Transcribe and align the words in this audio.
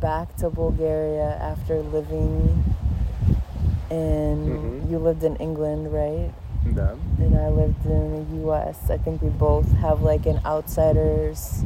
back 0.00 0.36
to 0.36 0.50
Bulgaria 0.50 1.36
after 1.40 1.82
living 1.82 2.64
in. 3.90 4.36
Mhm. 4.46 4.90
You 4.90 4.98
lived 4.98 5.24
in 5.24 5.36
England, 5.36 5.92
right? 5.92 6.30
Да. 6.74 6.88
And 7.22 7.36
I 7.36 7.48
lived 7.48 7.84
in 7.86 8.04
the 8.16 8.36
U.S. 8.46 8.90
I 8.90 8.98
think 8.98 9.22
we 9.22 9.30
both 9.30 9.68
have 9.84 10.02
like 10.02 10.26
an 10.26 10.40
outsider's 10.44 11.64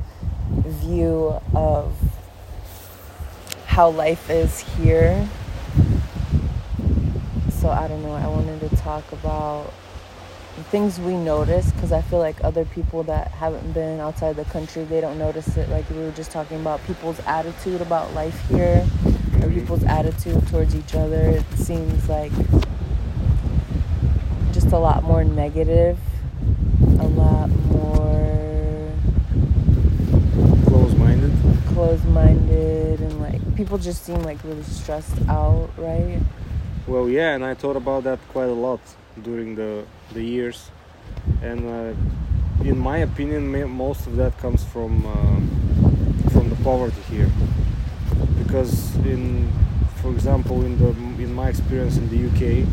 view 0.82 1.34
of 1.54 1.92
how 3.66 3.88
life 3.88 4.28
is 4.30 4.60
here. 4.76 5.26
So 7.60 7.68
I 7.70 7.88
don't 7.88 8.02
know. 8.02 8.14
I 8.14 8.26
wanted 8.26 8.60
to 8.68 8.76
talk 8.76 9.04
about 9.12 9.72
things 10.70 11.00
we 11.00 11.16
notice 11.16 11.70
because 11.72 11.92
I 11.92 12.02
feel 12.02 12.18
like 12.18 12.42
other 12.44 12.64
people 12.64 13.02
that 13.04 13.30
haven't 13.30 13.72
been 13.72 14.00
outside 14.00 14.36
the 14.36 14.44
country 14.44 14.84
they 14.84 15.00
don't 15.00 15.18
notice 15.18 15.56
it. 15.56 15.68
Like 15.68 15.88
we 15.90 15.98
were 15.98 16.10
just 16.12 16.30
talking 16.30 16.60
about 16.60 16.84
people's 16.86 17.20
attitude 17.20 17.80
about 17.80 18.12
life 18.14 18.38
here, 18.48 18.86
or 19.42 19.48
people's 19.48 19.84
attitude 19.84 20.46
towards 20.48 20.74
each 20.74 20.94
other. 20.94 21.20
It 21.20 21.44
seems 21.54 22.08
like 22.08 22.32
just 24.52 24.72
a 24.72 24.78
lot 24.78 25.02
more 25.04 25.24
negative, 25.24 25.98
a 26.98 27.06
lot 27.06 27.48
more 27.48 28.92
Close-minded. 30.66 31.32
closed-minded, 31.68 33.00
and 33.00 33.20
like 33.20 33.56
people 33.56 33.78
just 33.78 34.04
seem 34.04 34.22
like 34.22 34.42
really 34.44 34.62
stressed 34.64 35.16
out, 35.28 35.70
right? 35.76 36.20
Well, 36.86 37.08
yeah, 37.08 37.34
and 37.34 37.44
I 37.44 37.54
thought 37.54 37.76
about 37.76 38.04
that 38.04 38.18
quite 38.28 38.48
a 38.48 38.52
lot 38.52 38.80
during 39.22 39.54
the 39.54 39.84
the 40.12 40.22
years, 40.22 40.70
and 41.42 41.60
uh, 41.66 41.94
in 42.64 42.78
my 42.78 42.98
opinion, 42.98 43.70
most 43.70 44.06
of 44.06 44.16
that 44.16 44.36
comes 44.38 44.64
from 44.64 45.06
uh, 45.06 46.30
from 46.30 46.50
the 46.50 46.56
poverty 46.62 47.00
here, 47.08 47.30
because 48.38 48.94
in, 48.96 49.50
for 50.02 50.10
example, 50.10 50.64
in 50.64 50.78
the 50.78 50.90
in 51.22 51.32
my 51.32 51.48
experience 51.48 51.96
in 51.96 52.08
the 52.08 52.20
UK, 52.28 52.66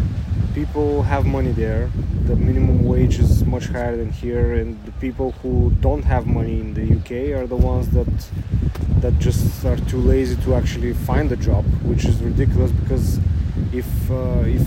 people 0.54 1.04
have 1.04 1.26
money 1.26 1.52
there. 1.52 1.90
The 2.26 2.36
minimum 2.36 2.84
wage 2.84 3.20
is 3.20 3.46
much 3.46 3.68
higher 3.68 3.96
than 3.96 4.12
here, 4.12 4.54
and 4.54 4.84
the 4.86 4.92
people 4.94 5.32
who 5.44 5.72
don't 5.80 6.04
have 6.04 6.28
money 6.28 6.60
in 6.60 6.74
the 6.74 6.86
UK 6.98 7.40
are 7.40 7.48
the 7.48 7.56
ones 7.56 7.90
that 7.92 8.08
that 9.02 9.18
just 9.20 9.66
are 9.66 9.78
too 9.78 10.00
lazy 10.00 10.36
to 10.44 10.56
actually 10.56 10.94
find 10.94 11.32
a 11.32 11.38
job, 11.38 11.64
which 11.84 12.06
is 12.06 12.22
ridiculous 12.22 12.72
because 12.72 13.20
if 13.72 13.88
uh, 14.12 14.44
if 14.46 14.66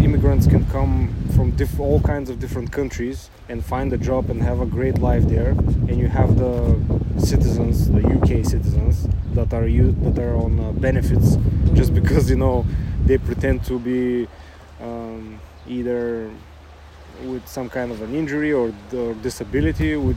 immigrants 0.00 0.46
can 0.46 0.64
come 0.66 1.12
from 1.34 1.50
diff- 1.52 1.80
all 1.80 2.00
kinds 2.00 2.30
of 2.30 2.38
different 2.38 2.72
countries 2.72 3.30
and 3.48 3.64
find 3.64 3.92
a 3.92 3.98
job 3.98 4.30
and 4.30 4.42
have 4.42 4.60
a 4.60 4.66
great 4.66 4.98
life 4.98 5.24
there, 5.24 5.50
and 5.88 5.98
you 5.98 6.08
have 6.08 6.38
the 6.38 6.78
citizens, 7.18 7.90
the 7.90 8.02
UK 8.16 8.44
citizens 8.44 9.08
that 9.34 9.52
are 9.52 9.66
you 9.66 9.92
that 10.02 10.18
are 10.18 10.36
on 10.36 10.60
uh, 10.60 10.72
benefits 10.72 11.36
just 11.74 11.94
because 12.00 12.28
you 12.30 12.36
know 12.36 12.66
they 13.06 13.18
pretend 13.18 13.64
to 13.64 13.78
be 13.78 14.28
um, 14.80 15.40
either 15.66 16.30
with 17.24 17.46
some 17.46 17.68
kind 17.68 17.90
of 17.92 18.02
an 18.02 18.14
injury 18.14 18.52
or, 18.52 18.72
or 18.92 19.14
disability, 19.14 19.96
with 19.96 20.16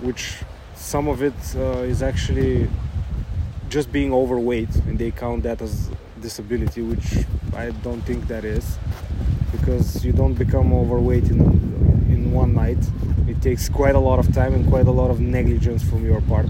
which 0.00 0.38
some 0.74 1.08
of 1.08 1.22
it 1.22 1.34
uh, 1.56 1.82
is 1.92 2.02
actually 2.02 2.68
just 3.68 3.92
being 3.92 4.12
overweight, 4.12 4.74
and 4.86 4.98
they 4.98 5.10
count 5.10 5.42
that 5.42 5.60
as 5.60 5.90
disability, 6.20 6.82
which 6.82 7.24
I 7.54 7.70
don't 7.70 8.00
think 8.02 8.26
that 8.28 8.44
is, 8.44 8.78
because 9.52 10.04
you 10.04 10.12
don't 10.12 10.34
become 10.34 10.72
overweight 10.72 11.24
in 11.30 11.40
a, 11.40 11.44
in 12.12 12.32
one 12.32 12.54
night. 12.54 12.78
It 13.26 13.40
takes 13.42 13.68
quite 13.68 13.94
a 13.94 13.98
lot 13.98 14.18
of 14.18 14.32
time 14.34 14.54
and 14.54 14.66
quite 14.68 14.86
a 14.86 14.90
lot 14.90 15.10
of 15.10 15.20
negligence 15.20 15.82
from 15.82 16.04
your 16.04 16.20
part 16.22 16.46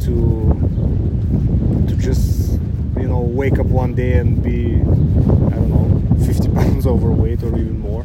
to 0.00 1.84
to 1.88 1.96
just 1.96 2.52
you 2.96 3.08
know 3.08 3.20
wake 3.20 3.58
up 3.58 3.66
one 3.66 3.94
day 3.94 4.14
and 4.14 4.42
be 4.42 4.76
I 4.76 5.54
don't 5.56 5.70
know 5.70 6.24
50 6.24 6.48
pounds 6.54 6.86
overweight 6.86 7.42
or 7.42 7.48
even 7.58 7.80
more. 7.80 8.04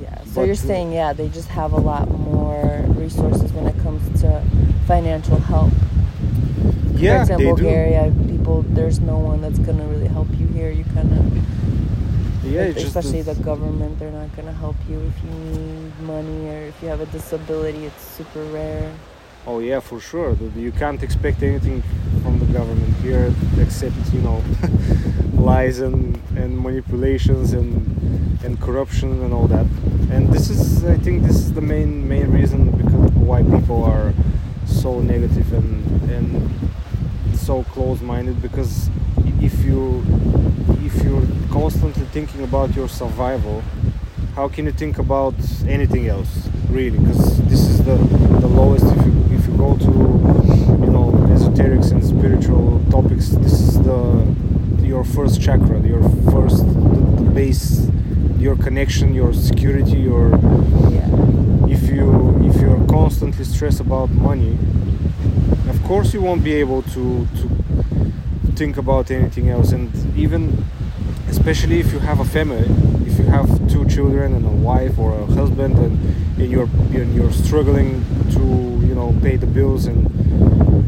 Yeah. 0.00 0.18
So 0.24 0.34
But- 0.36 0.46
you're 0.46 0.54
saying, 0.54 0.92
yeah, 0.92 1.12
they 1.12 1.28
just 1.28 1.48
have 1.48 1.72
a 1.72 1.80
lot 1.80 2.08
more 2.10 2.84
resources 2.88 3.52
when 3.52 3.66
it 3.66 3.78
comes 3.80 4.20
to 4.20 4.42
financial 4.86 5.38
help. 5.38 5.72
Yeah, 6.94 7.24
Compared 7.24 7.26
to 7.28 7.36
they 7.36 7.44
do. 7.44 7.54
Bulgaria, 7.54 8.12
people, 8.26 8.62
there's 8.68 8.98
no 9.00 9.18
one 9.18 9.40
that's 9.40 9.58
gonna 9.60 9.84
really 9.84 10.08
help 10.08 10.28
you 10.38 10.46
here. 10.48 10.70
You 10.70 10.84
kind 10.94 11.12
of, 11.12 11.67
Yeah, 12.44 12.62
especially 12.62 13.22
the- 13.22 13.34
the 13.34 13.42
government, 13.42 13.98
they're 13.98 14.12
not 14.12 14.34
gonna 14.36 14.52
help 14.52 14.76
you 14.88 14.98
if 15.10 15.16
you 15.24 15.30
need 15.52 15.92
money 16.06 16.48
or 16.48 16.60
if 16.70 16.76
you 16.82 16.88
have 16.88 17.00
a 17.00 17.06
disability. 17.06 17.84
It's 17.86 18.02
super 18.16 18.42
rare. 18.44 18.90
Oh 19.46 19.58
yeah, 19.60 19.80
for 19.80 19.98
sure. 20.00 20.36
You 20.56 20.72
can't 20.72 21.02
expect 21.02 21.42
anything 21.42 21.82
from 22.22 22.38
the 22.38 22.46
government 22.46 22.94
here 23.02 23.32
except 23.60 23.96
you 24.12 24.20
know 24.20 24.42
lies 25.34 25.80
and, 25.80 26.18
and 26.36 26.58
manipulations 26.60 27.52
and 27.52 27.70
and 28.44 28.60
corruption 28.60 29.22
and 29.24 29.32
all 29.32 29.46
that. 29.48 29.66
And 30.10 30.32
this 30.32 30.48
is, 30.48 30.84
I 30.84 30.96
think, 30.96 31.24
this 31.26 31.36
is 31.36 31.52
the 31.52 31.60
main 31.60 32.08
main 32.08 32.30
reason 32.30 32.70
because 32.70 33.10
why 33.28 33.42
people 33.42 33.84
are 33.84 34.12
so 34.66 35.00
negative 35.00 35.52
and 35.52 35.72
and 36.16 36.26
so 37.34 37.62
close-minded. 37.74 38.40
Because 38.42 38.90
if 39.40 39.64
you 39.64 40.02
if 40.88 41.04
you're 41.04 41.26
constantly 41.50 42.06
thinking 42.06 42.42
about 42.42 42.74
your 42.74 42.88
survival, 42.88 43.62
how 44.34 44.48
can 44.48 44.64
you 44.64 44.72
think 44.72 44.98
about 44.98 45.34
anything 45.66 46.06
else 46.08 46.48
really 46.70 46.98
because 46.98 47.42
this 47.52 47.60
is 47.72 47.78
the 47.84 47.96
the 48.44 48.46
lowest 48.60 48.84
if 48.96 49.06
you 49.06 49.12
if 49.36 49.46
you 49.46 49.54
go 49.56 49.76
to 49.76 49.92
you 50.84 50.90
know 50.94 51.06
esoterics 51.34 51.90
and 51.92 52.04
spiritual 52.04 52.80
topics 52.90 53.28
this 53.44 53.56
is 53.60 53.82
the 53.82 54.00
your 54.82 55.04
first 55.04 55.40
chakra 55.42 55.80
your 55.80 56.02
first 56.32 56.58
the, 56.66 57.22
the 57.22 57.30
base 57.38 57.88
your 58.38 58.56
connection 58.56 59.14
your 59.14 59.32
security 59.32 59.98
your 60.10 60.24
Yeah. 60.96 61.08
if 61.76 61.82
you 61.94 62.04
if 62.48 62.60
you're 62.62 62.82
constantly 62.86 63.44
stressed 63.44 63.80
about 63.80 64.08
money 64.10 64.54
of 65.72 65.82
course 65.84 66.14
you 66.14 66.20
won't 66.22 66.44
be 66.44 66.54
able 66.64 66.82
to 66.94 67.26
to 67.38 67.44
think 68.60 68.76
about 68.76 69.10
anything 69.10 69.48
else 69.48 69.72
and 69.72 69.88
even 70.16 70.64
especially 71.28 71.80
if 71.80 71.92
you 71.92 71.98
have 71.98 72.20
a 72.20 72.24
family 72.24 72.64
if 73.06 73.18
you 73.18 73.24
have 73.24 73.48
two 73.70 73.84
children 73.88 74.34
and 74.34 74.44
a 74.44 74.56
wife 74.70 74.98
or 74.98 75.18
a 75.18 75.26
husband 75.26 75.76
and, 75.78 75.98
and 76.40 76.50
you're 76.50 76.68
and 76.94 77.14
you're 77.14 77.32
struggling 77.32 78.04
to 78.30 78.40
you 78.86 78.94
know 78.94 79.14
pay 79.22 79.36
the 79.36 79.46
bills 79.46 79.86
and 79.86 80.06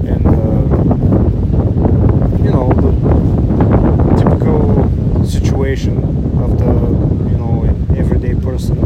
and 0.07 0.27
uh, 0.27 0.61
you 2.45 2.51
know 2.51 2.69
the 2.85 2.93
typical 4.17 5.25
situation 5.27 5.97
of 6.43 6.59
the 6.59 6.73
you 7.31 7.39
know 7.39 7.65
everyday 7.97 8.35
person 8.35 8.77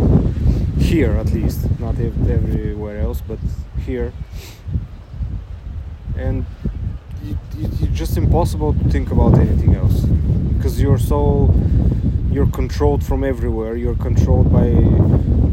here 0.79 1.13
at 1.13 1.33
least. 1.33 1.69
Not 1.81 1.99
ev- 1.99 2.31
everywhere 2.31 3.01
else 3.01 3.21
but 3.21 3.39
here. 3.85 4.13
And 6.17 6.45
it, 7.25 7.37
it, 7.59 7.71
it's 7.83 7.99
just 7.99 8.17
impossible 8.17 8.73
to 8.75 8.85
think 8.91 9.11
about 9.11 9.39
anything 9.39 9.75
else 9.75 10.05
because 10.65 10.81
you're 10.81 10.99
so 10.99 11.55
you're 12.31 12.47
controlled 12.47 13.05
from 13.05 13.23
everywhere 13.23 13.77
you're 13.77 13.97
controlled 13.97 14.51
by 14.51 14.71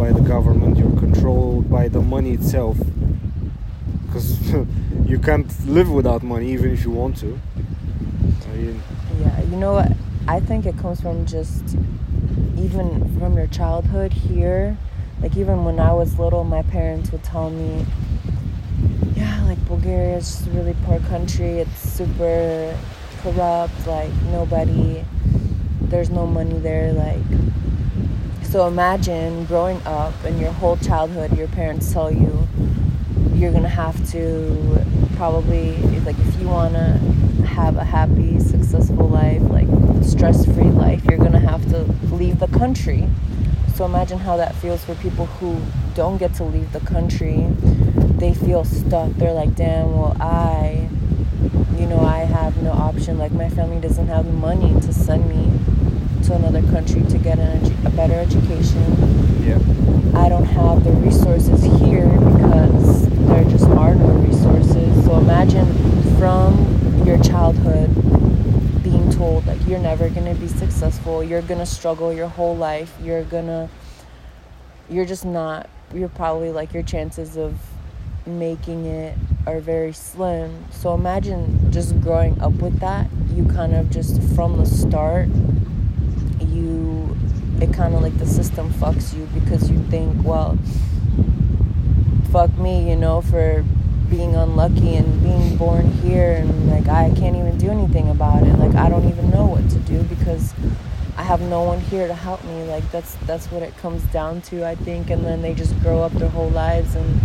by 0.01 0.09
the 0.09 0.22
government 0.22 0.77
you're 0.77 0.97
controlled 1.01 1.69
by 1.69 1.89
the 1.89 1.99
money 1.99 2.31
itself 2.31 2.77
because 4.05 4.53
you 5.05 5.19
can't 5.19 5.67
live 5.67 5.91
without 5.91 6.23
money 6.23 6.50
even 6.50 6.71
if 6.71 6.85
you 6.85 6.91
want 6.91 7.17
to 7.17 7.38
I 8.53 8.55
mean, 8.55 8.81
Yeah, 9.19 9.41
you 9.41 9.57
know 9.57 9.73
what? 9.73 9.91
I 10.29 10.39
think 10.39 10.66
it 10.66 10.77
comes 10.77 11.01
from 11.01 11.25
just 11.25 11.75
even 12.57 13.19
from 13.19 13.33
your 13.35 13.47
childhood 13.47 14.13
here. 14.13 14.77
Like 15.21 15.35
even 15.35 15.66
when 15.66 15.77
I 15.79 15.91
was 15.91 16.19
little, 16.19 16.45
my 16.45 16.61
parents 16.63 17.11
would 17.11 17.23
tell 17.23 17.50
me, 17.50 17.85
"Yeah, 19.16 19.44
like 19.44 19.59
Bulgaria 19.66 20.17
is 20.17 20.27
just 20.31 20.47
a 20.47 20.51
really 20.51 20.75
poor 20.85 21.00
country. 21.00 21.59
It's 21.59 21.79
super 21.79 22.77
corrupt. 23.23 23.88
Like 23.88 24.12
nobody, 24.31 25.03
there's 25.81 26.09
no 26.09 26.25
money 26.25 26.59
there. 26.59 26.94
Like." 26.94 27.23
So 28.44 28.68
imagine 28.68 29.45
growing 29.45 29.81
up 29.85 30.13
and 30.25 30.38
your 30.39 30.51
whole 30.51 30.75
childhood, 30.77 31.38
your 31.38 31.47
parents 31.47 31.94
tell 31.94 32.12
you 32.12 32.47
you're 33.33 33.51
gonna 33.51 33.69
have 33.69 33.97
to 34.12 34.85
probably 35.15 35.77
like 36.01 36.18
if 36.19 36.39
you 36.39 36.47
wanna 36.47 37.00
have 37.45 37.77
a 37.77 37.83
happy, 37.83 38.39
successful 38.39 39.07
life, 39.07 39.41
like 39.44 39.67
stress-free 40.03 40.69
life, 40.71 41.03
you're 41.06 41.17
gonna 41.17 41.39
have 41.39 41.63
to 41.69 41.83
leave 42.13 42.39
the 42.39 42.47
country. 42.47 43.07
So 43.75 43.85
imagine 43.85 44.19
how 44.19 44.38
that 44.38 44.53
feels 44.56 44.83
for 44.83 44.95
people 44.95 45.25
who 45.25 45.59
don't 45.95 46.17
get 46.17 46.33
to 46.35 46.44
leave 46.44 46.71
the 46.71 46.81
country. 46.81 47.47
They 48.19 48.33
feel 48.33 48.63
stuck. 48.63 49.12
They're 49.13 49.33
like, 49.33 49.56
damn, 49.56 49.97
well, 49.97 50.15
I, 50.19 50.88
you 51.81 51.88
know, 51.88 52.00
I 52.01 52.19
have 52.19 52.62
no 52.62 52.72
option. 52.72 53.18
Like 53.18 53.31
my 53.31 53.50
family 53.50 53.80
doesn't 53.81 54.07
have 54.07 54.25
the 54.25 54.31
money 54.33 54.80
to 54.81 54.94
send 54.94 55.28
me 55.28 55.50
to 56.28 56.36
another 56.36 56.62
country 56.72 57.01
to 57.01 57.18
get 57.18 57.39
an 57.39 57.60
edu- 57.60 57.86
a 57.86 57.89
better 57.89 58.13
education. 58.13 58.86
yeah 59.44 59.57
I 60.13 60.30
don't 60.30 60.45
have 60.45 60.83
the 60.83 60.92
resources 60.92 61.63
here 61.81 62.07
because 62.07 63.10
there 63.28 63.44
just 63.45 63.66
are 63.66 63.95
no 63.95 64.07
resources. 64.30 65.06
So 65.06 65.18
imagine 65.18 65.66
from 66.19 67.04
your 67.04 67.18
childhood 67.24 67.89
being 68.84 69.10
told 69.12 69.48
like 69.48 69.60
you're 69.68 69.80
never 69.80 70.07
going 70.10 70.31
to 70.31 70.39
be 70.39 70.48
successful 70.48 71.24
you're 71.24 71.42
going 71.42 71.60
to 71.60 71.66
struggle 71.66 72.12
your 72.13 72.27
whole 72.27 72.56
life 72.56 72.95
you're 73.01 73.24
going 73.24 73.45
to 73.45 73.69
you're 74.89 75.06
just 75.06 75.25
not 75.25 75.69
you're 75.94 76.10
probably 76.10 76.51
like 76.51 76.74
your 76.74 76.84
chances 76.84 77.38
of 77.38 77.56
making 78.25 78.86
it 78.86 79.16
are 79.47 79.59
very 79.59 79.91
slim 79.91 80.65
so 80.71 80.93
imagine 80.93 81.71
just 81.71 81.99
growing 82.01 82.39
up 82.41 82.53
with 82.53 82.79
that 82.79 83.09
you 83.33 83.45
kind 83.45 83.73
of 83.73 83.89
just 83.89 84.21
from 84.35 84.57
the 84.57 84.65
start 84.65 85.27
you 86.47 87.15
it 87.59 87.73
kind 87.73 87.95
of 87.95 88.01
like 88.01 88.17
the 88.17 88.25
system 88.25 88.69
fucks 88.73 89.15
you 89.17 89.27
because 89.39 89.69
you 89.69 89.77
think 89.83 90.23
well 90.23 90.57
fuck 92.31 92.55
me 92.57 92.89
you 92.89 92.95
know 92.95 93.21
for 93.21 93.63
being 94.11 94.35
unlucky 94.35 94.95
and 94.95 95.23
being 95.23 95.55
born 95.55 95.89
here 95.89 96.33
and 96.33 96.69
like 96.69 96.88
I 96.89 97.09
can't 97.15 97.38
even 97.38 97.57
do 97.57 97.71
anything 97.71 98.09
about 98.09 98.43
it. 98.43 98.53
Like 98.59 98.75
I 98.75 98.89
don't 98.89 99.07
even 99.07 99.29
know 99.31 99.45
what 99.45 99.67
to 99.69 99.77
do 99.79 100.03
because 100.03 100.53
I 101.17 101.23
have 101.23 101.39
no 101.41 101.63
one 101.63 101.79
here 101.79 102.07
to 102.07 102.13
help 102.13 102.43
me. 102.43 102.65
Like 102.65 102.89
that's 102.91 103.15
that's 103.25 103.49
what 103.49 103.63
it 103.63 103.75
comes 103.77 104.03
down 104.11 104.41
to, 104.43 104.67
I 104.67 104.75
think. 104.75 105.09
And 105.09 105.25
then 105.25 105.41
they 105.41 105.53
just 105.53 105.79
grow 105.79 106.03
up 106.03 106.11
their 106.11 106.27
whole 106.27 106.49
lives 106.49 106.93
and 106.93 107.21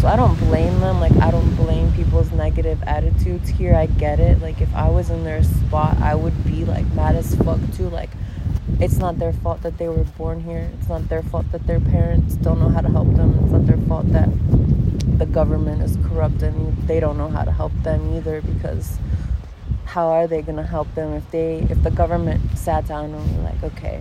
so 0.00 0.06
I 0.06 0.16
don't 0.16 0.38
blame 0.38 0.78
them. 0.80 1.00
Like 1.00 1.16
I 1.16 1.30
don't 1.30 1.54
blame 1.56 1.92
people's 1.92 2.30
negative 2.30 2.82
attitudes 2.84 3.48
here. 3.48 3.74
I 3.74 3.86
get 3.86 4.20
it. 4.20 4.40
Like 4.40 4.60
if 4.60 4.72
I 4.74 4.88
was 4.88 5.10
in 5.10 5.24
their 5.24 5.42
spot, 5.42 5.98
I 5.98 6.14
would 6.14 6.44
be 6.44 6.64
like 6.64 6.86
mad 6.92 7.16
as 7.16 7.34
fuck 7.34 7.60
too. 7.74 7.88
Like 7.88 8.10
it's 8.78 8.98
not 8.98 9.18
their 9.18 9.32
fault 9.32 9.62
that 9.62 9.78
they 9.78 9.88
were 9.88 10.04
born 10.04 10.40
here. 10.40 10.70
It's 10.78 10.88
not 10.88 11.08
their 11.08 11.22
fault 11.22 11.50
that 11.52 11.66
their 11.66 11.80
parents 11.80 12.34
don't 12.36 12.60
know 12.60 12.68
how 12.68 12.80
to 12.80 12.88
help 12.88 13.12
them. 13.14 13.38
It's 13.42 13.52
not 13.52 13.66
their 13.66 13.76
fault 13.88 14.10
that 14.12 14.28
the 15.18 15.26
government 15.26 15.82
is 15.82 15.96
corrupt 16.08 16.42
and 16.42 16.76
they 16.86 17.00
don't 17.00 17.18
know 17.18 17.28
how 17.28 17.42
to 17.42 17.50
help 17.50 17.72
them 17.82 18.16
either 18.16 18.40
because 18.40 18.98
how 19.84 20.08
are 20.08 20.28
they 20.28 20.42
going 20.42 20.56
to 20.56 20.62
help 20.62 20.94
them 20.94 21.12
if 21.14 21.28
they 21.32 21.66
if 21.70 21.82
the 21.82 21.90
government 21.90 22.40
sat 22.56 22.86
down 22.86 23.06
and 23.12 23.36
were 23.36 23.42
like 23.42 23.60
okay 23.64 24.00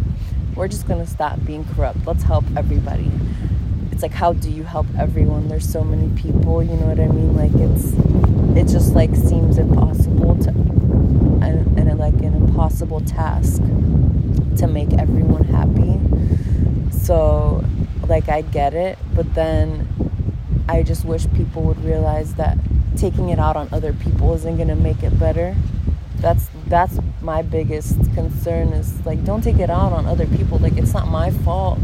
we're 0.54 0.68
just 0.68 0.88
going 0.88 1.04
to 1.04 1.10
stop 1.10 1.44
being 1.44 1.66
corrupt 1.74 1.98
let's 2.06 2.24
help 2.24 2.44
everybody 2.56 3.10
it's 3.98 4.04
like 4.04 4.14
how 4.14 4.32
do 4.32 4.52
you 4.52 4.64
help 4.64 4.86
everyone 5.00 5.48
there's 5.48 5.68
so 5.68 5.84
many 5.84 6.08
people 6.22 6.62
you 6.62 6.76
know 6.76 6.86
what 6.86 7.00
i 7.00 7.08
mean 7.08 7.36
like 7.36 7.52
it's 7.56 7.94
it 8.56 8.72
just 8.72 8.94
like 8.94 9.16
seems 9.16 9.58
impossible 9.58 10.38
to 10.38 10.50
and, 11.42 11.80
and 11.80 11.98
like 11.98 12.14
an 12.16 12.36
impossible 12.36 13.02
task 13.02 13.60
to 14.56 14.68
make 14.68 14.94
everyone 14.94 15.44
happy 15.46 16.00
so 16.92 17.64
like 18.08 18.30
i 18.30 18.42
get 18.42 18.76
it 18.76 19.00
but 19.16 19.34
then 19.34 19.88
I 20.70 20.84
just 20.84 21.06
wish 21.06 21.26
people 21.34 21.62
would 21.64 21.84
realize 21.84 22.36
that 22.36 22.58
taking 22.98 23.30
it 23.30 23.40
out 23.40 23.56
on 23.56 23.70
other 23.72 23.94
people 23.94 24.34
isn't 24.34 24.58
going 24.58 24.68
to 24.68 24.76
make 24.76 25.02
it 25.02 25.18
better. 25.18 25.56
That's 26.18 26.48
that's 26.68 27.00
my 27.22 27.42
biggest 27.42 27.98
concern 28.14 28.70
is 28.70 29.06
like 29.06 29.24
don't 29.24 29.42
take 29.42 29.60
it 29.60 29.70
out 29.70 29.94
on 29.94 30.06
other 30.06 30.26
people. 30.28 30.58
Like 30.60 30.78
it's 30.78 30.94
not 30.94 31.08
my 31.08 31.32
fault. 31.32 31.80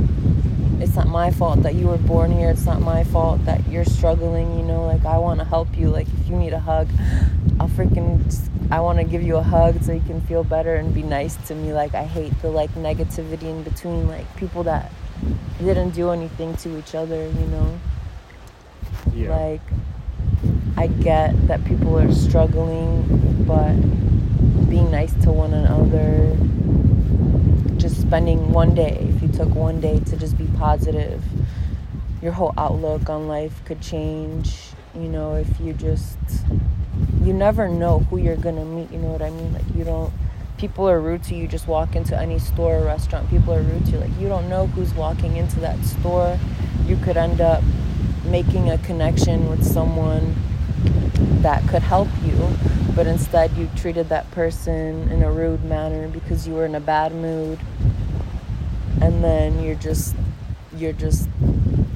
It's 0.84 0.96
not 0.96 1.08
my 1.08 1.32
fault 1.32 1.64
that 1.64 1.76
you 1.76 1.88
were 1.88 1.98
born 1.98 2.32
here. 2.32 2.50
It's 2.50 2.66
not 2.66 2.82
my 2.82 3.04
fault 3.06 3.46
that 3.46 3.66
you're 3.68 3.86
struggling, 3.86 4.58
you 4.58 4.66
know, 4.66 4.86
like 4.86 5.06
I 5.06 5.18
want 5.18 5.40
to 5.40 5.46
help 5.46 5.78
you. 5.78 5.90
Like 5.90 6.08
if 6.08 6.30
you 6.30 6.36
need 6.36 6.54
a 6.54 6.60
hug, 6.60 6.90
I'll 7.60 7.70
freaking 7.70 8.24
just, 8.26 8.52
I 8.70 8.82
want 8.82 9.00
to 9.00 9.04
give 9.04 9.24
you 9.24 9.38
a 9.38 9.44
hug 9.44 9.82
so 9.82 9.94
you 9.94 10.02
can 10.02 10.22
feel 10.22 10.44
better 10.44 10.76
and 10.76 10.94
be 10.94 11.02
nice 11.02 11.36
to 11.48 11.56
me. 11.56 11.74
Like 11.74 11.96
I 11.96 12.04
hate 12.04 12.40
the 12.42 12.50
like 12.50 12.72
negativity 12.76 13.44
in 13.44 13.64
between 13.64 14.08
like 14.08 14.28
people 14.36 14.64
that 14.64 14.92
didn't 15.60 15.92
do 15.92 16.10
anything 16.12 16.56
to 16.58 16.78
each 16.78 16.96
other, 16.96 17.28
you 17.28 17.48
know. 17.48 17.80
Yeah. 19.14 19.36
Like, 19.36 19.62
I 20.76 20.88
get 20.88 21.48
that 21.48 21.64
people 21.66 21.98
are 21.98 22.12
struggling, 22.12 23.46
but 23.46 23.74
being 24.70 24.92
nice 24.92 25.14
to 25.24 25.32
one 25.32 25.54
another, 25.54 26.36
just 27.78 28.02
spending 28.02 28.52
one 28.52 28.74
day, 28.74 29.13
took 29.34 29.54
one 29.56 29.82
day 29.82 30.00
to 30.00 30.16
just 30.18 30.38
be 30.38 30.48
positive, 30.58 31.24
your 32.22 32.32
whole 32.32 32.54
outlook 32.58 33.10
on 33.10 33.28
life 33.28 33.64
could 33.66 33.82
change. 33.82 34.60
You 34.96 35.08
know, 35.08 35.36
if 35.36 35.60
you 35.60 35.74
just, 35.74 36.18
you 37.22 37.34
never 37.34 37.68
know 37.68 38.00
who 38.00 38.18
you're 38.18 38.36
gonna 38.36 38.66
meet, 38.66 38.92
you 38.92 39.00
know 39.00 39.10
what 39.10 39.22
I 39.22 39.30
mean? 39.30 39.54
Like, 39.54 39.64
you 39.76 39.84
don't, 39.84 40.14
people 40.58 40.90
are 40.90 41.02
rude 41.02 41.24
to 41.24 41.36
you, 41.36 41.48
just 41.48 41.68
walk 41.68 41.96
into 41.96 42.18
any 42.18 42.40
store 42.40 42.78
or 42.78 42.86
restaurant, 42.86 43.30
people 43.30 43.54
are 43.54 43.62
rude 43.62 43.86
to 43.88 43.92
you. 43.92 43.98
Like, 43.98 44.20
you 44.20 44.28
don't 44.28 44.48
know 44.50 44.68
who's 44.68 44.94
walking 44.94 45.36
into 45.36 45.60
that 45.62 45.84
store. 45.84 46.38
You 46.86 46.96
could 46.98 47.18
end 47.18 47.42
up 47.42 47.64
making 48.26 48.70
a 48.70 48.78
connection 48.78 49.50
with 49.50 49.66
someone 49.66 50.36
that 51.42 51.68
could 51.68 51.82
help 51.82 52.08
you, 52.24 52.50
but 52.96 53.08
instead 53.08 53.52
you 53.58 53.70
treated 53.76 54.10
that 54.10 54.30
person 54.32 55.10
in 55.10 55.24
a 55.24 55.32
rude 55.32 55.64
manner 55.64 56.08
because 56.08 56.48
you 56.48 56.54
were 56.54 56.66
in 56.66 56.76
a 56.76 56.80
bad 56.80 57.14
mood. 57.14 57.60
And 59.02 59.24
then 59.24 59.64
you're 59.64 59.76
just 59.76 60.16
you're 60.78 60.94
just 60.94 61.30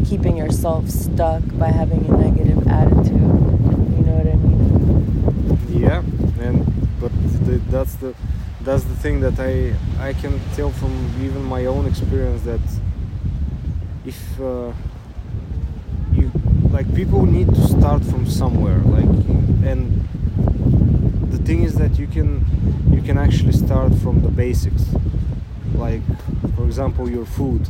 keeping 0.07 0.37
yourself 0.37 0.89
stuck 0.89 1.43
by 1.57 1.67
having 1.67 2.05
a 2.05 2.17
negative 2.17 2.67
attitude. 2.67 3.11
You 3.11 4.03
know 4.05 4.15
what 4.19 4.27
I 4.27 4.35
mean? 4.35 5.81
Yeah, 5.81 5.99
and 6.45 6.65
but 6.99 7.11
the, 7.45 7.57
that's 7.69 7.95
the 7.95 8.13
that's 8.61 8.83
the 8.83 8.95
thing 8.95 9.21
that 9.21 9.39
I 9.39 9.73
I 9.99 10.13
can 10.13 10.39
tell 10.55 10.71
from 10.71 10.93
even 11.21 11.43
my 11.43 11.65
own 11.65 11.85
experience 11.85 12.43
that 12.43 12.61
if 14.05 14.39
uh, 14.39 14.71
you 16.13 16.31
like 16.71 16.93
people 16.95 17.25
need 17.25 17.47
to 17.49 17.67
start 17.67 18.03
from 18.03 18.25
somewhere 18.25 18.79
like 18.79 19.11
and 19.71 20.07
the 21.31 21.37
thing 21.39 21.63
is 21.63 21.75
that 21.75 21.97
you 21.99 22.07
can 22.07 22.45
you 22.91 23.01
can 23.01 23.17
actually 23.17 23.53
start 23.53 23.93
from 23.95 24.21
the 24.21 24.29
basics 24.29 24.85
like 25.75 26.01
example 26.67 27.09
your 27.09 27.25
food. 27.25 27.67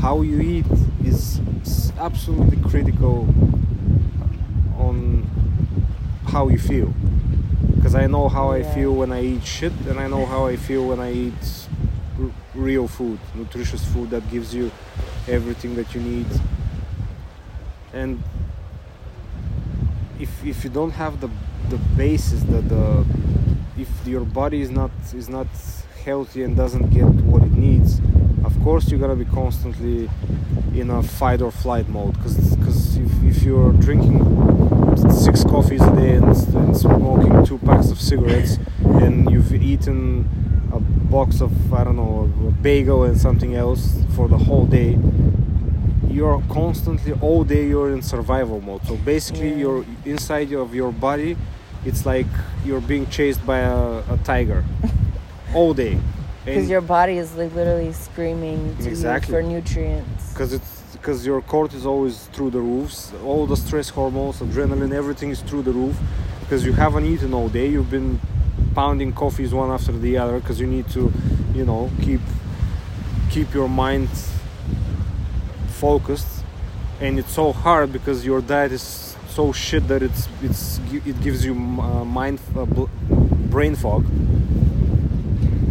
How 0.00 0.22
you 0.22 0.40
eat 0.40 0.66
is 1.04 1.40
absolutely 1.98 2.58
critical 2.70 3.28
on 4.78 5.28
how 6.26 6.48
you 6.48 6.58
feel. 6.58 6.92
Because 7.76 7.94
i 7.94 8.06
know 8.06 8.28
how 8.28 8.50
i 8.50 8.62
feel 8.62 8.92
when 8.94 9.12
i 9.12 9.22
eat 9.22 9.44
shit 9.44 9.72
and 9.88 10.00
i 10.00 10.06
know 10.08 10.24
how 10.26 10.46
i 10.46 10.56
feel 10.56 10.88
when 10.88 11.00
i 11.00 11.12
eat 11.12 11.44
r- 12.20 12.30
real 12.54 12.88
food 12.88 13.18
nutritious 13.34 13.84
food 13.92 14.10
that 14.10 14.28
gives 14.30 14.54
you 14.54 14.70
everything 15.28 15.76
that 15.76 15.94
you 15.94 16.00
need. 16.00 16.26
And 17.92 18.22
if 20.18 20.44
if 20.44 20.64
you 20.64 20.70
don't 20.70 20.92
have 20.92 21.20
the 21.20 21.30
the 21.68 21.78
basis 21.96 22.40
that 22.44 22.68
the 22.68 23.04
if 23.76 23.90
your 24.06 24.24
body 24.24 24.60
is 24.60 24.70
not 24.70 24.90
is 25.14 25.28
not 25.28 25.46
healthy 26.04 26.42
and 26.42 26.56
doesn't 26.56 26.90
get 26.90 27.04
what 27.32 27.43
needs 27.56 28.00
of 28.44 28.58
course 28.62 28.90
you're 28.90 29.00
gonna 29.00 29.16
be 29.16 29.24
constantly 29.24 30.08
in 30.74 30.90
a 30.90 31.02
fight 31.02 31.40
or 31.40 31.50
flight 31.50 31.88
mode 31.88 32.12
because 32.14 32.96
if, 32.96 33.24
if 33.24 33.42
you're 33.42 33.72
drinking 33.74 34.20
six 35.10 35.44
coffees 35.44 35.82
a 35.82 35.96
day 35.96 36.14
and, 36.14 36.24
and 36.24 36.76
smoking 36.76 37.44
two 37.44 37.58
packs 37.58 37.90
of 37.90 38.00
cigarettes 38.00 38.58
and 38.84 39.30
you've 39.30 39.52
eaten 39.54 40.28
a 40.72 40.80
box 40.80 41.40
of 41.40 41.72
i 41.72 41.84
don't 41.84 41.96
know 41.96 42.30
a 42.48 42.50
bagel 42.50 43.04
and 43.04 43.20
something 43.20 43.54
else 43.54 43.96
for 44.14 44.28
the 44.28 44.38
whole 44.38 44.66
day 44.66 44.98
you're 46.10 46.40
constantly 46.48 47.12
all 47.20 47.42
day 47.42 47.66
you're 47.66 47.92
in 47.92 48.00
survival 48.00 48.60
mode. 48.60 48.86
So 48.86 48.96
basically 48.96 49.50
Yeah. 49.50 49.56
you're 49.56 49.84
inside 50.04 50.52
of 50.52 50.72
your 50.74 50.92
body 50.92 51.36
it's 51.84 52.06
like 52.06 52.26
you're 52.64 52.80
being 52.80 53.06
chased 53.08 53.44
by 53.44 53.58
a, 53.58 53.98
a 54.08 54.18
tiger. 54.24 54.64
All 55.54 55.74
day 55.74 55.98
Because 56.44 56.68
your 56.68 56.80
body 56.82 57.16
is 57.18 57.34
like 57.36 57.54
literally 57.54 57.92
screaming 57.92 58.76
to 58.78 58.88
Exactly. 58.88 59.32
for 59.32 59.42
nutrients. 59.42 60.32
because 60.32 60.52
it's 60.52 60.72
because 60.92 61.26
your 61.26 61.40
cortisol 61.42 61.74
is 61.76 61.86
always 61.86 62.26
through 62.34 62.50
the 62.50 62.60
roofs. 62.60 63.12
All 63.24 63.46
the 63.46 63.56
stress 63.56 63.88
hormones 63.90 64.36
adrenaline 64.40 64.92
everything 64.92 65.30
is 65.30 65.40
through 65.40 65.62
the 65.62 65.72
roof. 65.72 65.96
Because 66.40 66.64
you 66.66 66.72
haven't 66.72 67.06
eaten 67.06 67.32
all 67.34 67.48
day. 67.48 67.66
You've 67.68 67.90
been 67.90 68.20
pounding 68.74 69.12
coffees 69.12 69.52
one 69.54 69.70
after 69.70 69.92
the 69.92 70.18
other 70.18 70.38
because 70.40 70.60
you 70.60 70.66
need 70.66 70.88
to 70.90 71.12
you 71.54 71.64
know 71.64 71.90
keep 72.02 72.20
keep 73.30 73.52
your 73.54 73.68
mind 73.68 74.08
focused. 75.68 76.28
And 77.00 77.18
it's 77.18 77.32
so 77.32 77.52
hard 77.52 77.92
because 77.92 78.24
your 78.24 78.40
diet 78.40 78.72
is 78.72 79.16
so 79.28 79.52
shit 79.52 79.88
that 79.88 80.02
it's 80.02 80.28
it's 80.42 80.78
it 81.04 81.20
gives 81.22 81.44
you 81.44 81.52
uh, 81.54 82.04
mind 82.04 82.38
uh, 82.56 82.64
bl- 82.64 82.84
brain 83.50 83.74
fog 83.74 84.04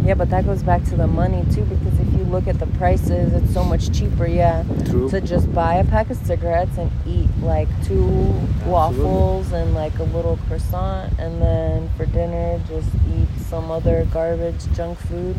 Yeah, 0.04 0.12
but 0.12 0.28
that 0.30 0.44
goes 0.44 0.62
back 0.62 0.84
to 0.84 0.96
the 0.96 1.06
money 1.06 1.44
too, 1.54 1.62
because 1.62 1.98
if 1.98 2.12
you 2.12 2.24
look 2.24 2.46
at 2.46 2.58
the 2.58 2.66
prices, 2.66 3.32
it's 3.32 3.54
so 3.54 3.64
much 3.64 3.90
cheaper, 3.98 4.26
yeah, 4.26 4.62
True. 4.84 5.08
to 5.08 5.18
just 5.22 5.50
buy 5.54 5.76
a 5.76 5.84
pack 5.84 6.10
of 6.10 6.18
cigarettes 6.18 6.76
and 6.76 6.90
eat 7.06 7.30
like 7.40 7.68
two 7.84 8.06
waffles 8.66 9.50
and 9.52 9.72
like 9.72 9.98
a 9.98 10.02
little 10.04 10.38
croissant, 10.46 11.18
and 11.18 11.40
then 11.40 11.88
for 11.96 12.04
dinner, 12.04 12.60
just 12.68 12.88
eat 13.16 13.28
some 13.48 13.70
other 13.70 14.06
garbage 14.12 14.70
junk 14.74 14.98
food 14.98 15.36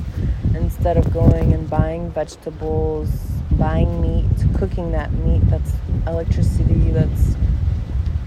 instead 0.55 0.97
of 0.97 1.13
going 1.13 1.53
and 1.53 1.69
buying 1.69 2.09
vegetables, 2.09 3.09
buying 3.51 4.01
meat, 4.01 4.57
cooking 4.57 4.91
that 4.91 5.11
meat. 5.11 5.41
That's 5.47 5.73
electricity, 6.07 6.89
that's 6.89 7.35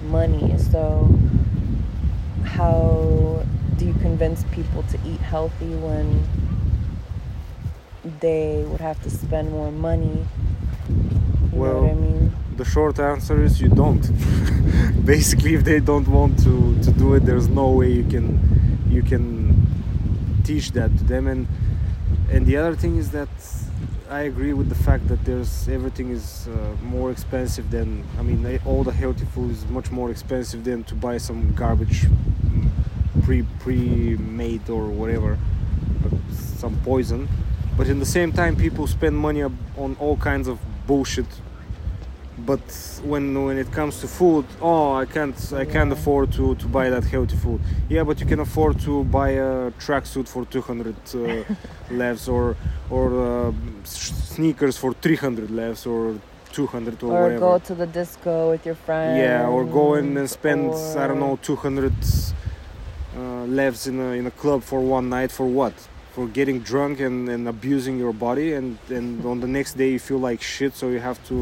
money. 0.04 0.56
So, 0.58 1.08
how 2.44 3.44
convince 3.86 4.44
people 4.52 4.82
to 4.84 4.98
eat 5.04 5.20
healthy 5.20 5.74
when 5.76 6.24
they 8.20 8.64
would 8.68 8.80
have 8.80 9.02
to 9.02 9.10
spend 9.10 9.50
more 9.50 9.70
money. 9.70 10.26
You 11.52 11.58
know 11.60 11.72
what 11.72 11.90
I 11.90 11.92
Well, 11.92 11.94
mean? 11.94 12.32
The 12.56 12.64
short 12.64 12.98
answer 12.98 13.42
is 13.42 13.60
you 13.60 13.68
don't. 13.68 14.02
Basically, 15.04 15.54
if 15.54 15.64
they 15.64 15.80
don't 15.80 16.08
want 16.08 16.38
to, 16.44 16.78
to 16.82 16.90
do 16.92 17.14
it, 17.14 17.20
there's 17.24 17.48
no 17.48 17.70
way 17.70 17.90
you 17.92 18.04
can 18.04 18.26
you 18.88 19.02
can 19.02 19.66
teach 20.44 20.72
that 20.72 20.96
to 20.98 21.04
them. 21.04 21.26
And 21.26 21.46
and 22.30 22.46
the 22.46 22.56
other 22.56 22.74
thing 22.74 22.96
is 22.96 23.10
that 23.10 23.28
I 24.10 24.22
agree 24.22 24.52
with 24.54 24.68
the 24.68 24.74
fact 24.74 25.08
that 25.08 25.24
there's 25.24 25.68
everything 25.68 26.10
is 26.10 26.48
uh, 26.48 26.74
more 26.82 27.10
expensive 27.10 27.70
than 27.70 28.04
I 28.18 28.22
mean 28.22 28.60
all 28.64 28.82
the 28.84 28.92
healthy 28.92 29.26
food 29.26 29.50
is 29.50 29.66
much 29.66 29.90
more 29.90 30.10
expensive 30.10 30.64
than 30.64 30.84
to 30.84 30.94
buy 30.94 31.18
some 31.18 31.52
garbage 31.54 32.06
pre 33.28 33.42
pre 33.64 34.16
made 34.42 34.66
or 34.70 34.84
whatever, 35.00 35.36
but 36.02 36.12
some 36.60 36.74
poison. 36.84 37.28
But 37.76 37.86
in 37.88 37.98
the 38.04 38.10
same 38.18 38.30
time, 38.32 38.56
people 38.56 38.86
spend 38.86 39.14
money 39.28 39.42
on 39.84 39.90
all 40.00 40.16
kinds 40.16 40.48
of 40.48 40.56
bullshit 40.86 41.26
but 42.50 42.66
when 43.12 43.24
when 43.46 43.58
it 43.58 43.70
comes 43.78 43.94
to 44.02 44.06
food 44.06 44.44
oh 44.62 44.92
i 45.02 45.04
can't 45.14 45.38
i 45.62 45.64
can't 45.74 45.90
Yeah. 45.90 45.98
afford 45.98 46.26
to 46.38 46.44
to 46.62 46.66
buy 46.78 46.86
that 46.94 47.04
healthy 47.14 47.36
food 47.44 47.60
yeah 47.94 48.04
but 48.08 48.16
you 48.20 48.26
can 48.32 48.40
afford 48.48 48.74
to 48.86 48.92
buy 49.18 49.30
a 49.48 49.72
tracksuit 49.84 50.26
for 50.34 50.42
200 50.44 50.94
uh, 50.94 51.44
levs 52.00 52.24
or 52.36 52.44
or 52.96 53.06
uh, 53.26 53.52
sneakers 53.84 54.76
for 54.82 54.92
300 54.94 55.48
levs 55.50 55.84
or 55.86 56.02
200 56.52 57.02
or, 57.02 57.06
Or 57.10 57.22
whatever 57.22 57.40
go 57.40 57.58
to 57.58 57.74
the 57.74 57.86
disco 57.86 58.50
with 58.52 58.64
your 58.64 58.76
friends. 58.86 59.18
yeah 59.18 59.52
or 59.54 59.64
go 59.64 59.94
in 60.00 60.16
and 60.16 60.28
spend 60.30 60.72
i 61.02 61.06
don't 61.08 61.18
know 61.24 61.36
200 61.42 61.92
uh, 63.18 63.46
levs 63.46 63.86
in 63.86 63.98
a, 64.00 64.10
in 64.20 64.26
a 64.26 64.30
club 64.30 64.62
for 64.62 64.80
one 64.80 65.08
night 65.08 65.30
for 65.32 65.46
what? 65.46 65.74
For 66.12 66.26
getting 66.28 66.60
drunk 66.60 67.00
and, 67.00 67.28
and 67.28 67.48
abusing 67.48 67.98
your 67.98 68.12
body 68.12 68.52
and 68.52 68.78
and 68.88 69.24
on 69.26 69.40
the 69.40 69.50
next 69.58 69.72
day 69.74 69.90
you 69.94 69.98
feel 69.98 70.20
like 70.28 70.40
shit 70.42 70.72
so 70.74 70.88
you 70.88 71.00
have 71.00 71.18
to 71.30 71.36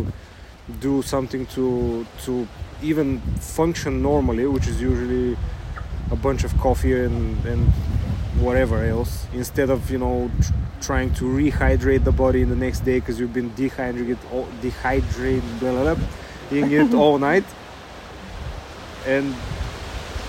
do 0.81 1.03
something 1.03 1.47
to 1.57 2.07
to 2.25 2.33
even 2.83 3.21
function 3.59 4.03
normally 4.03 4.47
which 4.47 4.67
is 4.67 4.81
usually 4.81 5.37
a 6.11 6.17
bunch 6.17 6.45
of 6.45 6.53
coffee 6.59 6.95
and 7.07 7.45
and 7.53 7.63
whatever 8.47 8.85
else 8.85 9.27
instead 9.33 9.71
of 9.71 9.91
you 9.91 9.99
know 9.99 10.31
tr- 10.43 10.53
trying 10.81 11.13
to 11.15 11.25
rehydrate 11.25 12.05
the 12.05 12.13
body 12.13 12.43
in 12.43 12.49
the 12.49 12.57
next 12.57 12.81
day 12.81 12.99
because 13.01 13.19
you've 13.19 13.33
been 13.33 13.53
dehydrated 13.55 14.19
all, 14.33 14.47
dehydrated 14.61 15.43
blah, 15.61 15.73
blah, 15.73 15.95
blah, 15.95 16.07
it 16.51 16.95
all 16.95 17.19
night. 17.31 17.45
And 19.07 19.35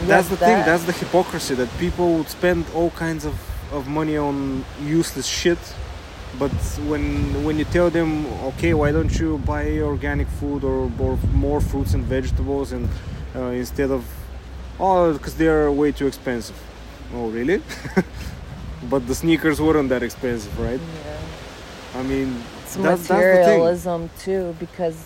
that's 0.06 0.28
the 0.30 0.38
thing 0.38 0.58
that's 0.66 0.84
the 0.84 0.92
hypocrisy 0.92 1.56
that 1.56 1.70
people 1.80 2.18
would 2.18 2.30
spend 2.30 2.66
all 2.76 2.92
kinds 2.92 3.26
of, 3.26 3.36
of 3.72 3.88
money 3.88 4.18
on 4.18 4.64
useless 4.84 5.26
shit 5.26 5.58
but 6.38 6.52
when 6.88 7.44
when 7.44 7.58
you 7.58 7.66
tell 7.66 7.90
them 7.90 8.26
okay 8.44 8.74
why 8.74 8.92
don't 8.92 9.20
you 9.20 9.40
buy 9.40 9.80
organic 9.80 10.28
food 10.28 10.64
or, 10.64 10.92
or 11.00 11.18
more 11.34 11.60
fruits 11.60 11.94
and 11.94 12.04
vegetables 12.06 12.72
and 12.72 12.88
uh, 13.36 13.46
instead 13.64 13.92
of 13.92 14.06
oh 14.80 15.14
because 15.14 15.36
they're 15.36 15.72
way 15.72 15.92
too 15.92 16.08
expensive. 16.08 16.58
Oh 17.14 17.30
really? 17.30 17.62
But 18.90 19.08
the 19.08 19.16
sneakers 19.16 19.60
weren't 19.60 19.90
that 19.90 20.04
expensive 20.04 20.58
right? 20.60 20.80
Yeah. 20.80 22.00
i 22.00 22.04
mean 22.04 22.30
It's 22.64 22.76
that's, 22.76 23.08
that's 23.08 23.10
materialism 23.10 24.10
too 24.20 24.56
because 24.60 24.98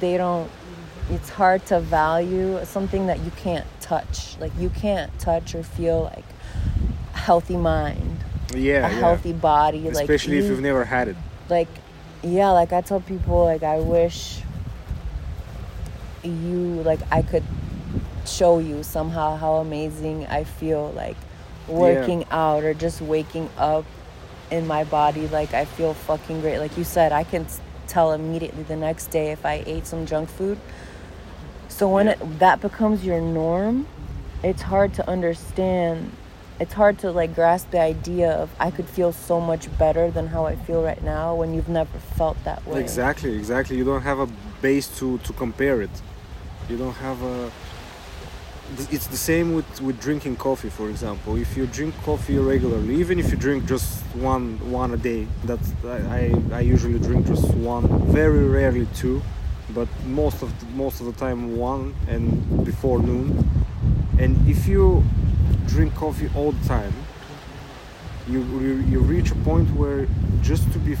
they 0.00 0.16
don't 0.16 0.50
it's 1.10 1.28
hard 1.28 1.64
to 1.66 1.80
value 1.80 2.64
something 2.64 3.06
that 3.06 3.18
you 3.20 3.30
can't 3.32 3.66
touch. 3.88 4.36
Like 4.38 4.52
you 4.58 4.70
can't 4.70 5.16
touch 5.18 5.54
or 5.54 5.62
feel 5.62 6.02
like 6.14 6.24
a 7.14 7.18
healthy 7.18 7.56
mind, 7.56 8.18
yeah, 8.54 8.86
a 8.86 8.90
yeah. 8.92 9.00
healthy 9.00 9.32
body. 9.32 9.80
like 9.80 9.92
especially 10.08 10.38
if 10.38 10.44
you- 10.44 10.50
you've 10.50 10.60
never 10.60 10.84
had 10.84 11.08
it 11.08 11.16
like 11.48 11.68
yeah 12.22 12.50
like 12.50 12.72
i 12.72 12.80
tell 12.82 13.00
people 13.00 13.44
like 13.44 13.62
i 13.62 13.78
wish 13.78 14.40
you 16.24 16.82
like 16.82 16.98
i 17.12 17.22
could 17.22 17.44
show 18.26 18.58
you 18.58 18.82
somehow 18.82 19.36
how 19.36 19.54
amazing 19.56 20.26
i 20.26 20.42
feel 20.44 20.90
like 20.92 21.16
working 21.68 22.24
out 22.30 22.64
or 22.64 22.74
just 22.74 23.00
waking 23.00 23.48
up 23.56 23.84
in 24.50 24.66
my 24.66 24.82
body 24.84 25.28
like 25.28 25.54
i 25.54 25.64
feel 25.64 25.94
fucking 25.94 26.40
great 26.40 26.58
like 26.58 26.76
you 26.76 26.84
said 26.84 27.12
i 27.12 27.22
can 27.22 27.46
tell 27.86 28.12
immediately 28.12 28.62
the 28.64 28.76
next 28.76 29.06
day 29.06 29.30
if 29.30 29.46
i 29.46 29.62
ate 29.66 29.86
some 29.86 30.04
junk 30.04 30.28
food 30.28 30.58
so 31.68 31.88
when 31.88 32.06
Yeah. 32.06 32.12
it, 32.12 32.38
that 32.38 32.60
becomes 32.60 33.04
your 33.04 33.20
norm 33.20 33.86
it's 34.42 34.62
hard 34.62 34.94
to 34.94 35.08
understand 35.08 36.12
it's 36.60 36.74
hard 36.74 36.98
to 36.98 37.10
like 37.12 37.34
grasp 37.34 37.70
the 37.70 37.80
idea 37.80 38.30
of 38.32 38.50
I 38.58 38.70
could 38.70 38.88
feel 38.88 39.12
so 39.12 39.40
much 39.40 39.68
better 39.78 40.10
than 40.10 40.28
how 40.28 40.46
I 40.46 40.56
feel 40.56 40.82
right 40.82 41.02
now 41.02 41.34
when 41.34 41.54
you've 41.54 41.68
never 41.68 41.98
felt 42.16 42.36
that 42.44 42.66
way. 42.66 42.80
Exactly, 42.80 43.36
exactly. 43.36 43.76
You 43.76 43.84
don't 43.84 44.02
have 44.02 44.18
a 44.18 44.28
base 44.60 44.88
to, 44.98 45.18
to 45.18 45.32
compare 45.34 45.80
it. 45.82 45.90
You 46.68 46.76
don't 46.76 46.96
have 46.96 47.22
a. 47.22 47.50
It's 48.90 49.06
the 49.06 49.16
same 49.16 49.54
with, 49.54 49.80
with 49.80 49.98
drinking 50.00 50.36
coffee, 50.36 50.68
for 50.68 50.90
example. 50.90 51.36
If 51.36 51.56
you 51.56 51.66
drink 51.66 51.94
coffee 52.02 52.36
regularly, 52.38 52.96
even 52.96 53.18
if 53.18 53.30
you 53.30 53.36
drink 53.38 53.64
just 53.66 54.02
one 54.16 54.58
one 54.70 54.92
a 54.92 54.96
day, 54.96 55.26
that's 55.44 55.72
I, 55.84 56.32
I, 56.52 56.56
I 56.58 56.60
usually 56.60 56.98
drink 56.98 57.26
just 57.26 57.54
one, 57.54 57.86
very 58.12 58.44
rarely 58.46 58.86
two, 58.94 59.22
but 59.74 59.88
most 60.06 60.42
of 60.42 60.58
the, 60.60 60.66
most 60.66 61.00
of 61.00 61.06
the 61.06 61.12
time 61.12 61.56
one 61.56 61.94
and 62.08 62.64
before 62.64 63.00
noon. 63.00 63.48
And 64.18 64.48
if 64.48 64.66
you 64.66 65.04
drink 65.66 65.94
coffee 65.94 66.30
all 66.34 66.52
the 66.52 66.68
time, 66.68 66.92
you, 68.28 68.42
you 68.90 69.00
reach 69.00 69.30
a 69.30 69.34
point 69.36 69.70
where 69.76 70.06
just 70.42 70.70
to 70.72 70.78
be 70.78 70.94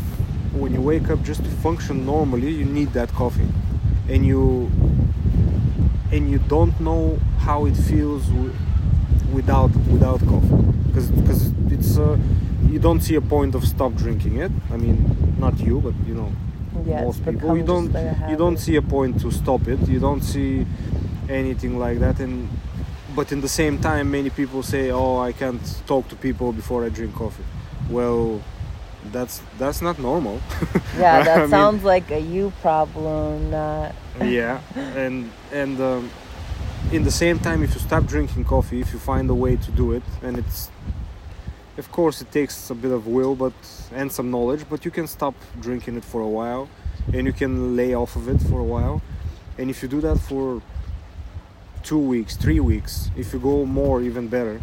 when 0.54 0.72
you 0.72 0.80
wake 0.80 1.10
up 1.10 1.22
just 1.22 1.44
to 1.44 1.50
function 1.50 2.06
normally 2.06 2.50
you 2.50 2.64
need 2.64 2.92
that 2.92 3.12
coffee. 3.12 3.48
And 4.08 4.24
you 4.24 4.70
and 6.10 6.30
you 6.30 6.38
don't 6.38 6.78
know 6.80 7.18
how 7.38 7.66
it 7.66 7.76
feels 7.76 8.24
without 9.32 9.70
without 9.92 10.20
coffee. 10.20 10.56
Because 10.86 11.10
because 11.10 11.52
it's 11.70 11.98
uh, 11.98 12.16
you 12.68 12.78
don't 12.78 13.00
see 13.00 13.14
a 13.14 13.20
point 13.20 13.54
of 13.54 13.66
stop 13.66 13.94
drinking 13.94 14.36
it. 14.38 14.52
I 14.70 14.76
mean 14.76 15.36
not 15.38 15.58
you 15.60 15.80
but 15.80 15.94
you 16.06 16.14
know 16.14 16.32
yeah, 16.88 17.04
most 17.04 17.24
people. 17.24 17.56
You 17.56 17.64
don't 17.64 17.92
just 17.92 17.94
like 17.94 18.28
a 18.28 18.30
you 18.30 18.36
don't 18.36 18.56
see 18.58 18.76
a 18.76 18.82
point 18.82 19.20
to 19.20 19.30
stop 19.30 19.68
it. 19.68 19.80
You 19.88 20.00
don't 20.00 20.22
see 20.22 20.66
anything 21.28 21.78
like 21.78 21.98
that. 22.00 22.20
And 22.20 22.48
but 23.14 23.32
in 23.32 23.40
the 23.40 23.48
same 23.48 23.78
time 23.78 24.10
many 24.10 24.30
people 24.30 24.62
say 24.62 24.90
oh 24.90 25.18
i 25.18 25.32
can't 25.32 25.82
talk 25.86 26.06
to 26.08 26.14
people 26.16 26.52
before 26.52 26.84
i 26.84 26.88
drink 26.88 27.14
coffee. 27.14 27.44
Well 27.90 28.40
that's 29.12 29.40
that's 29.58 29.80
not 29.82 29.98
normal. 29.98 30.40
Yeah, 30.98 31.18
I 31.18 31.22
that 31.24 31.38
mean- 31.40 31.48
sounds 31.50 31.84
like 31.84 32.10
a 32.10 32.18
you 32.20 32.52
problem, 32.62 33.50
not 33.50 33.94
yeah 34.20 34.60
and 34.96 35.30
and 35.52 35.80
um, 35.80 36.10
in 36.92 37.02
the 37.04 37.10
same 37.10 37.38
time 37.38 37.62
if 37.62 37.74
you 37.74 37.80
stop 37.80 38.04
drinking 38.04 38.44
coffee 38.44 38.80
if 38.80 38.92
you 38.92 38.98
find 38.98 39.30
a 39.30 39.34
way 39.34 39.56
to 39.56 39.70
do 39.70 39.92
it 39.92 40.02
and 40.22 40.38
it's 40.38 40.70
of 41.78 41.90
course 41.92 42.20
it 42.24 42.30
takes 42.32 42.70
a 42.70 42.74
bit 42.74 42.90
of 42.92 43.06
will 43.06 43.34
but 43.36 43.52
and 43.94 44.10
some 44.10 44.30
knowledge 44.30 44.64
but 44.70 44.84
you 44.84 44.90
can 44.90 45.06
stop 45.06 45.34
drinking 45.60 45.96
it 45.96 46.04
for 46.04 46.20
a 46.20 46.28
while 46.38 46.68
and 47.12 47.26
you 47.26 47.32
can 47.32 47.76
lay 47.76 47.94
off 47.94 48.16
of 48.16 48.28
it 48.28 48.40
for 48.42 48.60
a 48.60 48.64
while. 48.64 49.02
And 49.56 49.70
if 49.70 49.82
you 49.82 49.88
do 49.88 50.00
that 50.02 50.18
for 50.18 50.62
two 51.82 51.98
weeks 51.98 52.36
three 52.36 52.60
weeks 52.60 53.10
if 53.16 53.32
you 53.32 53.38
go 53.38 53.64
more 53.64 54.02
even 54.02 54.28
better. 54.28 54.60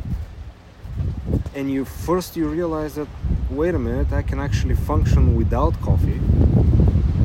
And 1.56 1.72
you 1.72 1.86
first 1.86 2.36
you 2.36 2.48
realize 2.48 2.96
that 2.96 3.08
wait 3.50 3.74
a 3.74 3.80
minute 3.80 4.12
i 4.12 4.22
can 4.22 4.40
actually 4.40 4.76
function 4.76 5.36
without 5.36 5.74
coffee. 5.82 6.20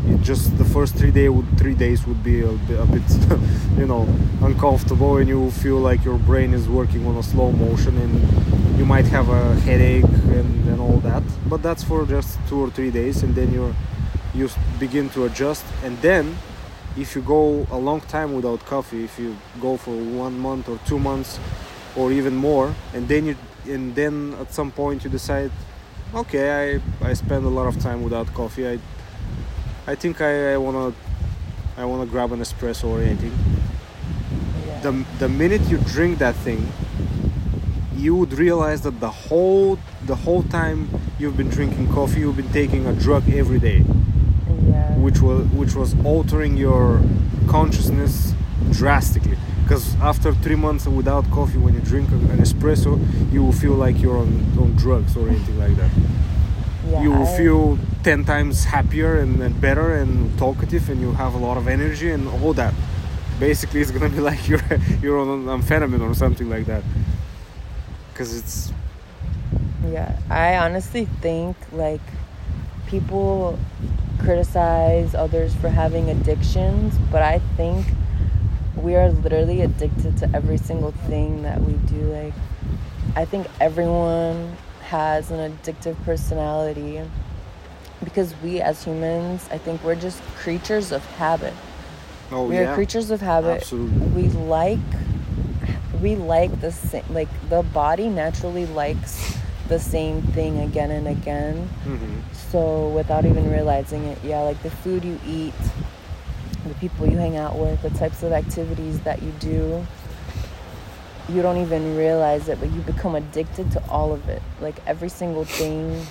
It 0.06 0.22
just 0.22 0.56
the 0.58 0.64
first 0.64 0.94
three 0.94 1.10
day 1.10 1.28
would 1.28 1.46
three 1.58 1.74
days 1.74 2.06
would 2.06 2.22
be 2.22 2.40
a 2.40 2.52
bit, 2.68 2.78
a 2.80 2.86
bit 2.86 3.02
you 3.78 3.86
know 3.86 4.08
uncomfortable 4.42 5.18
and 5.18 5.28
you 5.28 5.50
feel 5.50 5.78
like 5.78 6.04
your 6.04 6.18
brain 6.18 6.54
is 6.54 6.68
working 6.68 7.06
on 7.06 7.16
a 7.16 7.22
slow 7.22 7.52
motion 7.52 7.96
and 7.98 8.78
you 8.78 8.86
might 8.86 9.06
have 9.06 9.28
a 9.28 9.54
headache 9.60 10.04
and, 10.38 10.68
and 10.70 10.80
all 10.80 10.98
that. 11.00 11.22
But 11.46 11.62
that's 11.62 11.84
for 11.84 12.06
just 12.06 12.38
two 12.48 12.58
or 12.58 12.70
three 12.70 12.90
days 12.90 13.22
and 13.22 13.34
then 13.34 13.52
you're 13.52 13.74
you 14.34 14.49
begin 14.78 15.08
to 15.10 15.25
adjust 15.25 15.64
and 15.82 15.99
then 15.99 16.37
if 16.96 17.14
you 17.14 17.22
go 17.22 17.66
a 17.70 17.78
long 17.78 18.00
time 18.02 18.34
without 18.34 18.64
coffee 18.66 19.04
if 19.04 19.18
you 19.18 19.37
go 19.60 19.76
for 19.76 19.94
one 19.96 20.38
month 20.38 20.68
or 20.68 20.78
two 20.87 20.99
months 20.99 21.38
or 21.96 22.12
even 22.12 22.34
more 22.34 22.75
and 22.94 23.08
then 23.08 23.26
you 23.26 23.37
and 23.66 23.94
then 23.94 24.34
at 24.40 24.52
some 24.52 24.70
point 24.70 25.04
you 25.04 25.10
decide 25.10 25.50
okay 26.14 26.80
i 27.02 27.08
i 27.08 27.12
spend 27.12 27.44
a 27.44 27.49
lot 27.49 27.66
of 27.66 27.78
time 27.80 28.02
without 28.02 28.32
coffee. 28.34 28.66
I 28.66 28.78
i 29.87 29.94
think 29.94 30.20
i, 30.20 30.54
I 30.54 30.56
want 30.56 30.94
to 30.94 31.80
i 31.80 31.84
want 31.84 32.02
to 32.02 32.10
grab 32.10 32.32
an 32.32 32.40
espresso 32.40 32.84
or 32.84 33.02
anything. 33.02 33.32
Yeah. 34.66 34.80
the, 34.80 35.04
the 35.18 35.28
minute 35.28 35.62
you 35.62 35.78
drink 35.78 36.18
that 36.18 36.34
thing 36.37 36.72
you 37.96 38.16
would 38.16 38.32
realize 38.32 38.80
that 38.82 38.99
the 38.99 39.10
whole 39.10 39.78
the 40.06 40.16
whole 40.16 40.42
time 40.44 40.88
you've 41.18 41.37
been 41.37 41.50
drinking 41.50 41.92
coffee 41.92 42.20
you've 42.20 42.37
been 42.37 42.52
taking 42.52 42.87
a 42.87 42.92
drug 42.92 43.28
every 43.30 43.58
day 43.58 43.84
yeah. 44.70 44.96
which 45.04 45.20
was 45.20 45.46
which 45.60 45.74
was 45.74 45.94
altering 46.04 46.56
your 46.56 47.00
consciousness 47.48 48.32
drastically. 48.72 49.36
Because 49.62 49.94
after 50.00 50.32
three 50.34 50.56
months 50.56 50.86
without 50.86 51.24
coffee 51.30 51.58
when 51.58 51.74
you 51.74 51.80
drink 51.80 52.10
an 52.10 52.38
espresso 52.38 52.98
you 53.32 53.40
will 53.44 53.52
feel 53.52 53.74
like 53.74 54.00
you're 54.02 54.18
on, 54.18 54.30
on 54.58 54.74
drugs 54.76 55.16
or 55.16 55.28
anything 55.28 55.58
like 55.58 55.76
that. 55.76 55.90
Yeah, 56.88 57.02
you 57.02 57.10
will 57.10 57.26
I- 57.26 57.36
feel 57.36 57.78
10 58.02 58.24
times 58.24 58.64
happier 58.64 59.18
and, 59.20 59.40
and 59.42 59.60
better 59.60 59.94
and 59.94 60.36
talkative 60.38 60.88
and 60.90 61.00
you 61.00 61.12
have 61.12 61.34
a 61.34 61.38
lot 61.38 61.56
of 61.56 61.68
energy 61.68 62.10
and 62.10 62.26
all 62.42 62.52
that. 62.54 62.74
Basically 63.38 63.80
it's 63.80 63.90
gonna 63.90 64.08
be 64.08 64.20
like 64.30 64.48
you're 64.48 64.62
you're 65.02 65.18
on 65.20 65.46
amphetamine 65.46 66.00
or 66.00 66.14
something 66.14 66.48
like 66.50 66.66
that. 66.66 66.82
Because 68.12 68.36
it's 68.36 68.72
Yeah, 69.92 70.18
I 70.28 70.56
honestly 70.56 71.06
think 71.22 71.56
like 71.72 72.02
people 72.86 73.56
criticize 74.20 75.14
others 75.14 75.54
for 75.54 75.68
having 75.68 76.10
addictions, 76.10 76.96
but 77.10 77.22
I 77.22 77.38
think 77.56 77.86
we 78.76 78.94
are 78.96 79.10
literally 79.10 79.62
addicted 79.62 80.16
to 80.18 80.30
every 80.34 80.56
single 80.56 80.92
thing 80.92 81.42
that 81.42 81.60
we 81.60 81.74
do. 81.74 82.00
Like, 82.12 82.34
I 83.16 83.24
think 83.24 83.46
everyone 83.60 84.56
has 84.82 85.30
an 85.30 85.52
addictive 85.52 85.96
personality 86.04 87.00
because 88.02 88.34
we 88.42 88.60
as 88.60 88.84
humans, 88.84 89.48
I 89.50 89.58
think 89.58 89.82
we're 89.84 89.94
just 89.94 90.22
creatures 90.36 90.92
of 90.92 91.04
habit. 91.16 91.54
oh 92.30 92.44
we 92.46 92.54
yeah 92.56 92.70
are 92.70 92.74
creatures 92.74 93.10
of 93.10 93.20
habit. 93.20 93.60
Absolutely. 93.62 94.06
We 94.22 94.28
like 94.28 94.78
we 96.00 96.16
like 96.16 96.60
the 96.60 96.72
same 96.72 97.04
like 97.10 97.28
the 97.50 97.62
body 97.62 98.08
naturally 98.08 98.66
likes 98.66 99.36
the 99.70 99.78
same 99.78 100.20
thing 100.36 100.58
again 100.58 100.90
and 100.90 101.08
again. 101.08 101.56
hmm 101.84 102.20
So 102.50 102.88
without 102.90 103.24
even 103.24 103.50
realizing 103.50 104.04
it, 104.04 104.18
yeah, 104.22 104.40
like 104.42 104.60
the 104.62 104.70
food 104.70 105.04
you 105.04 105.18
eat, 105.26 105.54
the 106.66 106.74
people 106.74 107.06
you 107.08 107.16
hang 107.16 107.36
out 107.38 107.56
with, 107.56 107.80
the 107.80 107.90
types 107.90 108.22
of 108.22 108.32
activities 108.32 109.00
that 109.00 109.22
you 109.22 109.32
do, 109.40 109.86
you 111.28 111.40
don't 111.40 111.58
even 111.58 111.96
realize 111.96 112.48
it, 112.48 112.58
but 112.60 112.70
you 112.72 112.80
become 112.82 113.14
addicted 113.14 113.70
to 113.70 113.80
all 113.88 114.12
of 114.12 114.28
it. 114.28 114.42
Like 114.60 114.74
every 114.86 115.08
single 115.08 115.44
thing 115.44 116.04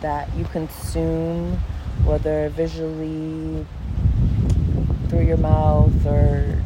that 0.00 0.28
you 0.36 0.44
consume, 0.46 1.58
whether 2.04 2.48
visually, 2.50 3.64
through 5.08 5.24
your 5.24 5.36
mouth, 5.38 6.04
or 6.04 6.62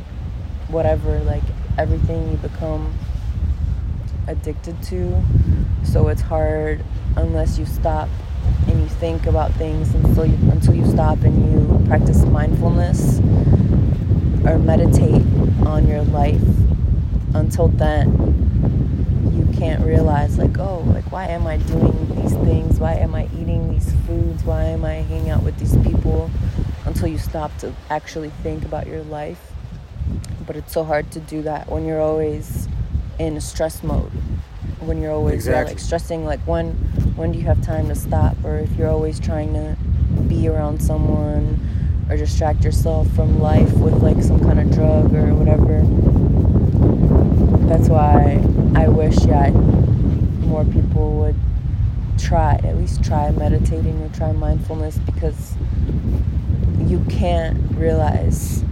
whatever, 0.68 1.20
like 1.20 1.42
everything 1.76 2.30
you 2.30 2.36
become 2.38 2.92
addicted 4.26 4.82
to. 4.84 5.22
So 5.84 6.08
it's 6.08 6.20
hard 6.20 6.84
unless 7.16 7.58
you 7.58 7.66
stop 7.66 8.08
and 8.68 8.80
you 8.80 8.88
think 8.88 9.26
about 9.26 9.52
things 9.54 9.94
until 9.94 10.26
you 10.26 10.36
until 10.50 10.74
you 10.74 10.86
stop 10.86 11.22
and 11.22 11.52
you 11.52 11.86
practice 11.86 12.24
mindfulness 12.24 13.18
or 14.44 14.58
meditate 14.58 15.22
on 15.66 15.86
your 15.86 16.02
life. 16.02 16.42
Until 17.34 17.68
then, 17.68 18.10
you 19.32 19.58
can't 19.58 19.84
realize 19.84 20.38
like, 20.38 20.58
oh, 20.58 20.80
like 20.94 21.10
why 21.12 21.26
am 21.26 21.46
I 21.46 21.58
doing 21.58 22.22
these 22.22 22.32
things? 22.32 22.78
Why 22.78 22.94
am 22.94 23.14
I 23.14 23.28
eating 23.38 23.70
these 23.70 23.92
foods? 24.06 24.44
Why 24.44 24.64
am 24.64 24.84
I 24.84 24.94
hanging 24.94 25.30
out 25.30 25.42
with 25.42 25.58
these 25.58 25.76
people? 25.78 26.30
Until 26.86 27.08
you 27.08 27.18
stop 27.18 27.56
to 27.58 27.72
actually 27.88 28.30
think 28.42 28.64
about 28.64 28.86
your 28.86 29.02
life. 29.04 29.52
But 30.46 30.56
it's 30.56 30.72
so 30.72 30.82
hard 30.82 31.10
to 31.12 31.20
do 31.20 31.42
that 31.42 31.70
when 31.70 31.84
you're 31.84 32.00
always 32.00 32.68
in 33.20 33.38
stress 33.40 33.82
mode. 33.82 34.10
When 34.80 35.00
you're 35.02 35.12
always 35.12 35.46
uh, 35.46 35.50
Exactly. 35.52 35.74
like 35.74 35.78
stressing, 35.80 36.24
like 36.24 36.40
when 36.46 36.72
when 37.16 37.32
do 37.32 37.38
you 37.38 37.44
have 37.44 37.62
time 37.62 37.88
to 37.88 37.94
stop? 37.94 38.34
Or 38.44 38.58
if 38.58 38.74
you're 38.76 38.88
always 38.88 39.20
trying 39.20 39.52
to 39.52 39.76
be 40.26 40.48
around 40.48 40.80
someone 40.80 41.60
or 42.08 42.16
distract 42.16 42.64
yourself 42.64 43.06
from 43.14 43.38
life 43.40 43.72
with 43.74 44.02
like 44.02 44.22
some 44.22 44.40
kind 44.40 44.58
of 44.58 44.70
drug 44.72 45.14
or 45.14 45.34
whatever. 45.34 45.82
That's 47.68 47.88
why 47.88 48.42
I 48.74 48.88
wish, 48.88 49.16
yeah, 49.26 49.50
more 49.50 50.64
people 50.64 51.12
would 51.20 51.36
try, 52.18 52.54
at 52.64 52.76
least 52.78 53.04
try 53.04 53.30
meditating 53.30 54.00
or 54.02 54.08
try 54.16 54.32
mindfulness 54.32 54.96
because 54.98 55.54
you 56.86 57.04
can't 57.08 57.58
realize 57.76 58.64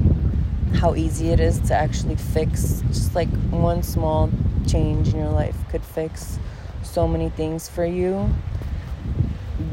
how 0.74 0.94
easy 0.94 1.30
it 1.30 1.40
is 1.40 1.60
to 1.60 1.74
actually 1.74 2.16
fix 2.16 2.82
just 2.88 3.14
like 3.14 3.28
one 3.50 3.82
small 3.82 4.30
change 4.66 5.08
in 5.08 5.18
your 5.18 5.30
life 5.30 5.56
could 5.70 5.82
fix 5.82 6.38
so 6.82 7.08
many 7.08 7.28
things 7.30 7.68
for 7.68 7.84
you. 7.84 8.28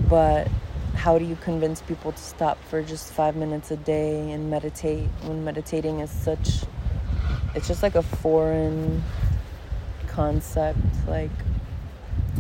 But 0.10 0.48
how 0.96 1.20
do 1.20 1.26
you 1.26 1.36
convince 1.36 1.82
people 1.82 2.12
to 2.12 2.18
stop 2.18 2.58
for 2.64 2.82
just 2.82 3.12
five 3.12 3.36
minutes 3.36 3.70
a 3.70 3.78
day 3.78 4.32
and 4.32 4.50
meditate 4.50 5.08
when 5.24 5.44
meditating 5.44 6.00
is 6.00 6.10
such 6.10 6.64
it's 7.54 7.68
just 7.68 7.84
like 7.84 7.96
a 7.96 8.02
foreign 8.02 9.04
concept 10.08 10.80
like 11.08 11.30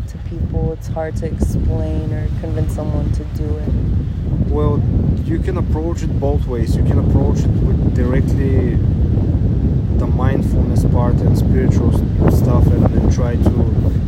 to 0.07 0.17
people 0.29 0.73
it's 0.73 0.87
hard 0.87 1.15
to 1.15 1.25
explain 1.25 2.11
or 2.13 2.27
convince 2.39 2.73
someone 2.73 3.11
to 3.11 3.23
do 3.35 3.57
it 3.57 4.34
Well, 4.47 4.81
you 5.25 5.39
can 5.39 5.57
approach 5.57 6.03
it 6.03 6.19
both 6.19 6.45
ways. 6.47 6.75
You 6.75 6.83
can 6.83 6.99
approach 6.99 7.39
it 7.39 7.49
with 7.49 7.95
directly 7.95 8.75
the 9.97 10.07
mindfulness 10.07 10.85
part 10.85 11.15
and 11.15 11.37
spiritual 11.37 11.91
stuff 12.31 12.65
and 12.67 12.85
then 12.85 13.11
try 13.11 13.35
to, 13.35 13.49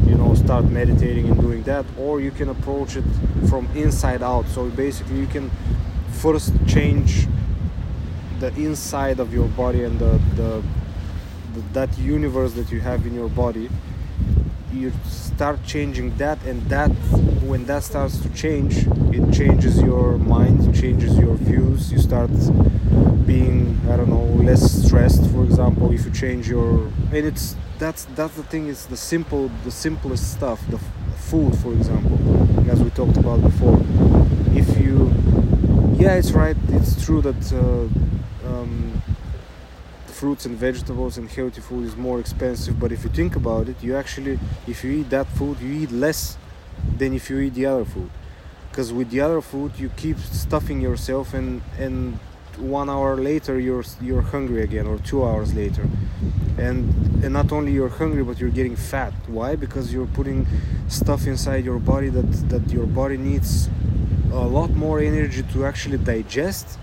you 0.05 0.15
know, 0.15 0.35
start 0.35 0.65
meditating 0.65 1.27
and 1.29 1.39
doing 1.39 1.63
that. 1.63 1.85
Or 1.97 2.21
you 2.21 2.31
can 2.31 2.49
approach 2.49 2.95
it 2.95 3.03
from 3.49 3.67
inside 3.75 4.21
out. 4.21 4.47
So 4.47 4.69
basically, 4.69 5.19
you 5.19 5.27
can 5.27 5.49
first 6.11 6.53
change 6.67 7.27
the 8.39 8.53
inside 8.55 9.19
of 9.19 9.33
your 9.33 9.47
body 9.49 9.83
and 9.83 9.99
the, 9.99 10.19
the, 10.35 10.63
the 11.53 11.61
that 11.73 11.97
universe 11.97 12.53
that 12.53 12.71
you 12.71 12.79
have 12.79 13.05
in 13.05 13.13
your 13.13 13.29
body 13.29 13.69
you 14.73 14.91
start 15.05 15.63
changing 15.65 16.15
that 16.17 16.41
and 16.45 16.61
that 16.69 16.89
when 17.49 17.65
that 17.65 17.83
starts 17.83 18.19
to 18.19 18.29
change 18.33 18.87
it 19.13 19.33
changes 19.33 19.81
your 19.81 20.17
mind 20.17 20.75
changes 20.75 21.17
your 21.17 21.35
views. 21.35 21.91
You 21.91 21.99
start 21.99 22.29
being 23.25 23.79
i 23.91 23.97
don't 23.97 24.09
know 24.09 24.23
less 24.43 24.83
stressed 24.85 25.29
for 25.31 25.43
example 25.43 25.91
if 25.91 26.05
you 26.05 26.11
change 26.11 26.47
your 26.49 26.87
and 27.11 27.25
it's 27.25 27.55
that's 27.79 28.05
that's 28.15 28.35
the 28.35 28.43
thing 28.43 28.67
it's 28.67 28.85
the 28.85 28.97
simple 28.97 29.49
the 29.63 29.71
simplest 29.71 30.31
stuff 30.33 30.65
the 30.69 30.79
food 31.29 31.57
for 31.59 31.73
example 31.73 32.17
as 32.69 32.81
we 32.81 32.89
talked 32.91 33.17
about 33.17 33.41
before. 33.41 33.79
If 34.53 34.79
you 34.79 35.11
yeah 35.97 36.13
it's 36.15 36.31
right 36.31 36.55
it's 36.69 37.03
true 37.03 37.21
that 37.21 37.53
uh, 37.53 37.87
fruits 40.19 40.43
and 40.47 40.55
vegetables 40.67 41.13
and 41.19 41.25
healthy 41.37 41.61
food 41.67 41.83
is 41.89 41.95
more 42.07 42.19
expensive 42.19 42.75
but 42.81 42.89
if 42.95 42.99
you 43.05 43.11
think 43.19 43.33
about 43.35 43.65
it 43.71 43.77
you 43.87 43.91
actually 44.03 44.35
if 44.73 44.77
you 44.83 44.91
eat 44.99 45.09
that 45.17 45.27
food 45.37 45.55
you 45.65 45.71
eat 45.83 45.91
less 46.05 46.37
than 46.97 47.13
if 47.13 47.29
you 47.29 47.39
eat 47.39 47.53
the 47.53 47.65
other 47.65 47.85
food. 47.85 48.09
Because 48.69 48.93
with 48.93 49.09
the 49.09 49.21
other 49.21 49.41
food 49.41 49.71
you 49.77 49.89
keep 49.89 50.17
stuffing 50.19 50.81
yourself 50.81 51.33
and 51.33 51.61
and 51.79 52.19
one 52.57 52.89
hour 52.89 53.15
later 53.15 53.59
you're 53.59 53.83
you're 54.01 54.21
hungry 54.21 54.61
again 54.63 54.87
or 54.87 54.97
two 54.99 55.23
hours 55.23 55.53
later. 55.53 55.87
And 56.57 57.23
and 57.23 57.33
not 57.33 57.51
only 57.51 57.71
you're 57.71 57.89
hungry 57.89 58.23
but 58.23 58.39
you're 58.39 58.55
getting 58.61 58.75
fat. 58.75 59.13
Why? 59.27 59.55
Because 59.55 59.93
you're 59.93 60.11
putting 60.19 60.45
stuff 60.87 61.27
inside 61.27 61.65
your 61.65 61.79
body 61.79 62.09
that 62.09 62.29
that 62.49 62.71
your 62.71 62.85
body 62.85 63.17
needs 63.17 63.69
a 64.31 64.45
lot 64.57 64.71
more 64.71 64.99
energy 64.99 65.43
to 65.53 65.65
actually 65.65 65.97
digest 65.97 66.77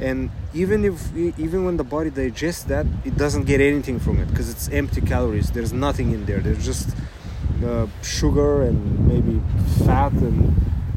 and 0.00 0.30
even 0.52 0.84
if 0.84 1.16
even 1.16 1.64
when 1.64 1.76
the 1.76 1.84
body 1.84 2.10
digests 2.10 2.64
that 2.64 2.86
it 3.04 3.16
doesn't 3.16 3.44
get 3.44 3.60
anything 3.60 3.98
from 3.98 4.18
it 4.18 4.28
because 4.28 4.50
it's 4.50 4.68
empty 4.68 5.00
calories. 5.00 5.50
There's 5.50 5.72
nothing 5.72 6.12
in 6.12 6.26
there. 6.26 6.40
There's 6.40 6.64
just 6.64 6.94
uh, 7.64 7.86
sugar 8.02 8.62
and 8.62 9.08
maybe 9.08 9.40
fat 9.86 10.12
and 10.12 10.54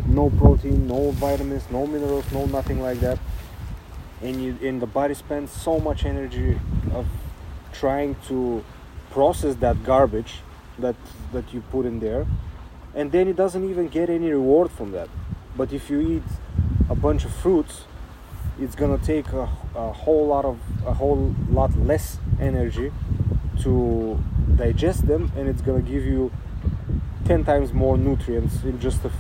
no 0.08 0.30
protein 0.32 0.88
no 0.88 1.12
vitamins 1.12 1.64
no 1.70 1.86
minerals 1.86 2.26
no 2.32 2.46
nothing 2.48 2.82
like 2.82 3.00
that. 3.00 3.20
And 4.22 4.44
you 4.44 4.58
and 4.62 4.82
the 4.82 4.88
body 4.88 5.14
spends 5.14 5.52
so 5.52 5.80
much 5.80 6.04
energy 6.04 6.60
of 6.92 7.08
trying 7.72 8.16
to 8.28 8.64
process 9.12 9.56
that 9.58 9.84
garbage 9.84 10.42
that 10.78 10.96
that 11.32 11.54
you 11.54 11.62
put 11.72 11.86
in 11.86 12.02
there. 12.02 12.28
And 12.96 13.14
then 13.14 13.30
it 13.30 13.38
doesn't 13.38 13.70
even 13.70 13.88
get 13.88 14.10
any 14.10 14.30
reward 14.30 14.72
from 14.72 14.92
that. 14.92 15.10
But 15.56 15.72
if 15.72 15.90
you 15.90 16.02
eat 16.02 16.24
a 16.90 16.96
bunch 16.96 17.24
of 17.24 17.34
fruits 17.34 17.84
it's 18.62 18.76
gonna 18.76 18.98
take 18.98 19.28
a, 19.34 19.50
a 19.76 19.92
whole 19.92 20.28
lot 20.28 20.46
of 20.46 20.60
a 20.86 20.94
whole 20.94 21.36
lot 21.50 21.76
less 21.78 22.20
energy 22.40 22.92
to 23.62 24.22
digest 24.56 25.08
them 25.08 25.32
and 25.36 25.48
it's 25.48 25.62
gonna 25.62 25.82
give 25.82 26.06
you 26.06 26.32
10 27.26 27.44
times 27.46 27.74
more 27.74 27.98
nutrients 27.98 28.64
in 28.64 28.80
just 28.80 29.06
a 29.06 29.12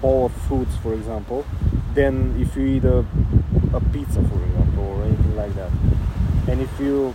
bowl 0.00 0.26
of 0.26 0.32
fruits 0.46 0.76
for 0.76 0.92
example 0.94 1.46
than 1.94 2.40
if 2.40 2.56
you 2.56 2.66
eat 2.66 2.84
a, 2.84 2.98
a 3.72 3.80
pizza 3.92 4.22
for 4.22 4.42
example 4.44 4.84
or 4.84 5.04
anything 5.04 5.36
like 5.36 5.54
that. 5.54 5.70
And 6.48 6.60
if 6.60 6.80
you 6.80 7.14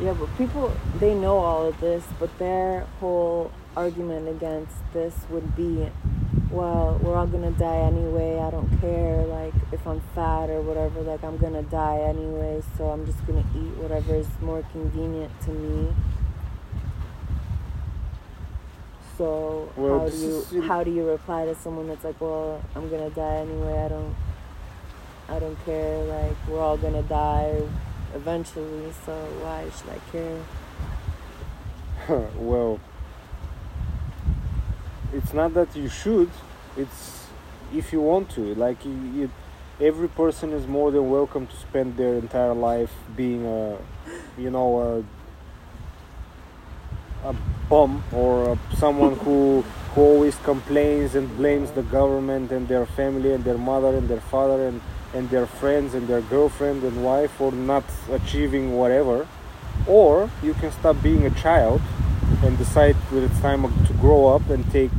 Yeah, 0.00 0.12
but 0.12 0.28
people 0.36 0.72
they 0.98 1.14
know 1.14 1.38
all 1.38 1.66
of 1.66 1.80
this, 1.80 2.04
but 2.18 2.36
their 2.38 2.80
whole 3.00 3.50
argument 3.76 4.28
against 4.28 4.76
this 4.92 5.14
would 5.30 5.56
be 5.56 5.90
well, 6.50 7.00
we're 7.02 7.16
all 7.16 7.26
gonna 7.26 7.50
die 7.50 7.78
anyway. 7.78 8.38
I 8.38 8.50
don't 8.50 8.80
care, 8.80 9.24
like, 9.24 9.54
if 9.72 9.84
I'm 9.86 10.00
fat 10.14 10.50
or 10.50 10.62
whatever, 10.62 11.00
like, 11.00 11.24
I'm 11.24 11.36
gonna 11.36 11.64
die 11.64 11.98
anyway, 11.98 12.62
so 12.78 12.90
I'm 12.90 13.04
just 13.06 13.26
gonna 13.26 13.44
eat 13.56 13.76
whatever 13.76 14.14
is 14.14 14.28
more 14.40 14.62
convenient 14.72 15.32
to 15.42 15.50
me. 15.50 15.92
So 19.18 19.68
Well, 19.76 20.00
how 20.00 20.08
do 20.08 20.16
you 20.16 20.62
how 20.62 20.84
do 20.84 20.90
you 20.90 21.08
reply 21.08 21.44
to 21.44 21.54
someone 21.54 21.88
that's 21.88 22.04
like, 22.04 22.20
well, 22.20 22.60
I'm 22.74 22.88
gonna 22.88 23.10
die 23.10 23.36
anyway. 23.36 23.84
I 23.84 23.88
don't 23.88 24.14
I 25.28 25.38
don't 25.38 25.62
care. 25.64 26.02
Like 26.04 26.36
we're 26.48 26.60
all 26.60 26.76
gonna 26.76 27.02
die 27.02 27.62
eventually, 28.12 28.92
so 29.06 29.12
why 29.40 29.70
should 29.70 29.90
I 29.90 29.98
care? 30.10 30.42
well, 32.36 32.80
it's 35.14 35.32
not 35.32 35.54
that 35.54 35.74
you 35.76 35.88
should. 35.88 36.30
It's 36.76 37.26
if 37.72 37.92
you 37.92 38.00
want 38.00 38.30
to. 38.30 38.54
Like 38.54 38.84
you, 38.84 38.92
you, 38.92 39.30
every 39.80 40.08
person 40.08 40.52
is 40.52 40.66
more 40.66 40.90
than 40.90 41.10
welcome 41.10 41.46
to 41.46 41.56
spend 41.56 41.96
their 41.96 42.14
entire 42.14 42.54
life 42.54 42.92
being 43.16 43.46
a, 43.46 43.78
you 44.36 44.50
know, 44.50 45.04
a, 47.24 47.28
a 47.28 47.36
bum 47.68 48.02
or 48.12 48.52
a, 48.52 48.76
someone 48.76 49.16
who 49.16 49.64
who 49.94 50.00
always 50.00 50.36
complains 50.38 51.14
and 51.14 51.34
blames 51.36 51.70
the 51.72 51.82
government 51.82 52.50
and 52.50 52.66
their 52.66 52.84
family 52.84 53.32
and 53.32 53.44
their 53.44 53.58
mother 53.58 53.96
and 53.96 54.08
their 54.08 54.20
father 54.20 54.66
and 54.66 54.80
and 55.14 55.30
their 55.30 55.46
friends 55.46 55.94
and 55.94 56.08
their 56.08 56.20
girlfriend 56.22 56.82
and 56.82 57.04
wife 57.04 57.30
for 57.30 57.52
not 57.52 57.84
achieving 58.10 58.76
whatever 58.76 59.28
or 59.86 60.28
you 60.42 60.52
can 60.54 60.72
stop 60.72 61.00
being 61.00 61.24
a 61.24 61.30
child 61.30 61.80
and 62.42 62.58
decide 62.58 62.96
that 63.12 63.22
it's 63.22 63.40
time 63.40 63.62
to 63.86 63.92
grow 63.94 64.26
up 64.26 64.50
and 64.50 64.68
take 64.72 64.90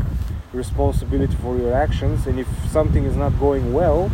responsibility 0.56 1.36
for 1.36 1.58
your 1.58 1.74
actions 1.74 2.26
and 2.28 2.40
if 2.40 2.48
something 2.70 3.04
is 3.06 3.16
not 3.16 3.38
going 3.40 3.74
well 3.74 4.10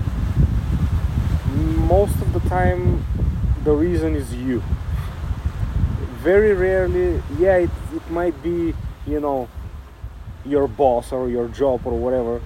most 1.87 2.15
of 2.21 2.33
the 2.33 2.39
time 2.49 3.03
the 3.63 3.71
reason 3.71 4.15
is 4.15 4.33
you. 4.33 4.63
Very 6.23 6.53
rarely 6.53 7.21
yeah 7.37 7.57
it, 7.57 7.69
it 7.93 8.09
might 8.09 8.41
be 8.41 8.73
you 9.05 9.19
know 9.19 9.49
your 10.45 10.67
boss 10.67 11.11
or 11.11 11.29
your 11.29 11.47
job 11.47 11.81
or 11.85 11.97
whatever. 11.97 12.41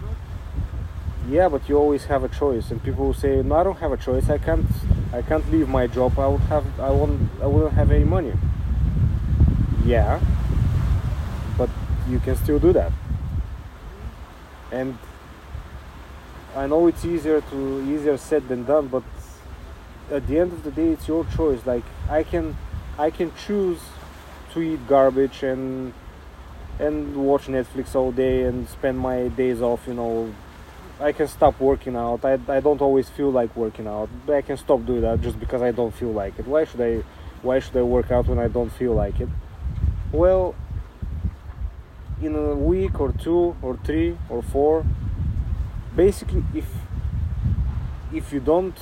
Yeah 1.30 1.50
but 1.50 1.70
you 1.70 1.78
always 1.78 2.06
have 2.06 2.24
a 2.24 2.30
choice 2.30 2.72
and 2.72 2.84
people 2.84 3.06
will 3.06 3.14
say 3.14 3.42
no 3.42 3.56
i 3.56 3.64
don't 3.64 3.78
have 3.78 3.92
a 3.92 3.98
choice. 3.98 4.30
I 4.30 4.38
can't 4.38 4.66
i 5.14 5.22
can't 5.22 5.50
leave 5.52 5.70
my 5.70 5.88
job. 5.88 6.18
I 6.20 6.28
would 6.28 6.42
have 6.54 6.66
i 6.80 6.90
won't 6.90 7.30
i 7.42 7.48
wouldn't 7.48 7.74
have 7.74 7.92
any 7.92 8.06
money. 8.06 8.34
Yeah 9.86 10.20
but 11.58 11.70
you 12.10 12.20
can 12.20 12.36
still 12.36 12.60
do 12.60 12.74
that 12.74 12.92
and 14.76 14.98
i 16.56 16.68
know 16.68 16.88
it's 16.88 17.04
easier 17.06 17.42
to 17.42 17.60
easier 17.94 18.18
said 18.18 18.48
than 18.48 18.64
done 18.66 18.88
but 18.88 19.04
at 20.12 20.28
the 20.28 20.38
end 20.38 20.52
of 20.54 20.64
the 20.64 20.72
day 20.72 20.90
it's 20.96 21.08
your 21.08 21.26
choice 21.38 21.66
like 21.66 21.84
i 22.10 22.22
can 22.24 22.56
i 22.98 23.10
can 23.10 23.32
choose 23.46 23.80
to 24.52 24.62
eat 24.62 24.88
garbage 24.88 25.44
and 25.44 25.94
and 26.80 27.16
watch 27.16 27.46
netflix 27.48 27.96
all 27.96 28.12
day 28.12 28.44
and 28.44 28.68
spend 28.70 28.98
my 29.00 29.28
days 29.30 29.62
off 29.62 29.88
you 29.88 29.94
know 29.94 30.34
I 31.00 31.12
can 31.12 31.28
stop 31.28 31.60
working 31.60 31.96
out. 31.96 32.24
I, 32.24 32.40
I 32.48 32.62
don't 32.62 32.82
always 32.82 33.10
feel 33.10 33.30
like 33.30 33.54
working 33.56 33.86
out. 33.86 34.08
I 34.30 34.42
can 34.42 34.56
stop 34.56 34.86
doing 34.86 35.02
that 35.02 35.20
just 35.22 35.38
because 35.40 35.62
I 35.62 35.72
don't 35.72 35.94
feel 35.94 36.12
like 36.12 36.40
it. 36.40 36.48
Why 36.48 36.64
should 36.64 36.80
I 36.80 37.04
why 37.42 37.60
should 37.60 37.76
I 37.76 37.82
work 37.82 38.12
out 38.12 38.28
when 38.28 38.40
I 38.40 38.48
don't 38.48 38.70
feel 38.70 38.94
like 38.94 39.20
it? 39.20 39.28
Well, 40.12 40.56
in 42.22 42.36
a 42.36 42.56
week 42.56 43.00
or 43.00 43.12
two 43.12 43.56
or 43.62 43.78
three 43.84 44.18
or 44.30 44.42
four, 44.42 44.86
basically 45.96 46.44
if 46.54 46.66
if 48.14 48.32
you 48.32 48.40
don't 48.40 48.78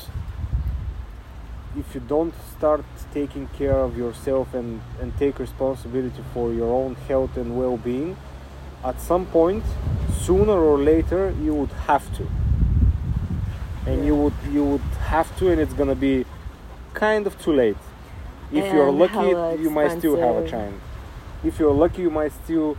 if 1.77 1.95
you 1.95 2.01
don't 2.01 2.33
start 2.55 2.85
taking 3.13 3.47
care 3.47 3.79
of 3.79 3.97
yourself 3.97 4.53
and, 4.53 4.79
and 5.01 5.17
take 5.17 5.39
responsibility 5.39 6.21
for 6.31 6.53
your 6.53 6.71
own 6.71 6.93
health 7.07 7.35
and 7.35 7.57
well-being, 7.57 8.15
at 8.83 9.01
some 9.01 9.25
point 9.25 9.63
sooner 10.21 10.53
or 10.53 10.77
later 10.77 11.33
you 11.41 11.53
would 11.55 11.71
have 11.87 12.15
to. 12.17 12.27
And 13.87 14.05
you 14.05 14.15
would 14.15 14.33
you 14.51 14.63
would 14.63 14.89
have 15.13 15.35
to 15.39 15.51
and 15.51 15.59
it's 15.59 15.73
gonna 15.73 15.95
be 15.95 16.25
kind 16.93 17.25
of 17.25 17.41
too 17.41 17.53
late. 17.53 17.77
If 18.51 18.71
you're 18.71 18.91
lucky 18.91 19.61
you 19.61 19.71
might 19.71 19.97
still 19.97 20.15
have 20.17 20.35
a 20.35 20.47
chance 20.47 20.79
if 21.43 21.59
you're 21.59 21.73
lucky 21.73 22.01
you 22.03 22.09
might 22.09 22.31
still 22.43 22.77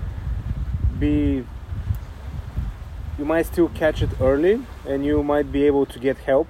be 0.98 1.44
you 3.18 3.24
might 3.24 3.46
still 3.46 3.68
catch 3.68 4.02
it 4.02 4.10
early 4.20 4.60
and 4.86 5.04
you 5.04 5.22
might 5.22 5.52
be 5.52 5.64
able 5.64 5.86
to 5.86 5.98
get 5.98 6.18
help. 6.18 6.48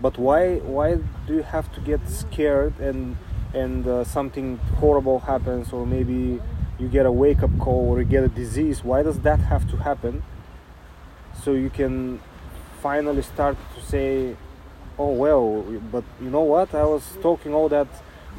But 0.00 0.18
why 0.18 0.56
why 0.58 0.98
do 1.26 1.34
you 1.34 1.42
have 1.42 1.72
to 1.74 1.80
get 1.80 2.08
scared 2.08 2.78
and 2.78 3.16
and 3.54 3.86
uh, 3.86 4.04
something 4.04 4.58
horrible 4.80 5.20
happens 5.20 5.72
or 5.72 5.86
maybe 5.86 6.40
you 6.78 6.88
get 6.88 7.06
a 7.06 7.12
wake 7.12 7.42
up 7.42 7.58
call 7.58 7.88
or 7.88 7.98
you 8.00 8.04
get 8.04 8.22
a 8.22 8.28
disease? 8.28 8.84
Why 8.84 9.02
does 9.02 9.20
that 9.20 9.40
have 9.40 9.68
to 9.70 9.76
happen? 9.78 10.22
So 11.42 11.52
you 11.52 11.70
can 11.70 12.20
finally 12.82 13.22
start 13.22 13.56
to 13.74 13.82
say 13.82 14.36
oh 14.98 15.12
well 15.12 15.62
but 15.90 16.04
you 16.20 16.30
know 16.30 16.42
what? 16.42 16.74
I 16.74 16.84
was 16.84 17.04
talking 17.22 17.54
all 17.54 17.68
that 17.70 17.88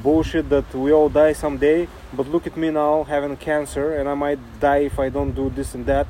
bullshit 0.03 0.49
that 0.49 0.65
we 0.73 0.91
all 0.91 1.09
die 1.09 1.33
someday 1.33 1.87
but 2.13 2.27
look 2.27 2.45
at 2.47 2.55
me 2.55 2.69
now 2.69 3.03
having 3.03 3.35
cancer 3.37 3.95
and 3.97 4.07
i 4.07 4.13
might 4.13 4.39
die 4.59 4.79
if 4.85 4.99
i 4.99 5.09
don't 5.09 5.31
do 5.33 5.49
this 5.49 5.73
and 5.75 5.85
that 5.85 6.07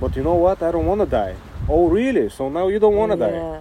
but 0.00 0.14
you 0.16 0.22
know 0.22 0.34
what 0.34 0.62
i 0.62 0.70
don't 0.70 0.86
want 0.86 1.00
to 1.00 1.06
die 1.06 1.34
oh 1.68 1.88
really 1.88 2.28
so 2.28 2.48
now 2.48 2.68
you 2.68 2.78
don't 2.78 2.94
want 2.96 3.10
to 3.12 3.16
die 3.18 3.32
Yeah. 3.32 3.60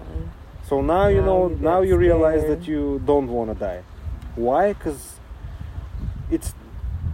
so 0.68 0.82
now 0.82 1.08
you 1.08 1.22
know 1.22 1.50
you 1.50 1.58
now 1.62 1.82
you 1.82 1.96
realize 1.98 2.42
scared. 2.42 2.60
that 2.62 2.68
you 2.68 3.02
don't 3.06 3.28
want 3.28 3.50
to 3.54 3.58
die. 3.68 3.82
Why? 4.36 4.74
Because 4.74 5.20
it's 6.32 6.54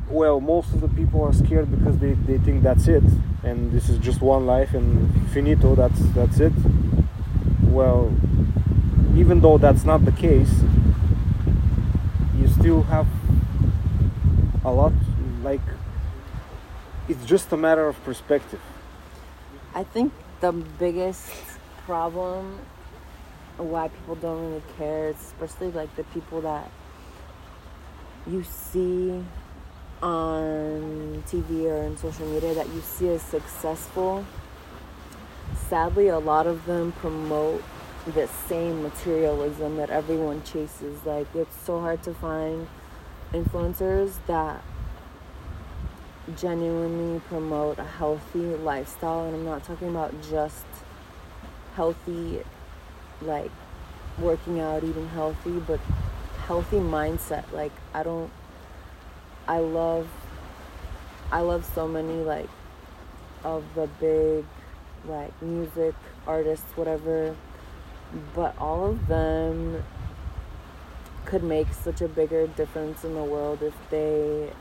well, 0.09 0.39
most 0.39 0.73
of 0.73 0.79
the 0.81 0.87
people 0.87 1.21
are 1.23 1.33
scared 1.33 1.69
because 1.69 1.97
they, 1.99 2.13
they 2.13 2.37
think 2.39 2.63
that's 2.63 2.87
it, 2.87 3.03
and 3.43 3.71
this 3.71 3.89
is 3.89 3.97
just 3.99 4.21
one 4.21 4.45
life 4.47 4.73
and 4.73 4.87
finito. 5.31 5.75
That's 5.75 5.99
that's 6.17 6.39
it. 6.39 6.53
Well, 7.63 8.11
even 9.15 9.41
though 9.41 9.57
that's 9.57 9.83
not 9.83 10.05
the 10.05 10.11
case, 10.13 10.53
you 12.69 12.83
have 12.83 13.07
a 14.63 14.71
lot. 14.71 14.93
Like 15.43 15.67
it's 17.07 17.25
just 17.25 17.51
a 17.51 17.57
matter 17.57 17.87
of 17.87 17.95
perspective. 18.03 18.61
I 19.73 19.83
think 19.83 20.13
the 20.39 20.51
biggest 20.51 21.31
problem 21.85 22.59
why 23.57 23.87
people 23.87 24.15
don't 24.15 24.41
really 24.45 24.63
care, 24.77 25.09
especially 25.09 25.71
like 25.71 25.95
the 25.95 26.03
people 26.15 26.41
that 26.41 26.69
you 28.27 28.43
see 28.43 29.25
on 30.03 31.23
TV 31.27 31.65
or 31.65 31.81
in 31.87 31.97
social 31.97 32.27
media 32.27 32.53
that 32.53 32.69
you 32.69 32.81
see 32.81 33.09
as 33.09 33.23
successful. 33.23 34.23
Sadly, 35.69 36.07
a 36.09 36.19
lot 36.19 36.45
of 36.45 36.65
them 36.67 36.91
promote 36.91 37.63
the 38.11 38.27
same 38.27 38.83
materialism 38.83 39.77
that 39.77 39.89
everyone 39.89 40.43
chases. 40.43 41.05
Like, 41.05 41.27
it's 41.35 41.55
so 41.61 41.79
hard 41.79 42.03
to 42.03 42.13
find 42.13 42.67
influencers 43.33 44.13
that 44.27 44.63
genuinely 46.37 47.19
promote 47.21 47.79
a 47.79 47.83
healthy 47.83 48.39
lifestyle. 48.39 49.25
And 49.25 49.35
I'm 49.35 49.45
not 49.45 49.63
talking 49.63 49.89
about 49.89 50.13
just 50.29 50.65
healthy, 51.75 52.43
like 53.21 53.51
working 54.19 54.59
out, 54.59 54.83
eating 54.83 55.09
healthy, 55.09 55.59
but 55.59 55.79
healthy 56.45 56.77
mindset. 56.77 57.51
Like, 57.51 57.71
I 57.93 58.03
don't, 58.03 58.31
I 59.47 59.59
love, 59.59 60.07
I 61.31 61.41
love 61.41 61.65
so 61.73 61.87
many, 61.87 62.13
like, 62.13 62.49
of 63.43 63.63
the 63.75 63.87
big, 63.99 64.45
like, 65.07 65.39
music 65.41 65.95
artists, 66.27 66.65
whatever, 66.75 67.35
but 68.35 68.57
all 68.57 68.89
of 68.89 69.07
them 69.07 69.83
could 71.25 71.43
make 71.43 71.67
such 71.73 72.01
a 72.01 72.07
bigger 72.07 72.47
difference 72.47 73.03
in 73.03 73.13
the 73.13 73.23
world 73.23 73.61
if 73.61 73.75
they 73.89 74.51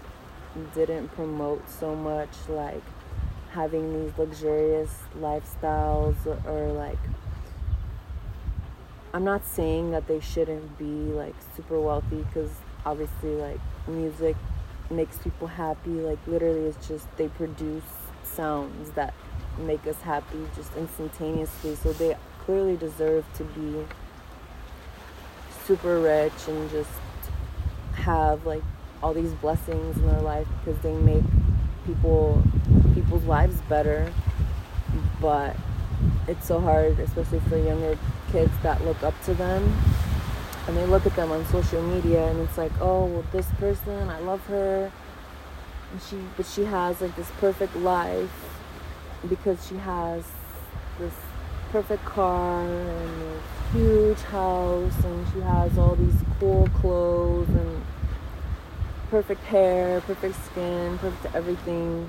didn't 0.74 1.08
promote 1.08 1.68
so 1.68 1.94
much 1.94 2.30
like 2.48 2.82
having 3.50 4.04
these 4.04 4.12
luxurious 4.18 5.02
lifestyles 5.18 6.16
or 6.46 6.72
like 6.72 6.98
I'm 9.14 9.24
not 9.24 9.46
saying 9.46 9.92
that 9.92 10.06
they 10.06 10.20
shouldn't 10.20 10.78
be 10.78 10.84
like 10.84 11.34
super 11.56 11.80
wealthy 11.80 12.24
because 12.24 12.50
obviously 12.84 13.30
like 13.30 13.60
music 13.86 14.36
makes 14.90 15.16
people 15.18 15.46
happy 15.46 15.90
like 15.90 16.18
literally 16.26 16.66
it's 16.66 16.86
just 16.86 17.06
they 17.16 17.28
produce 17.28 17.82
sounds 18.22 18.90
that 18.92 19.14
make 19.58 19.86
us 19.86 20.00
happy 20.02 20.46
just 20.54 20.74
instantaneously 20.76 21.74
so 21.74 21.92
they 21.94 22.16
clearly 22.48 22.78
deserve 22.78 23.26
to 23.34 23.44
be 23.44 23.84
super 25.66 26.00
rich 26.00 26.32
and 26.48 26.70
just 26.70 26.88
have 27.92 28.46
like 28.46 28.62
all 29.02 29.12
these 29.12 29.32
blessings 29.34 29.98
in 29.98 30.06
their 30.06 30.22
life 30.22 30.46
because 30.58 30.80
they 30.80 30.94
make 30.94 31.24
people 31.84 32.42
people's 32.94 33.24
lives 33.24 33.60
better 33.68 34.10
but 35.20 35.54
it's 36.26 36.46
so 36.46 36.60
hard, 36.60 36.98
especially 37.00 37.40
for 37.40 37.56
younger 37.56 37.98
kids 38.30 38.52
that 38.62 38.84
look 38.84 39.02
up 39.02 39.14
to 39.24 39.34
them. 39.34 39.76
And 40.66 40.76
they 40.76 40.86
look 40.86 41.06
at 41.06 41.16
them 41.16 41.32
on 41.32 41.46
social 41.46 41.82
media 41.82 42.28
and 42.28 42.40
it's 42.40 42.58
like, 42.58 42.72
oh, 42.80 43.06
well, 43.06 43.24
this 43.32 43.46
person, 43.58 44.08
I 44.10 44.18
love 44.20 44.44
her. 44.46 44.92
And 45.92 46.02
she, 46.02 46.16
but 46.36 46.44
she 46.44 46.64
has 46.64 47.00
like 47.00 47.16
this 47.16 47.30
perfect 47.40 47.74
life 47.76 48.30
because 49.28 49.66
she 49.66 49.76
has 49.76 50.24
this 50.98 51.14
perfect 51.70 52.04
car 52.04 52.62
and 52.62 53.40
huge 53.72 54.20
house 54.22 55.04
and 55.04 55.26
she 55.32 55.40
has 55.40 55.76
all 55.76 55.94
these 55.94 56.14
cool 56.40 56.66
clothes 56.80 57.48
and 57.48 57.84
perfect 59.10 59.42
hair, 59.44 60.00
perfect 60.02 60.34
skin, 60.46 60.98
perfect 60.98 61.34
everything. 61.34 62.08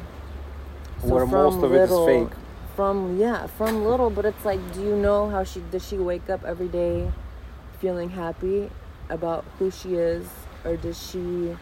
So 1.02 1.08
Where 1.08 1.26
most 1.26 1.64
of 1.64 1.72
little, 1.72 2.08
it 2.08 2.20
is 2.20 2.30
fake. 2.30 2.38
From 2.76 3.18
yeah, 3.18 3.48
from 3.48 3.84
little, 3.84 4.10
but 4.10 4.26
it's 4.26 4.46
like, 4.46 4.60
do 4.74 4.82
you 4.82 4.96
know 4.96 5.30
how 5.30 5.44
she 5.44 5.60
does 5.72 5.86
she 5.86 5.98
wake 5.98 6.30
up 6.30 6.44
every 6.46 6.68
day 6.68 7.12
feeling 7.80 8.10
happy 8.10 8.70
about 9.10 9.44
who 9.58 9.72
she 9.72 9.96
is, 9.96 10.28
or 10.64 10.78
does 10.78 11.02
she 11.10 11.56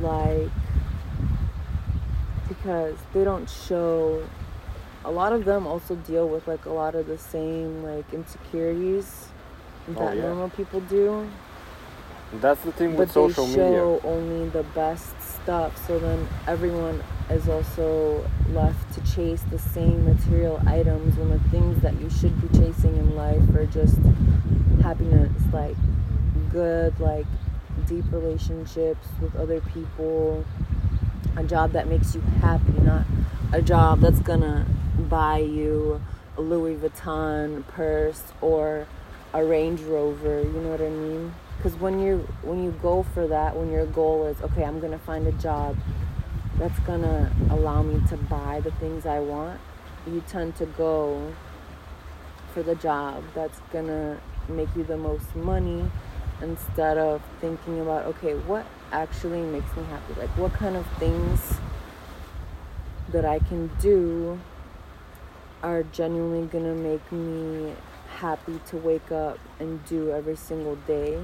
like 0.00 0.50
because 2.48 2.96
they 3.12 3.24
don't 3.24 3.48
show 3.48 4.22
a 5.08 5.10
lot 5.10 5.32
of 5.32 5.46
them 5.46 5.66
also 5.66 5.94
deal 5.96 6.28
with 6.28 6.46
like 6.46 6.66
a 6.66 6.70
lot 6.70 6.94
of 6.94 7.06
the 7.06 7.16
same 7.16 7.82
like 7.82 8.12
insecurities 8.12 9.28
oh, 9.88 9.94
that 9.94 10.16
yeah. 10.16 10.22
normal 10.22 10.50
people 10.50 10.80
do. 10.82 11.26
That's 12.34 12.60
the 12.60 12.72
thing 12.72 12.94
with 12.94 13.10
social 13.10 13.46
media. 13.46 13.64
But 13.64 13.70
they 13.70 13.76
show 13.76 14.00
only 14.04 14.48
the 14.50 14.62
best 14.74 15.18
stuff, 15.22 15.86
so 15.86 15.98
then 15.98 16.28
everyone 16.46 17.02
is 17.30 17.48
also 17.48 18.28
left 18.50 18.92
to 18.94 19.14
chase 19.14 19.42
the 19.50 19.58
same 19.58 20.04
material 20.04 20.60
items 20.66 21.16
when 21.16 21.30
the 21.30 21.38
things 21.48 21.80
that 21.80 21.98
you 21.98 22.10
should 22.10 22.38
be 22.42 22.58
chasing 22.58 22.94
in 22.98 23.16
life 23.16 23.42
are 23.54 23.64
just 23.64 23.96
happiness, 24.82 25.32
like 25.54 25.76
good, 26.52 27.00
like 27.00 27.26
deep 27.86 28.04
relationships 28.12 29.08
with 29.22 29.34
other 29.36 29.62
people, 29.62 30.44
a 31.38 31.44
job 31.44 31.72
that 31.72 31.86
makes 31.86 32.16
you 32.16 32.20
happy, 32.40 32.72
not 32.82 33.06
a 33.52 33.62
job 33.62 34.00
that's 34.00 34.18
gonna 34.20 34.66
buy 35.08 35.38
you 35.38 36.00
a 36.36 36.40
Louis 36.40 36.74
Vuitton 36.74 37.66
purse 37.68 38.22
or 38.40 38.86
a 39.32 39.44
Range 39.44 39.80
Rover, 39.82 40.40
you 40.42 40.60
know 40.60 40.70
what 40.70 40.80
I 40.80 40.88
mean? 40.88 41.32
Because 41.56 41.78
when 41.78 42.00
you 42.00 42.26
when 42.42 42.64
you 42.64 42.72
go 42.82 43.04
for 43.14 43.28
that, 43.28 43.56
when 43.56 43.70
your 43.70 43.86
goal 43.86 44.26
is 44.26 44.40
okay, 44.42 44.64
I'm 44.64 44.80
gonna 44.80 44.98
find 44.98 45.26
a 45.28 45.32
job 45.32 45.76
that's 46.58 46.78
gonna 46.80 47.32
allow 47.50 47.82
me 47.82 48.00
to 48.08 48.16
buy 48.16 48.60
the 48.60 48.72
things 48.72 49.06
I 49.06 49.20
want, 49.20 49.60
you 50.06 50.22
tend 50.28 50.56
to 50.56 50.66
go 50.66 51.32
for 52.52 52.64
the 52.64 52.74
job 52.74 53.22
that's 53.34 53.60
gonna 53.72 54.18
make 54.48 54.74
you 54.74 54.82
the 54.82 54.96
most 54.96 55.36
money 55.36 55.88
instead 56.42 56.98
of 56.98 57.22
thinking 57.40 57.80
about 57.80 58.06
okay, 58.06 58.34
what 58.34 58.66
actually 58.92 59.42
makes 59.42 59.74
me 59.76 59.84
happy? 59.84 60.14
Like 60.18 60.30
what 60.36 60.52
kind 60.52 60.76
of 60.76 60.86
things 60.98 61.54
that 63.10 63.24
I 63.24 63.38
can 63.38 63.70
do 63.80 64.38
are 65.62 65.82
genuinely 65.84 66.46
gonna 66.46 66.74
make 66.74 67.10
me 67.10 67.74
happy 68.18 68.60
to 68.66 68.76
wake 68.76 69.10
up 69.12 69.38
and 69.58 69.84
do 69.86 70.12
every 70.12 70.36
single 70.36 70.76
day 70.86 71.18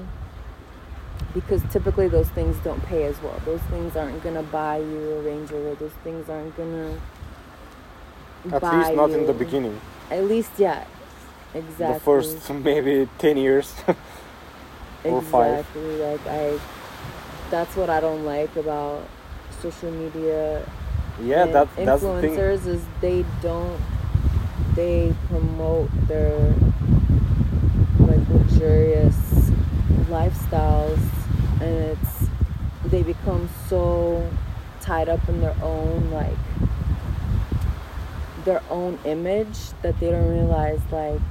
because 1.33 1.61
typically 1.71 2.07
those 2.07 2.29
things 2.29 2.57
don't 2.63 2.83
pay 2.85 3.03
as 3.03 3.21
well. 3.21 3.39
Those 3.45 3.61
things 3.63 3.95
aren't 3.95 4.23
gonna 4.23 4.43
buy 4.43 4.77
you 4.77 5.11
a 5.11 5.21
Range 5.21 5.51
Rover. 5.51 5.75
Those 5.75 5.91
things 6.03 6.29
aren't 6.29 6.55
gonna. 6.55 6.97
At 8.51 8.63
least 8.63 8.93
not 8.95 9.09
you. 9.09 9.17
in 9.17 9.25
the 9.25 9.33
beginning. 9.33 9.79
At 10.11 10.25
least, 10.25 10.51
yeah, 10.57 10.85
exactly. 11.53 11.93
The 11.93 11.99
first 11.99 12.49
maybe 12.53 13.09
ten 13.17 13.37
years 13.37 13.73
or 15.03 15.21
five. 15.21 15.59
Exactly. 15.59 15.97
Like 15.97 16.27
I, 16.27 16.59
that's 17.49 17.75
what 17.75 17.89
I 17.89 17.99
don't 17.99 18.25
like 18.25 18.55
about 18.55 19.07
social 19.61 19.91
media. 19.91 20.67
Yeah, 21.21 21.45
that, 21.45 21.75
that's 21.75 22.03
influencers 22.03 22.63
the 22.63 22.71
is 22.71 22.85
they 23.01 23.25
don't 23.41 23.79
they 24.75 25.13
promote 25.29 25.89
their 26.07 26.37
like 27.99 28.27
luxurious 28.29 29.15
lifestyles 30.09 30.99
and 31.61 31.73
it's 31.77 32.29
they 32.85 33.01
become 33.01 33.49
so 33.69 34.29
tied 34.81 35.07
up 35.07 35.27
in 35.29 35.39
their 35.39 35.55
own 35.61 36.11
like 36.11 36.37
their 38.43 38.61
own 38.69 38.99
image 39.05 39.71
that 39.81 39.97
they 39.99 40.11
don't 40.11 40.29
realize 40.29 40.81
like 40.91 41.21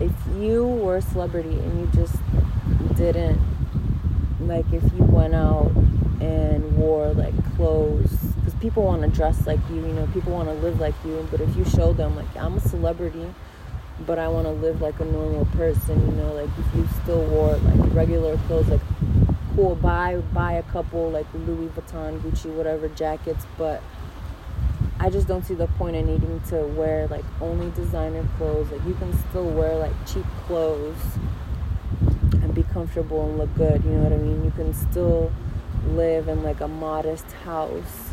if 0.00 0.12
you 0.38 0.66
were 0.66 0.96
a 0.96 1.02
celebrity 1.02 1.58
and 1.58 1.80
you 1.80 1.86
just 1.92 2.16
didn't 2.96 3.40
like 4.48 4.66
if 4.72 4.82
you 4.82 5.04
went 5.04 5.34
out 5.34 5.70
and 6.20 6.76
wore 6.76 7.12
like 7.12 7.34
clothes 7.56 8.10
because 8.36 8.54
people 8.60 8.84
want 8.84 9.02
to 9.02 9.08
dress 9.08 9.46
like 9.46 9.60
you 9.70 9.76
you 9.76 9.92
know 9.92 10.06
people 10.08 10.32
want 10.32 10.48
to 10.48 10.54
live 10.54 10.78
like 10.80 10.94
you 11.04 11.26
but 11.30 11.40
if 11.40 11.56
you 11.56 11.64
show 11.64 11.92
them 11.92 12.14
like 12.16 12.36
i'm 12.36 12.54
a 12.54 12.60
celebrity 12.60 13.26
but 14.00 14.18
I 14.18 14.28
want 14.28 14.46
to 14.46 14.52
live 14.52 14.80
like 14.80 14.98
a 15.00 15.04
normal 15.04 15.44
person, 15.46 16.00
you 16.06 16.12
know, 16.16 16.32
like 16.34 16.50
if 16.58 16.74
you 16.74 16.88
still 17.02 17.22
wore 17.26 17.56
like 17.56 17.94
regular 17.94 18.36
clothes, 18.38 18.68
like 18.68 18.80
cool, 19.54 19.76
buy 19.76 20.16
buy 20.16 20.54
a 20.54 20.62
couple 20.64 21.10
like 21.10 21.26
Louis 21.32 21.68
Vuitton, 21.68 22.20
Gucci, 22.20 22.52
whatever 22.54 22.88
jackets, 22.88 23.46
but 23.56 23.82
I 24.98 25.10
just 25.10 25.28
don't 25.28 25.44
see 25.44 25.54
the 25.54 25.66
point 25.66 25.96
in 25.96 26.06
needing 26.06 26.40
to 26.48 26.66
wear 26.66 27.06
like 27.06 27.24
only 27.40 27.70
designer 27.70 28.26
clothes. 28.36 28.70
Like 28.70 28.84
you 28.84 28.94
can 28.94 29.16
still 29.30 29.48
wear 29.48 29.76
like 29.76 29.94
cheap 30.06 30.26
clothes 30.46 30.96
be 32.54 32.62
comfortable 32.62 33.28
and 33.28 33.38
look 33.38 33.54
good, 33.56 33.84
you 33.84 33.90
know 33.90 34.04
what 34.04 34.12
I 34.12 34.16
mean? 34.16 34.44
You 34.44 34.50
can 34.52 34.72
still 34.74 35.32
live 35.88 36.28
in 36.28 36.42
like 36.42 36.60
a 36.60 36.68
modest 36.68 37.30
house 37.44 38.10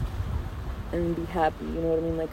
and 0.92 1.16
be 1.16 1.26
happy, 1.26 1.66
you 1.66 1.82
know 1.82 1.90
what 1.90 2.00
I 2.00 2.02
mean? 2.02 2.18
Like 2.18 2.32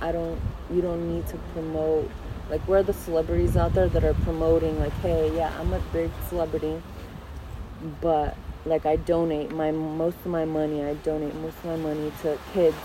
I 0.00 0.12
don't 0.12 0.40
you 0.70 0.80
don't 0.80 1.14
need 1.14 1.26
to 1.28 1.36
promote 1.52 2.10
like, 2.50 2.62
where 2.62 2.80
are 2.80 2.82
the 2.82 2.92
celebrities 2.92 3.56
out 3.56 3.74
there 3.74 3.88
that 3.88 4.02
are 4.02 4.14
promoting, 4.14 4.78
like, 4.80 4.92
hey, 4.94 5.34
yeah, 5.36 5.56
I'm 5.60 5.72
a 5.72 5.78
big 5.92 6.10
celebrity, 6.28 6.82
but 8.00 8.36
like, 8.66 8.84
I 8.84 8.96
donate 8.96 9.52
my 9.52 9.70
most 9.70 10.16
of 10.16 10.26
my 10.26 10.44
money, 10.44 10.84
I 10.84 10.94
donate 10.94 11.34
most 11.36 11.56
of 11.58 11.66
my 11.66 11.76
money 11.76 12.12
to 12.22 12.36
kids 12.52 12.76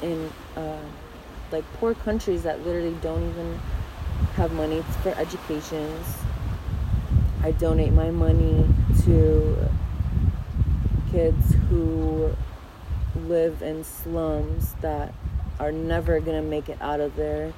in 0.00 0.30
uh, 0.56 0.80
like 1.52 1.64
poor 1.74 1.94
countries 1.94 2.42
that 2.44 2.64
literally 2.64 2.96
don't 3.02 3.28
even 3.28 3.60
have 4.34 4.52
money 4.52 4.82
for 5.02 5.10
educations. 5.10 6.06
I 7.42 7.52
donate 7.52 7.92
my 7.92 8.10
money 8.10 8.66
to 9.04 9.68
kids 11.10 11.54
who 11.68 12.34
live 13.26 13.62
in 13.62 13.82
slums 13.82 14.74
that 14.82 15.14
are 15.58 15.72
never 15.72 16.20
gonna 16.20 16.42
make 16.42 16.68
it 16.68 16.76
out 16.80 17.00
of 17.00 17.16
there 17.16 17.52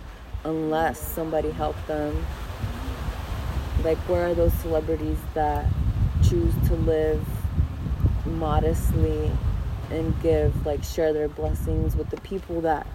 unless 0.45 1.01
somebody 1.01 1.51
helped 1.51 1.85
them. 1.89 2.25
Like, 3.85 3.99
where 4.09 4.29
are 4.29 4.35
those 4.35 4.53
celebrities 4.55 5.19
that 5.35 5.67
choose 6.23 6.55
to 6.69 6.75
live 6.75 7.27
modestly 8.25 9.33
and 9.91 10.21
give, 10.23 10.65
like, 10.65 10.85
share 10.85 11.13
their 11.13 11.29
blessings 11.29 11.97
with 11.97 12.09
the 12.11 12.21
people 12.21 12.61
that 12.61 12.87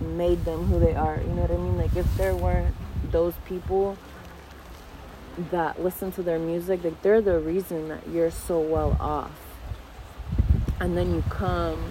made 0.00 0.44
them 0.44 0.66
who 0.66 0.80
they 0.80 0.94
are? 0.94 1.18
You 1.18 1.28
know 1.28 1.42
what 1.42 1.50
I 1.52 1.56
mean? 1.56 1.78
Like, 1.78 1.94
if 1.94 2.16
there 2.16 2.34
weren't 2.34 2.74
those 3.12 3.34
people 3.46 3.96
that 5.50 5.82
listen 5.82 6.12
to 6.12 6.22
their 6.22 6.38
music, 6.38 6.84
like, 6.84 7.00
they're 7.02 7.20
the 7.20 7.38
reason 7.38 7.88
that 7.88 8.08
you're 8.08 8.30
so 8.30 8.60
well 8.60 8.96
off. 9.00 9.32
And 10.80 10.96
then 10.96 11.14
you 11.14 11.22
come 11.28 11.82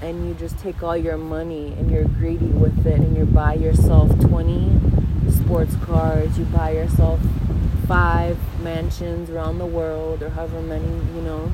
and 0.00 0.28
you 0.28 0.34
just 0.34 0.58
take 0.58 0.82
all 0.82 0.96
your 0.96 1.16
money 1.16 1.74
and 1.78 1.90
you're 1.90 2.04
greedy 2.04 2.46
with 2.46 2.86
it 2.86 3.00
and 3.00 3.16
you 3.16 3.24
buy 3.24 3.54
yourself 3.54 4.08
20 4.20 4.80
sports 5.30 5.74
cars, 5.84 6.38
you 6.38 6.44
buy 6.46 6.72
yourself 6.72 7.20
five 7.86 8.38
mansions 8.62 9.30
around 9.30 9.58
the 9.58 9.66
world 9.66 10.22
or 10.22 10.30
however 10.30 10.60
many, 10.60 10.86
you 11.14 11.22
know. 11.22 11.50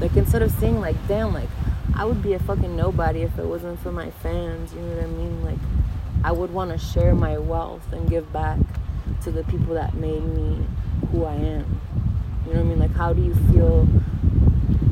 Like 0.00 0.16
instead 0.16 0.42
of 0.42 0.50
saying 0.50 0.80
like, 0.80 0.96
damn, 1.08 1.32
like 1.32 1.48
I 1.94 2.04
would 2.04 2.22
be 2.22 2.34
a 2.34 2.38
fucking 2.38 2.76
nobody 2.76 3.22
if 3.22 3.38
it 3.38 3.46
wasn't 3.46 3.80
for 3.80 3.92
my 3.92 4.10
fans, 4.10 4.74
you 4.74 4.80
know 4.80 4.96
what 4.96 5.04
I 5.04 5.06
mean? 5.06 5.44
Like 5.44 5.58
I 6.22 6.32
would 6.32 6.52
want 6.52 6.72
to 6.72 6.78
share 6.78 7.14
my 7.14 7.38
wealth 7.38 7.92
and 7.92 8.08
give 8.08 8.32
back 8.32 8.58
to 9.22 9.30
the 9.30 9.44
people 9.44 9.74
that 9.74 9.94
made 9.94 10.22
me 10.22 10.66
who 11.10 11.24
I 11.24 11.34
am. 11.34 11.80
You 12.46 12.54
know 12.54 12.60
what 12.60 12.60
I 12.60 12.62
mean? 12.62 12.78
Like 12.78 12.94
how 12.94 13.12
do 13.12 13.22
you 13.22 13.34
feel 13.52 13.88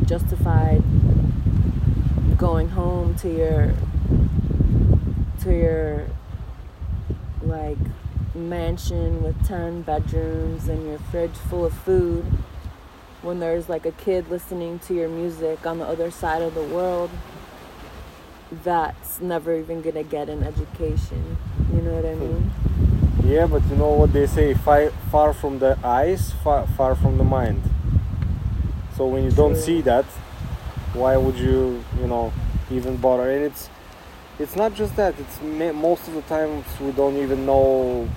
justified 0.05 0.83
going 2.37 2.68
home 2.68 3.14
to 3.16 3.29
your 3.29 3.74
to 5.42 5.53
your 5.57 6.07
like 7.42 7.79
mansion 8.35 9.22
with 9.22 9.46
10 9.46 9.83
bedrooms 9.83 10.68
and 10.68 10.87
your 10.87 10.98
fridge 10.98 11.37
full 11.48 11.64
of 11.64 11.72
food 11.72 12.24
when 13.22 13.40
there's 13.40 13.68
like 13.68 13.87
a 13.87 13.92
kid 13.92 14.29
listening 14.29 14.79
to 14.81 14.94
your 14.94 15.09
music 15.09 15.64
on 15.66 15.79
the 15.79 15.85
other 15.85 16.11
side 16.11 16.42
of 16.42 16.55
the 16.55 16.62
world 16.62 17.11
that's 18.62 19.20
never 19.20 19.57
even 19.57 19.81
gonna 19.83 20.03
get 20.03 20.29
an 20.29 20.42
education. 20.42 21.37
You 21.72 21.83
know 21.83 21.94
what 21.94 22.07
I 22.07 22.14
mean? 22.14 22.50
Yeah, 23.24 23.46
but 23.46 23.64
you 23.70 23.76
know 23.76 23.92
what 23.92 24.12
they 24.12 24.26
say: 24.26 24.52
far, 24.54 24.90
far 25.10 25.32
from 25.32 25.58
the 25.58 25.78
eyes, 25.82 26.32
far, 26.44 26.66
far 26.66 26.94
from 26.94 27.16
the 27.16 27.24
mind. 27.24 27.62
So 28.96 29.06
when 29.06 29.24
you 29.24 29.30
don't 29.30 29.56
see 29.56 29.80
that, 29.82 30.04
why 30.92 31.16
would 31.16 31.37
you, 31.37 31.82
you 32.00 32.06
know, 32.06 32.32
even 32.70 32.96
bother? 32.98 33.30
And 33.30 33.44
it's, 33.44 33.68
it's 34.38 34.56
not 34.56 34.74
just 34.74 34.94
that. 34.96 35.14
It's 35.18 35.40
most 35.42 36.06
of 36.06 36.14
the 36.14 36.22
times 36.22 36.64
we 36.80 36.92
don't 36.92 37.16
even 37.16 37.46
know 37.46 38.08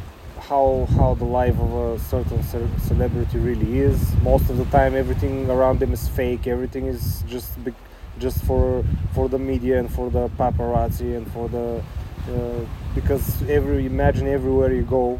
how 0.41 0.87
how 0.97 1.13
the 1.15 1.25
life 1.25 1.57
of 1.59 1.73
a 1.73 1.99
certain 1.99 2.43
ce- 2.43 2.83
celebrity 2.87 3.37
really 3.39 3.79
is. 3.79 4.13
Most 4.17 4.49
of 4.49 4.57
the 4.57 4.65
time, 4.65 4.93
everything 4.93 5.49
around 5.49 5.79
them 5.79 5.93
is 5.93 6.07
fake. 6.07 6.47
Everything 6.47 6.85
is 6.85 7.23
just 7.27 7.63
bec 7.63 7.73
just 8.19 8.43
for 8.43 8.83
for 9.13 9.29
the 9.29 9.39
media 9.39 9.79
and 9.79 9.89
for 9.89 10.09
the 10.09 10.27
paparazzi 10.37 11.15
and 11.15 11.31
for 11.31 11.47
the 11.47 11.81
uh, 12.29 12.65
because 12.93 13.41
every 13.49 13.85
imagine 13.85 14.27
everywhere 14.27 14.73
you 14.73 14.83
go 14.83 15.19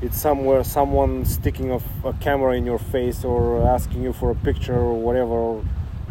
it's 0.00 0.20
somewhere 0.20 0.62
someone 0.62 1.24
sticking 1.24 1.72
a, 1.72 1.80
a 2.04 2.12
camera 2.14 2.54
in 2.54 2.64
your 2.64 2.78
face 2.78 3.24
or 3.24 3.66
asking 3.66 4.02
you 4.02 4.12
for 4.12 4.30
a 4.30 4.34
picture 4.34 4.78
or 4.78 4.94
whatever 4.94 5.60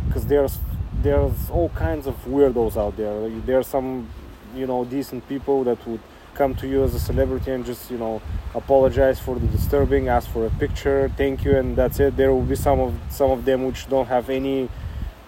because 0.07 0.25
there's 0.25 0.59
there's 1.01 1.49
all 1.49 1.69
kinds 1.69 2.07
of 2.07 2.15
weirdos 2.25 2.75
out 2.75 2.97
there. 2.97 3.29
There 3.29 3.59
are 3.59 3.63
some 3.63 4.09
you 4.55 4.67
know 4.67 4.83
decent 4.83 5.27
people 5.29 5.63
that 5.65 5.85
would 5.87 6.01
come 6.33 6.53
to 6.55 6.67
you 6.67 6.83
as 6.83 6.93
a 6.93 6.99
celebrity 6.99 7.51
and 7.51 7.65
just 7.65 7.89
you 7.89 7.97
know 7.97 8.21
apologize 8.53 9.19
for 9.19 9.39
the 9.39 9.47
disturbing 9.47 10.07
ask 10.07 10.29
for 10.29 10.45
a 10.45 10.49
picture 10.51 11.11
thank 11.17 11.43
you 11.45 11.55
and 11.55 11.75
that's 11.75 11.99
it. 11.99 12.17
There 12.17 12.33
will 12.33 12.43
be 12.43 12.55
some 12.55 12.79
of 12.79 12.93
some 13.09 13.31
of 13.31 13.45
them 13.45 13.65
which 13.65 13.87
don't 13.87 14.07
have 14.07 14.29
any 14.29 14.69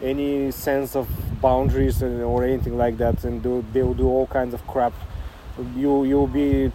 any 0.01 0.51
sense 0.51 0.95
of 0.95 1.07
boundaries 1.41 2.01
and, 2.01 2.21
or 2.21 2.43
anything 2.43 2.77
like 2.77 2.97
that 2.97 3.23
and 3.23 3.41
do, 3.41 3.63
they'll 3.73 3.93
do 3.93 4.07
all 4.07 4.27
kinds 4.27 4.53
of 4.53 4.65
crap. 4.67 4.93
You 5.75 6.05
you'll 6.05 6.27
be 6.27 6.71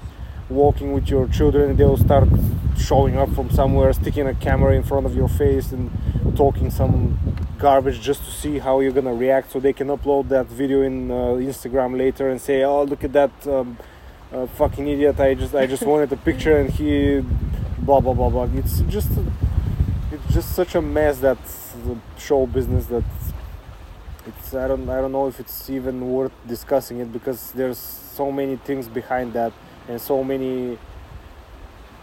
walking 0.48 0.92
with 0.92 1.08
your 1.08 1.26
children 1.28 1.70
and 1.70 1.78
they'll 1.78 1.96
start 1.96 2.28
showing 2.76 3.16
up 3.16 3.30
from 3.34 3.50
somewhere 3.50 3.92
sticking 3.92 4.26
a 4.26 4.34
camera 4.34 4.74
in 4.74 4.82
front 4.82 5.06
of 5.06 5.14
your 5.16 5.28
face 5.28 5.72
and 5.72 5.90
talking 6.36 6.70
some 6.70 7.18
garbage 7.58 8.00
just 8.00 8.22
to 8.24 8.30
see 8.30 8.58
how 8.58 8.80
you're 8.80 8.92
gonna 8.92 9.14
react 9.14 9.52
so 9.52 9.58
they 9.58 9.72
can 9.72 9.88
upload 9.88 10.28
that 10.28 10.46
video 10.46 10.82
in 10.82 11.10
uh, 11.10 11.14
instagram 11.48 11.96
later 11.96 12.28
and 12.28 12.38
say 12.40 12.62
oh 12.62 12.82
look 12.82 13.02
at 13.04 13.12
that 13.14 13.30
um, 13.46 13.78
uh, 14.34 14.46
fucking 14.46 14.86
idiot. 14.88 15.20
I 15.20 15.34
just 15.34 15.54
i 15.54 15.66
just 15.66 15.84
wanted 15.84 16.12
a 16.12 16.16
picture 16.16 16.58
and 16.58 16.70
he 16.70 17.22
blah 17.78 18.00
blah 18.00 18.14
blah 18.14 18.30
blah. 18.30 18.48
It's 18.54 18.80
just 18.82 19.10
it's 20.12 20.34
just 20.34 20.54
such 20.54 20.74
a 20.74 20.82
mess 20.82 21.18
that 21.18 21.38
show 22.18 22.46
business 22.46 22.86
that 22.86 23.04
it's 24.26 24.54
I 24.54 24.68
don't 24.68 24.88
I 24.88 25.00
don't 25.00 25.12
know 25.12 25.26
if 25.26 25.40
it's 25.40 25.68
even 25.70 26.10
worth 26.10 26.32
discussing 26.46 27.00
it 27.00 27.12
because 27.12 27.52
there's 27.52 27.78
so 27.78 28.32
many 28.32 28.56
things 28.56 28.88
behind 28.88 29.32
that 29.34 29.52
and 29.88 30.00
so 30.00 30.24
many 30.24 30.78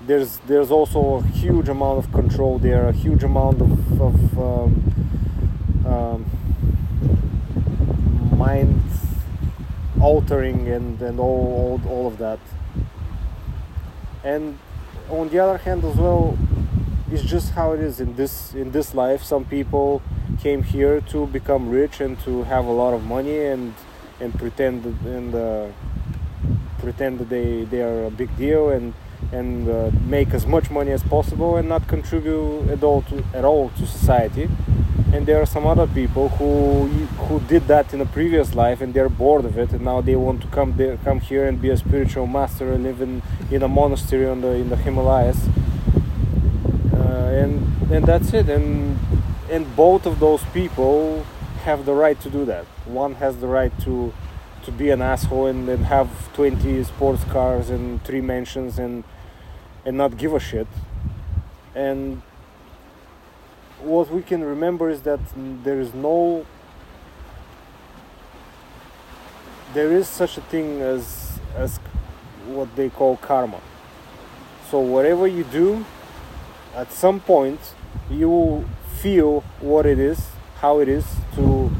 there's 0.02 0.38
there's 0.48 0.72
also 0.72 1.16
a 1.16 1.24
huge 1.24 1.70
amount 1.70 2.06
of 2.06 2.12
control 2.12 2.60
there 2.60 2.88
a 2.88 2.92
huge 2.92 3.24
amount 3.24 3.62
of, 3.62 4.02
of 4.02 4.40
um, 4.40 4.72
um, 5.86 6.26
mind 8.38 8.82
altering 10.00 10.68
and, 10.68 11.02
and 11.02 11.20
all, 11.20 11.80
all 11.86 11.92
all 11.92 12.08
of 12.08 12.18
that. 12.18 12.40
And 14.24 14.58
on 15.10 15.30
the 15.30 15.40
other 15.40 15.58
hand 15.58 15.84
as 15.84 15.96
well 15.96 16.38
it's 17.12 17.24
just 17.24 17.52
how 17.52 17.74
it 17.74 17.80
is 17.80 18.00
in 18.00 18.16
this 18.16 18.54
in 18.54 18.72
this 18.72 18.94
life. 18.94 19.24
Some 19.24 19.46
people 19.46 20.02
came 20.39 20.63
here 20.63 21.02
to 21.02 21.28
become 21.28 21.70
rich 21.70 22.02
and 22.02 22.20
to 22.22 22.44
have 22.44 22.65
a 22.65 22.72
lot 22.72 22.94
of 22.94 23.04
money 23.04 23.46
and 23.46 23.74
and 24.20 24.38
pretend 24.38 24.86
and 25.06 25.36
uh, 25.36 25.67
pretend 26.80 27.20
that 27.20 27.30
they 27.30 27.63
they 27.65 27.82
are 27.82 28.06
a 28.06 28.12
big 28.12 28.36
deal 28.38 28.70
and 28.70 28.94
and 29.32 29.70
uh, 29.70 29.91
make 30.06 30.34
as 30.34 30.46
much 30.46 30.70
money 30.70 30.91
as 30.91 31.04
possible 31.04 31.56
and 31.56 31.70
not 31.70 31.88
contribute 31.88 32.70
at 32.70 32.84
all 32.84 33.02
to 33.04 33.24
at 33.34 33.46
all 33.46 33.70
to 33.78 33.86
society. 33.86 34.50
And 35.13 35.26
there 35.26 35.41
are 35.41 35.46
some 35.46 35.67
other 35.67 35.88
people 35.88 36.30
who 36.30 36.88
who 37.28 37.39
did 37.41 37.67
that 37.67 37.94
in 37.94 38.02
a 38.02 38.06
previous 38.06 38.56
life 38.56 38.82
and 38.82 38.94
they're 38.94 39.10
bored 39.10 39.46
of 39.46 39.58
it 39.58 39.72
and 39.72 39.82
now 39.82 40.02
they 40.02 40.15
want 40.15 40.41
to 40.41 40.48
come 40.48 40.74
there, 40.78 40.98
come 40.98 41.20
here 41.20 41.46
and 41.48 41.62
be 41.62 41.70
a 41.70 41.78
spiritual 41.78 42.28
master 42.28 42.72
and 42.72 42.84
live 42.84 43.02
in, 43.02 43.22
in 43.52 43.62
a 43.62 43.67
monastery 43.67 44.28
on 44.28 44.41
the 44.41 44.54
in 44.54 44.70
the 44.70 44.78
Himalayas. 44.78 45.48
Uh, 46.94 47.41
and 47.41 47.91
and 47.91 48.06
that's 48.06 48.34
it. 48.34 48.50
And 48.50 48.98
and 49.52 49.76
both 49.76 50.06
of 50.06 50.20
those 50.20 50.44
people 50.46 51.26
have 51.66 51.86
the 51.86 51.94
right 51.94 52.20
to 52.22 52.30
do 52.30 52.46
that. 52.46 52.66
One 52.86 53.16
has 53.16 53.38
the 53.38 53.48
right 53.48 53.78
to 53.82 54.14
to 54.64 54.72
be 54.72 54.92
an 54.92 55.02
asshole 55.02 55.48
and 55.48 55.68
then 55.68 55.84
have 55.86 56.08
20 56.34 56.84
sports 56.84 57.24
cars 57.26 57.70
and 57.70 58.04
three 58.04 58.22
mansions 58.22 58.80
and 58.80 59.04
and 59.86 59.98
not 59.98 60.18
give 60.18 60.34
a 60.34 60.40
shit. 60.40 60.68
And 61.76 62.22
what 63.82 64.10
we 64.10 64.22
can 64.22 64.44
remember 64.44 64.90
is 64.90 65.02
that 65.02 65.20
there 65.64 65.80
is 65.80 65.94
no 65.94 66.46
there 69.74 69.92
is 69.92 70.08
such 70.08 70.38
a 70.38 70.42
thing 70.42 70.82
as 70.82 71.40
as 71.56 71.78
what 72.48 72.74
they 72.76 72.90
call 72.90 73.18
karma. 73.18 73.60
So 74.70 74.80
whatever 74.80 75.28
you 75.28 75.44
do 75.44 75.86
at 76.74 76.94
some 76.94 77.20
point 77.20 77.60
you 78.10 78.30
will 78.30 78.66
feel 79.02 79.42
what 79.60 79.86
it 79.86 80.00
is 80.00 80.20
how 80.62 80.80
it 80.80 80.88
is 80.88 81.06
to 81.34 81.72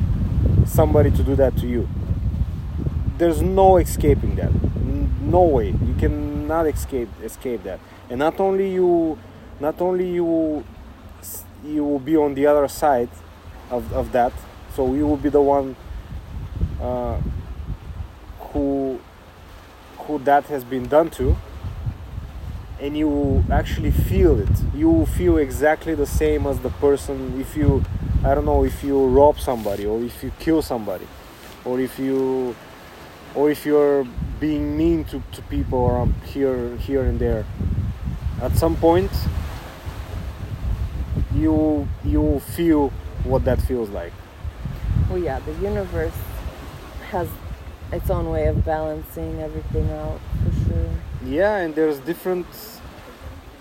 somebody 0.66 1.12
to 1.12 1.24
do 1.24 1.36
that 1.36 1.56
to 1.56 1.68
you. 1.68 1.88
There's 3.20 3.44
no 3.44 3.78
escaping 3.78 4.36
that. 4.38 4.52
No 5.22 5.44
way. 5.44 5.68
You 5.68 5.96
cannot 6.00 6.66
escape 6.66 7.10
escape 7.22 7.62
that. 7.64 7.80
And 8.10 8.18
not 8.18 8.40
only 8.40 8.74
you 8.74 9.20
not 9.60 9.80
only 9.82 10.10
you 10.10 10.66
you 11.64 11.84
will 11.84 12.00
be 12.00 12.18
on 12.18 12.34
the 12.34 12.48
other 12.48 12.68
side 12.68 13.10
of, 13.70 13.94
of 13.94 14.12
that 14.14 14.34
so 14.76 14.96
you 14.96 15.06
will 15.06 15.18
be 15.18 15.30
the 15.30 15.42
one 15.42 15.76
uh, 16.82 17.20
who 18.40 19.00
who 20.00 20.18
that 20.20 20.46
has 20.46 20.64
been 20.64 20.88
done 20.88 21.12
to 21.12 21.38
and 22.82 22.98
you 22.98 23.44
actually 23.52 23.92
feel 23.92 24.40
it 24.40 24.50
you 24.74 25.06
feel 25.06 25.38
exactly 25.38 25.96
the 25.96 26.06
same 26.06 26.48
as 26.48 26.60
the 26.60 26.70
person 26.70 27.40
if 27.40 27.56
you 27.56 27.84
i 28.26 28.36
don't 28.36 28.46
know 28.46 28.64
if 28.66 28.84
you 28.84 29.06
rob 29.08 29.40
somebody 29.40 29.86
or 29.86 30.02
if 30.04 30.24
you 30.24 30.32
kill 30.40 30.62
somebody 30.62 31.08
or 31.64 31.80
if 31.80 31.98
you 32.00 32.56
or 33.36 33.50
if 33.50 33.66
you're 33.66 34.06
being 34.40 34.76
mean 34.76 35.06
to, 35.06 35.22
to 35.32 35.42
people 35.44 35.88
around 35.88 36.14
here 36.26 36.76
here 36.78 37.04
and 37.04 37.20
there 37.20 37.46
at 38.42 38.56
some 38.58 38.76
point 38.76 39.12
you 41.34 41.88
you 42.04 42.40
feel 42.40 42.90
what 43.24 43.46
that 43.46 43.62
feels 43.62 43.90
like 43.90 44.12
Well, 45.12 45.20
yeah, 45.20 45.40
the 45.40 45.54
universe 45.56 46.16
has 47.10 47.28
its 47.92 48.10
own 48.10 48.30
way 48.30 48.48
of 48.48 48.64
balancing 48.64 49.42
everything 49.42 49.92
out 49.92 50.22
for. 50.44 50.61
Yeah 51.26 51.58
and 51.58 51.76
there's 51.76 52.00
different 52.00 52.48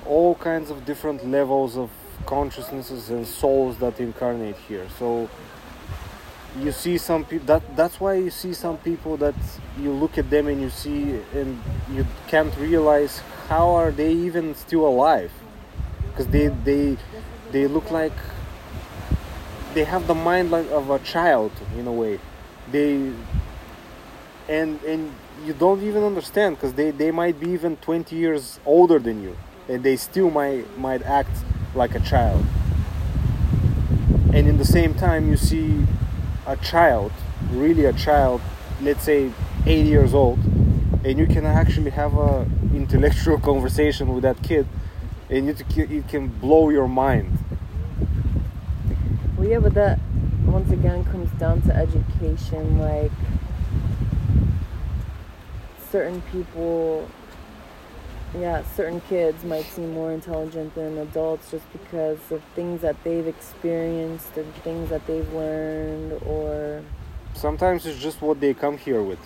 all 0.06 0.34
kinds 0.34 0.70
of 0.70 0.84
different 0.84 1.26
levels 1.26 1.76
of 1.76 1.90
consciousnesses 2.26 3.10
and 3.10 3.26
souls 3.26 3.78
that 3.78 4.00
incarnate 4.00 4.56
here. 4.68 4.86
So 4.98 5.28
you 6.58 6.72
see 6.72 6.98
some 6.98 7.24
people 7.24 7.46
that 7.46 7.76
that's 7.76 8.00
why 8.00 8.14
you 8.14 8.30
see 8.30 8.52
some 8.52 8.76
people 8.78 9.16
that 9.18 9.34
you 9.78 9.92
look 9.92 10.18
at 10.18 10.30
them 10.30 10.48
and 10.48 10.60
you 10.60 10.70
see 10.70 11.20
and 11.32 11.60
you 11.92 12.06
can't 12.26 12.54
realize 12.56 13.20
how 13.48 13.70
are 13.70 13.90
they 13.90 14.12
even 14.12 14.54
still 14.54 14.86
alive. 14.86 15.32
Because 16.10 16.26
they 16.28 16.48
they 16.48 16.96
they 17.52 17.66
look 17.66 17.90
like 17.90 18.12
they 19.74 19.84
have 19.84 20.06
the 20.06 20.14
mind 20.14 20.50
like 20.50 20.68
of 20.70 20.90
a 20.90 20.98
child 21.00 21.52
in 21.76 21.86
a 21.86 21.92
way. 21.92 22.18
They 22.70 23.12
and 24.48 24.82
and 24.82 25.14
you 25.44 25.52
don't 25.54 25.82
even 25.82 26.02
understand 26.02 26.56
because 26.56 26.74
they, 26.74 26.90
they 26.90 27.10
might 27.10 27.38
be 27.40 27.50
even 27.50 27.76
20 27.78 28.14
years 28.14 28.60
older 28.66 28.98
than 28.98 29.22
you 29.22 29.36
and 29.68 29.82
they 29.82 29.96
still 29.96 30.30
might 30.30 30.78
might 30.78 31.02
act 31.02 31.30
like 31.74 31.94
a 31.94 32.00
child 32.00 32.44
and 34.34 34.46
in 34.48 34.58
the 34.58 34.64
same 34.64 34.94
time 34.94 35.28
you 35.28 35.36
see 35.36 35.84
a 36.46 36.56
child 36.56 37.12
really 37.52 37.84
a 37.84 37.92
child 37.92 38.40
let's 38.82 39.02
say 39.02 39.32
8 39.66 39.86
years 39.86 40.14
old 40.14 40.38
and 41.04 41.18
you 41.18 41.26
can 41.26 41.46
actually 41.46 41.90
have 41.90 42.16
a 42.16 42.46
intellectual 42.74 43.38
conversation 43.50 44.14
with 44.14 44.22
that 44.22 44.42
kid 44.42 44.66
and 45.28 45.48
it, 45.48 46.08
can 46.08 46.26
blow 46.26 46.70
your 46.70 46.88
mind 46.88 47.38
Well, 49.40 49.48
yeah, 49.48 49.58
but 49.58 49.72
that 49.72 49.98
once 50.44 50.70
again 50.70 51.02
comes 51.06 51.30
down 51.40 51.62
to 51.62 51.74
education. 51.74 52.78
Like, 52.78 53.10
certain 55.90 56.22
people, 56.32 57.08
yeah, 58.38 58.62
certain 58.76 59.00
kids 59.02 59.44
might 59.44 59.64
seem 59.66 59.92
more 59.92 60.12
intelligent 60.12 60.74
than 60.74 60.98
adults 60.98 61.50
just 61.50 61.70
because 61.72 62.18
of 62.30 62.42
things 62.54 62.80
that 62.82 62.96
they've 63.04 63.26
experienced 63.26 64.36
or 64.36 64.44
things 64.64 64.90
that 64.90 65.06
they've 65.06 65.32
learned 65.32 66.12
or 66.24 66.82
sometimes 67.34 67.86
it's 67.86 67.98
just 67.98 68.20
what 68.20 68.40
they 68.40 68.54
come 68.54 68.76
here 68.76 69.02
with. 69.02 69.18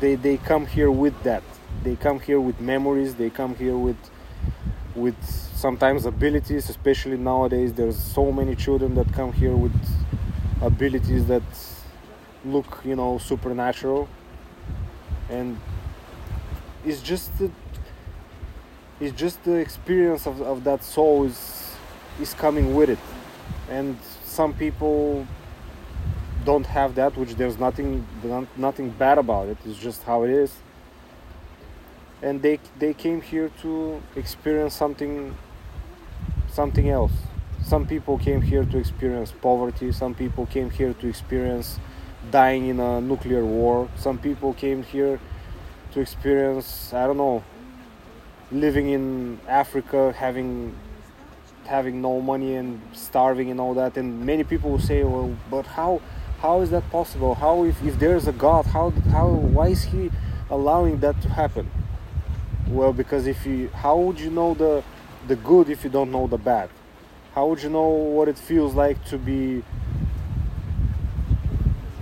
They 0.00 0.14
they 0.14 0.36
come 0.36 0.66
here 0.66 0.90
with 0.90 1.20
that. 1.22 1.42
They 1.82 1.96
come 1.96 2.20
here 2.20 2.40
with 2.40 2.60
memories. 2.60 3.14
They 3.14 3.30
come 3.30 3.54
here 3.54 3.76
with 3.76 3.96
with 4.94 5.16
sometimes 5.24 6.04
abilities. 6.06 6.68
Especially 6.68 7.16
nowadays, 7.16 7.72
there's 7.72 7.96
so 7.96 8.30
many 8.30 8.54
children 8.54 8.94
that 8.96 9.12
come 9.12 9.32
here 9.32 9.56
with 9.56 9.76
abilities 10.60 11.26
that 11.26 11.42
look, 12.44 12.80
you 12.84 12.96
know, 12.96 13.18
supernatural. 13.18 14.08
And 15.28 15.58
it's 16.84 17.02
just 17.02 17.36
the, 17.38 17.50
it's 19.00 19.18
just 19.18 19.44
the 19.44 19.54
experience 19.54 20.26
of, 20.26 20.40
of 20.40 20.64
that 20.64 20.82
soul 20.82 21.24
is 21.24 21.58
is 22.20 22.34
coming 22.34 22.74
with 22.74 22.90
it. 22.90 22.98
And 23.70 23.96
some 24.24 24.54
people 24.54 25.26
don't 26.44 26.66
have 26.66 26.94
that 26.94 27.16
which 27.16 27.34
there's 27.34 27.58
nothing 27.58 28.06
nothing 28.56 28.90
bad 28.90 29.18
about 29.18 29.48
it. 29.48 29.58
It's 29.64 29.78
just 29.78 30.02
how 30.04 30.24
it 30.24 30.30
is. 30.30 30.52
And 32.22 32.42
they 32.42 32.58
they 32.78 32.94
came 32.94 33.20
here 33.20 33.50
to 33.62 34.02
experience 34.16 34.74
something 34.74 35.36
something 36.48 36.88
else. 36.88 37.12
Some 37.62 37.86
people 37.86 38.18
came 38.18 38.40
here 38.40 38.64
to 38.64 38.78
experience 38.78 39.32
poverty. 39.32 39.92
Some 39.92 40.14
people 40.14 40.46
came 40.46 40.70
here 40.70 40.94
to 40.94 41.08
experience 41.08 41.78
dying 42.30 42.68
in 42.68 42.80
a 42.80 43.00
nuclear 43.00 43.44
war. 43.44 43.88
Some 43.96 44.18
people 44.18 44.54
came 44.54 44.82
here 44.82 45.20
to 45.92 46.00
experience 46.00 46.92
i 46.92 47.06
don't 47.06 47.16
know 47.16 47.42
living 48.52 48.90
in 48.90 49.40
africa 49.48 50.12
having 50.14 50.76
having 51.68 52.00
no 52.00 52.20
money 52.20 52.54
and 52.54 52.80
starving 52.94 53.50
and 53.50 53.60
all 53.60 53.74
that. 53.74 53.96
And 53.98 54.24
many 54.24 54.42
people 54.42 54.70
will 54.70 54.80
say 54.80 55.04
well 55.04 55.36
but 55.50 55.66
how 55.66 56.00
how 56.40 56.60
is 56.60 56.70
that 56.70 56.88
possible? 56.90 57.34
How 57.34 57.64
if, 57.64 57.82
if 57.84 57.98
there 57.98 58.16
is 58.16 58.26
a 58.26 58.32
god 58.32 58.66
how 58.66 58.90
how 59.12 59.28
why 59.28 59.68
is 59.68 59.84
he 59.84 60.10
allowing 60.50 61.00
that 61.00 61.20
to 61.22 61.28
happen? 61.28 61.70
Well 62.66 62.92
because 62.92 63.26
if 63.26 63.46
you 63.46 63.68
how 63.68 63.98
would 63.98 64.18
you 64.18 64.30
know 64.30 64.54
the 64.54 64.82
the 65.26 65.36
good 65.36 65.68
if 65.68 65.84
you 65.84 65.90
don't 65.90 66.10
know 66.10 66.26
the 66.26 66.38
bad? 66.38 66.70
How 67.34 67.46
would 67.46 67.62
you 67.62 67.70
know 67.70 67.88
what 67.88 68.28
it 68.28 68.38
feels 68.38 68.74
like 68.74 69.04
to 69.06 69.18
be 69.18 69.62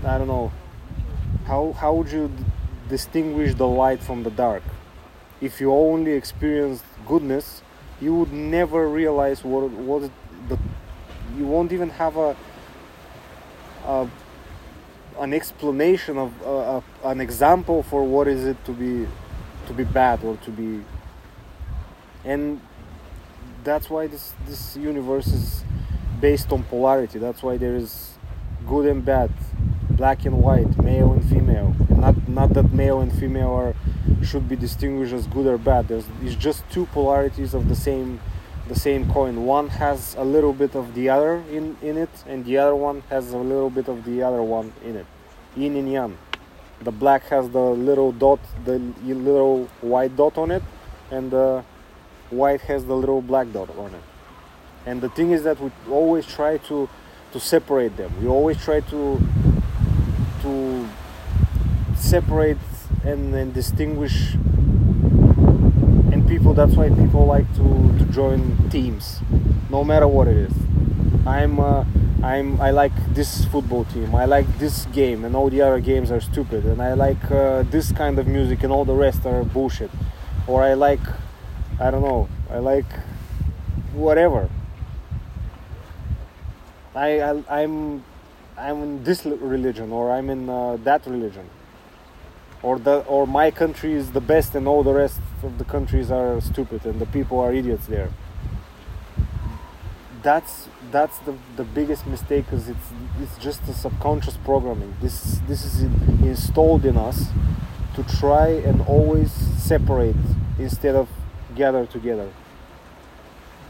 i 0.06 0.18
don't 0.18 0.28
know. 0.28 0.52
How 1.46 1.72
how 1.72 1.94
would 1.94 2.10
you 2.10 2.30
distinguish 2.88 3.54
the 3.54 3.66
light 3.66 4.00
from 4.02 4.22
the 4.22 4.30
dark? 4.30 4.62
If 5.40 5.60
you 5.60 5.72
only 5.72 6.12
experienced 6.12 6.84
goodness 7.06 7.62
you 8.00 8.14
would 8.14 8.32
never 8.32 8.88
realize 8.88 9.44
what 9.44 9.70
what 9.70 10.10
the 10.48 10.58
you 11.36 11.46
won't 11.46 11.72
even 11.72 11.90
have 11.90 12.16
a, 12.16 12.36
a 13.84 14.08
an 15.18 15.32
explanation 15.32 16.18
of 16.18 16.30
uh, 16.46 16.80
an 17.04 17.20
example 17.20 17.82
for 17.82 18.04
what 18.04 18.28
is 18.28 18.44
it 18.44 18.62
to 18.64 18.72
be 18.72 19.06
to 19.66 19.72
be 19.72 19.84
bad 19.84 20.22
or 20.22 20.36
to 20.38 20.50
be 20.50 20.84
and 22.24 22.60
that's 23.64 23.88
why 23.88 24.06
this 24.06 24.34
this 24.46 24.76
universe 24.76 25.26
is 25.26 25.64
based 26.20 26.52
on 26.52 26.62
polarity. 26.64 27.18
That's 27.18 27.42
why 27.42 27.56
there 27.56 27.76
is 27.76 28.14
good 28.66 28.86
and 28.86 29.04
bad 29.04 29.30
black 29.96 30.24
and 30.24 30.42
white 30.42 30.76
male 30.82 31.12
and 31.12 31.24
female 31.28 31.74
not 32.06 32.28
not 32.28 32.52
that 32.54 32.72
male 32.72 33.00
and 33.00 33.12
female 33.12 33.52
are 33.52 33.74
should 34.22 34.48
be 34.48 34.56
distinguished 34.56 35.12
as 35.12 35.26
good 35.26 35.46
or 35.46 35.58
bad. 35.58 35.88
There's 35.88 36.06
it's 36.22 36.34
just 36.34 36.68
two 36.70 36.86
polarities 36.86 37.54
of 37.54 37.68
the 37.68 37.76
same 37.76 38.20
the 38.68 38.74
same 38.74 39.10
coin. 39.12 39.44
One 39.44 39.68
has 39.68 40.14
a 40.16 40.24
little 40.24 40.52
bit 40.52 40.74
of 40.74 40.94
the 40.94 41.08
other 41.08 41.36
in, 41.50 41.76
in 41.82 41.96
it, 41.96 42.10
and 42.26 42.44
the 42.44 42.58
other 42.58 42.74
one 42.74 43.02
has 43.10 43.32
a 43.32 43.38
little 43.38 43.70
bit 43.70 43.88
of 43.88 44.04
the 44.04 44.22
other 44.22 44.42
one 44.42 44.72
in 44.84 44.96
it. 44.96 45.06
Yin 45.54 45.76
and 45.76 45.90
yang. 45.92 46.18
The 46.82 46.90
black 46.90 47.22
has 47.24 47.48
the 47.50 47.60
little 47.60 48.12
dot, 48.12 48.40
the 48.64 48.78
little 49.04 49.66
white 49.80 50.16
dot 50.16 50.36
on 50.36 50.50
it, 50.50 50.64
and 51.10 51.30
the 51.30 51.64
white 52.30 52.60
has 52.62 52.84
the 52.84 52.96
little 52.96 53.22
black 53.22 53.52
dot 53.52 53.70
on 53.78 53.94
it. 53.94 54.02
And 54.84 55.00
the 55.00 55.08
thing 55.08 55.30
is 55.30 55.44
that 55.44 55.60
we 55.60 55.70
always 55.90 56.26
try 56.26 56.58
to 56.68 56.88
to 57.32 57.40
separate 57.40 57.96
them. 57.96 58.12
We 58.20 58.28
always 58.28 58.62
try 58.62 58.80
to 58.80 59.20
to 60.46 60.88
separate 61.96 62.56
and, 63.04 63.34
and 63.34 63.52
distinguish 63.52 64.34
and 66.12 66.26
people. 66.28 66.54
That's 66.54 66.74
why 66.74 66.88
people 66.88 67.26
like 67.26 67.52
to, 67.56 67.98
to 67.98 68.04
join 68.12 68.68
teams 68.70 69.20
no 69.70 69.82
matter 69.82 70.06
what 70.06 70.28
it 70.28 70.36
is. 70.36 70.52
I'm 71.26 71.58
uh, 71.58 71.84
i'm 72.22 72.60
i 72.60 72.70
like 72.70 72.92
this 73.14 73.44
football 73.46 73.84
team. 73.86 74.14
I 74.14 74.24
like 74.24 74.46
this 74.58 74.86
game 74.86 75.24
and 75.24 75.34
all 75.34 75.50
the 75.50 75.60
other 75.62 75.80
games 75.80 76.10
are 76.10 76.20
stupid. 76.20 76.64
And 76.64 76.80
i 76.80 76.94
like 76.94 77.30
uh, 77.30 77.64
this 77.64 77.90
kind 77.92 78.18
of 78.18 78.26
music 78.26 78.62
and 78.62 78.72
all 78.72 78.84
the 78.84 78.94
rest 78.94 79.26
are 79.26 79.42
bullshit. 79.44 79.90
Or 80.46 80.62
i 80.62 80.74
like 80.74 81.00
i 81.80 81.90
don't 81.90 82.02
know 82.02 82.28
i 82.50 82.58
like 82.58 82.90
whatever. 83.92 84.48
I, 86.94 87.20
I 87.20 87.42
i'm 87.62 88.04
i'm 88.58 88.82
in 88.82 89.04
this 89.04 89.24
religion 89.24 89.92
or 89.92 90.10
i'm 90.10 90.30
in 90.30 90.48
uh, 90.48 90.76
that 90.84 91.06
religion. 91.06 91.48
Or 92.62 92.78
the 92.78 93.00
or 93.00 93.26
my 93.26 93.50
country 93.50 93.92
is 93.92 94.12
the 94.12 94.20
best 94.20 94.54
and 94.54 94.66
all 94.66 94.82
the 94.82 94.94
rest 94.94 95.20
of 95.42 95.58
the 95.58 95.64
countries 95.64 96.10
are 96.10 96.40
stupid 96.40 96.84
and 96.86 96.98
the 96.98 97.06
people 97.06 97.38
are 97.38 97.52
idiots 97.52 97.86
there. 97.86 98.10
That's 100.22 100.68
that's 100.90 101.18
the, 101.18 101.34
the 101.56 101.64
biggest 101.64 102.06
mistake 102.06 102.46
because 102.46 102.68
it's 102.68 102.88
it's 103.20 103.36
just 103.38 103.62
a 103.68 103.74
subconscious 103.74 104.38
programming. 104.38 104.96
This 105.02 105.40
this 105.46 105.64
is 105.64 105.82
installed 106.22 106.86
in 106.86 106.96
us 106.96 107.28
to 107.94 108.02
try 108.02 108.48
and 108.48 108.80
always 108.82 109.30
separate 109.32 110.16
instead 110.58 110.96
of 110.96 111.08
gather 111.54 111.86
together. 111.86 112.30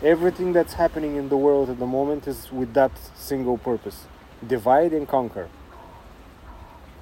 Everything 0.02 0.52
that's 0.52 0.74
happening 0.74 1.16
in 1.16 1.28
the 1.28 1.36
world 1.36 1.68
at 1.68 1.78
the 1.78 1.86
moment 1.86 2.28
is 2.28 2.52
with 2.52 2.72
that 2.74 2.92
single 3.16 3.58
purpose 3.58 4.06
divide 4.46 4.92
and 4.92 5.06
conquer. 5.06 5.48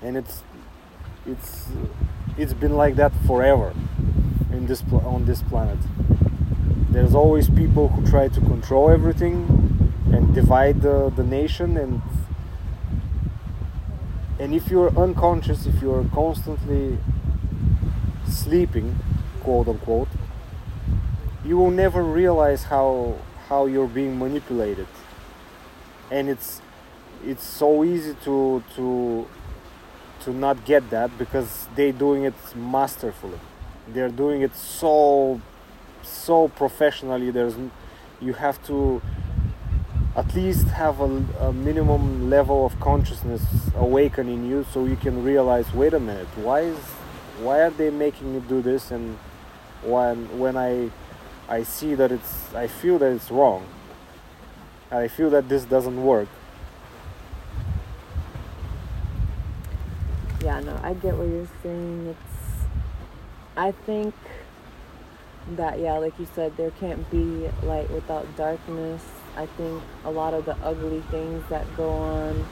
And 0.03 0.17
it's 0.17 0.43
it's 1.27 1.69
it's 2.37 2.53
been 2.53 2.77
like 2.77 2.97
that 2.97 3.13
forever 3.27 3.73
in 4.53 4.67
this 4.67 4.83
on 4.93 5.25
this 5.25 5.43
planet. 5.43 5.79
There's 6.91 7.15
always 7.15 7.49
people 7.49 7.89
who 7.89 8.07
try 8.07 8.29
to 8.29 8.41
control 8.41 8.91
everything 8.91 9.93
and 10.13 10.35
divide 10.35 10.83
the, 10.83 11.11
the 11.11 11.25
nation 11.25 11.77
and 11.77 12.03
and 14.39 14.55
if 14.55 14.69
you're 14.69 14.97
unconscious 14.99 15.67
if 15.67 15.81
you're 15.81 16.05
constantly 16.13 16.99
sleeping 18.29 18.97
quote 19.43 19.69
unquote 19.69 20.09
you 21.45 21.57
will 21.57 21.71
never 21.71 22.03
realize 22.03 22.65
how 22.65 23.17
how 23.49 23.67
you're 23.67 23.87
being 23.87 24.19
manipulated. 24.19 24.87
And 26.11 26.29
it's 26.29 26.61
it's 27.27 27.45
so 27.45 27.85
easy 27.85 28.15
to 28.25 28.63
to 28.77 29.27
to 30.25 30.33
not 30.33 30.65
get 30.65 30.89
that 30.91 31.17
because 31.19 31.69
they're 31.75 31.93
doing 31.93 32.25
it 32.25 32.35
masterfully. 32.57 33.39
They're 33.89 34.09
doing 34.09 34.43
it 34.43 34.55
so 34.57 35.41
so 36.03 36.49
professionally. 36.49 37.31
There's 37.31 37.55
you 38.21 38.33
have 38.35 38.65
to 38.67 39.03
at 40.17 40.35
least 40.35 40.69
have 40.69 41.01
a, 41.01 41.25
a, 41.41 41.53
minimum 41.53 42.31
level 42.31 42.65
of 42.65 42.79
consciousness 42.79 43.43
awakening 43.75 44.49
you 44.49 44.65
so 44.73 44.85
you 44.85 44.95
can 44.95 45.25
realize 45.25 45.75
wait 45.75 45.93
a 45.93 45.99
minute 45.99 46.29
why 46.37 46.61
is 46.61 46.79
why 47.41 47.61
are 47.61 47.71
they 47.71 47.91
making 47.91 48.33
me 48.33 48.41
do 48.49 48.63
this? 48.63 48.93
And 48.93 49.19
when 49.83 50.39
when 50.39 50.57
i 50.57 50.91
i 51.49 51.63
see 51.63 51.95
that 51.95 52.11
it's 52.13 52.55
i 52.55 52.67
feel 52.67 52.99
that 52.99 53.13
it's 53.13 53.31
wrong. 53.31 53.67
I 54.91 55.09
feel 55.09 55.31
that 55.31 55.49
this 55.49 55.65
doesn't 55.65 56.03
work 56.03 56.29
yeah, 60.45 60.61
no, 60.61 60.79
I 60.83 60.93
get 60.93 61.17
what 61.17 61.27
you're 61.27 61.49
saying. 61.63 62.09
It's, 62.09 62.67
I 63.57 63.73
think 63.73 64.15
that, 65.57 65.79
yeah, 65.79 65.95
like 65.95 66.19
you 66.19 66.29
said, 66.35 66.57
there 66.59 66.71
can't 66.73 67.11
be 67.11 67.49
light 67.63 67.91
without 67.91 68.37
darkness. 68.37 69.03
I 69.37 69.47
think 69.47 69.83
a 70.05 70.11
lot 70.11 70.35
of 70.35 70.45
the 70.45 70.57
ugly 70.59 71.01
things 71.11 71.43
that 71.49 71.65
go 71.77 71.89
on 71.89 72.47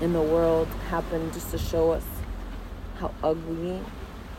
in 0.00 0.12
the 0.14 0.22
world 0.22 0.68
happen 0.88 1.30
just 1.32 1.50
to 1.50 1.58
show 1.58 1.90
us 1.92 2.04
how 2.98 3.12
ugly 3.22 3.80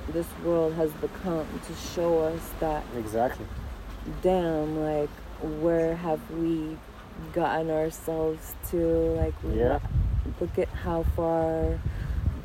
this 0.09 0.28
world 0.43 0.73
has 0.73 0.91
become, 0.93 1.47
to 1.67 1.76
show 1.93 2.19
us 2.21 2.41
that. 2.59 2.84
Exactly. 2.97 3.45
Damn, 4.23 4.80
like, 4.82 5.09
where 5.61 5.95
have 5.95 6.19
we 6.32 6.76
gotten 7.34 7.69
ourselves 7.69 8.55
to? 8.71 8.78
Like, 8.78 9.34
yeah. 9.53 9.80
look 10.39 10.57
at 10.57 10.69
how 10.69 11.03
far 11.15 11.80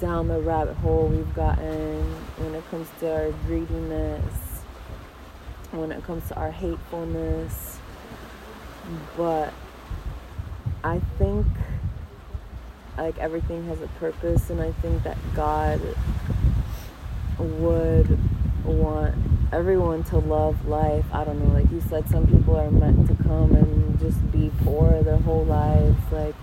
down 0.00 0.28
the 0.28 0.40
rabbit 0.40 0.76
hole 0.76 1.06
we've 1.08 1.34
gotten 1.34 2.02
when 2.38 2.54
it 2.54 2.64
comes 2.70 2.88
to 3.00 3.12
our 3.12 3.30
greediness, 3.46 4.34
when 5.72 5.92
it 5.92 6.02
comes 6.04 6.26
to 6.28 6.34
our 6.36 6.50
hatefulness. 6.50 7.78
But 9.16 9.52
I 10.82 11.00
think 11.18 11.46
like 12.96 13.18
everything 13.18 13.66
has 13.66 13.80
a 13.82 13.88
purpose, 13.98 14.48
and 14.48 14.60
I 14.60 14.72
think 14.72 15.02
that 15.02 15.18
God 15.34 15.80
would 17.38 18.18
want 18.64 19.14
everyone 19.52 20.02
to 20.04 20.18
love 20.18 20.66
life. 20.66 21.04
I 21.12 21.24
don't 21.24 21.46
know, 21.46 21.52
like 21.52 21.70
you 21.70 21.82
said, 21.82 22.08
some 22.08 22.26
people 22.26 22.56
are 22.56 22.70
meant 22.70 23.06
to 23.08 23.22
come 23.22 23.54
and 23.54 24.00
just 24.00 24.32
be 24.32 24.50
poor 24.64 25.02
their 25.02 25.18
whole 25.18 25.44
lives, 25.44 26.00
like. 26.10 26.34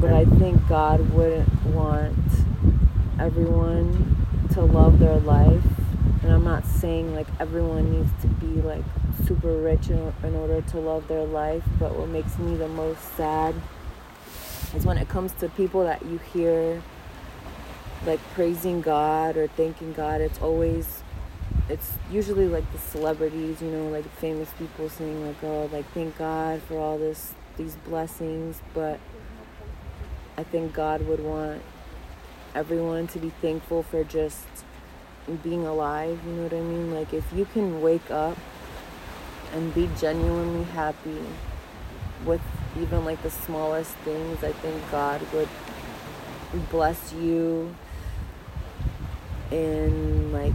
But 0.00 0.12
I 0.12 0.24
think 0.24 0.66
God 0.68 1.10
wouldn't 1.10 1.64
want 1.66 2.18
everyone 3.18 4.26
to 4.52 4.62
love 4.62 4.98
their 4.98 5.18
life. 5.18 5.64
And 6.22 6.32
I'm 6.32 6.44
not 6.44 6.66
saying 6.66 7.14
like 7.14 7.26
everyone 7.40 7.92
needs 7.92 8.10
to 8.22 8.26
be 8.28 8.60
like 8.62 8.84
super 9.26 9.56
rich 9.56 9.88
in, 9.88 10.12
in 10.22 10.34
order 10.34 10.60
to 10.60 10.78
love 10.78 11.08
their 11.08 11.24
life, 11.24 11.62
but 11.78 11.96
what 11.96 12.08
makes 12.08 12.38
me 12.38 12.56
the 12.56 12.68
most 12.68 13.00
sad 13.16 13.54
is 14.74 14.84
when 14.84 14.98
it 14.98 15.08
comes 15.08 15.32
to 15.34 15.48
people 15.50 15.84
that 15.84 16.04
you 16.04 16.18
hear 16.18 16.82
like 18.04 18.20
praising 18.34 18.80
God 18.80 19.36
or 19.36 19.46
thanking 19.48 19.92
God, 19.92 20.20
it's 20.20 20.40
always 20.40 21.02
it's 21.68 21.92
usually 22.10 22.48
like 22.48 22.70
the 22.72 22.78
celebrities, 22.78 23.60
you 23.60 23.70
know, 23.70 23.88
like 23.88 24.08
famous 24.18 24.48
people 24.58 24.88
saying 24.88 25.26
like, 25.26 25.42
"Oh, 25.42 25.68
like 25.72 25.86
thank 25.92 26.16
God 26.18 26.62
for 26.62 26.78
all 26.78 26.98
this 26.98 27.34
these 27.56 27.76
blessings," 27.86 28.60
but 28.74 29.00
I 30.38 30.42
think 30.42 30.74
God 30.74 31.06
would 31.06 31.20
want 31.20 31.62
everyone 32.54 33.06
to 33.08 33.18
be 33.18 33.30
thankful 33.40 33.82
for 33.82 34.04
just 34.04 34.46
being 35.42 35.66
alive, 35.66 36.20
you 36.26 36.32
know 36.32 36.42
what 36.44 36.52
I 36.52 36.60
mean? 36.60 36.94
Like 36.94 37.14
if 37.14 37.24
you 37.34 37.46
can 37.46 37.80
wake 37.80 38.10
up 38.10 38.36
and 39.52 39.74
be 39.74 39.88
genuinely 39.98 40.64
happy 40.64 41.22
with 42.24 42.42
even 42.80 43.04
like 43.04 43.22
the 43.22 43.30
smallest 43.30 43.92
things, 44.04 44.44
I 44.44 44.52
think 44.52 44.90
God 44.90 45.20
would 45.32 45.48
bless 46.70 47.12
you 47.14 47.74
in 49.50 50.32
like 50.32 50.54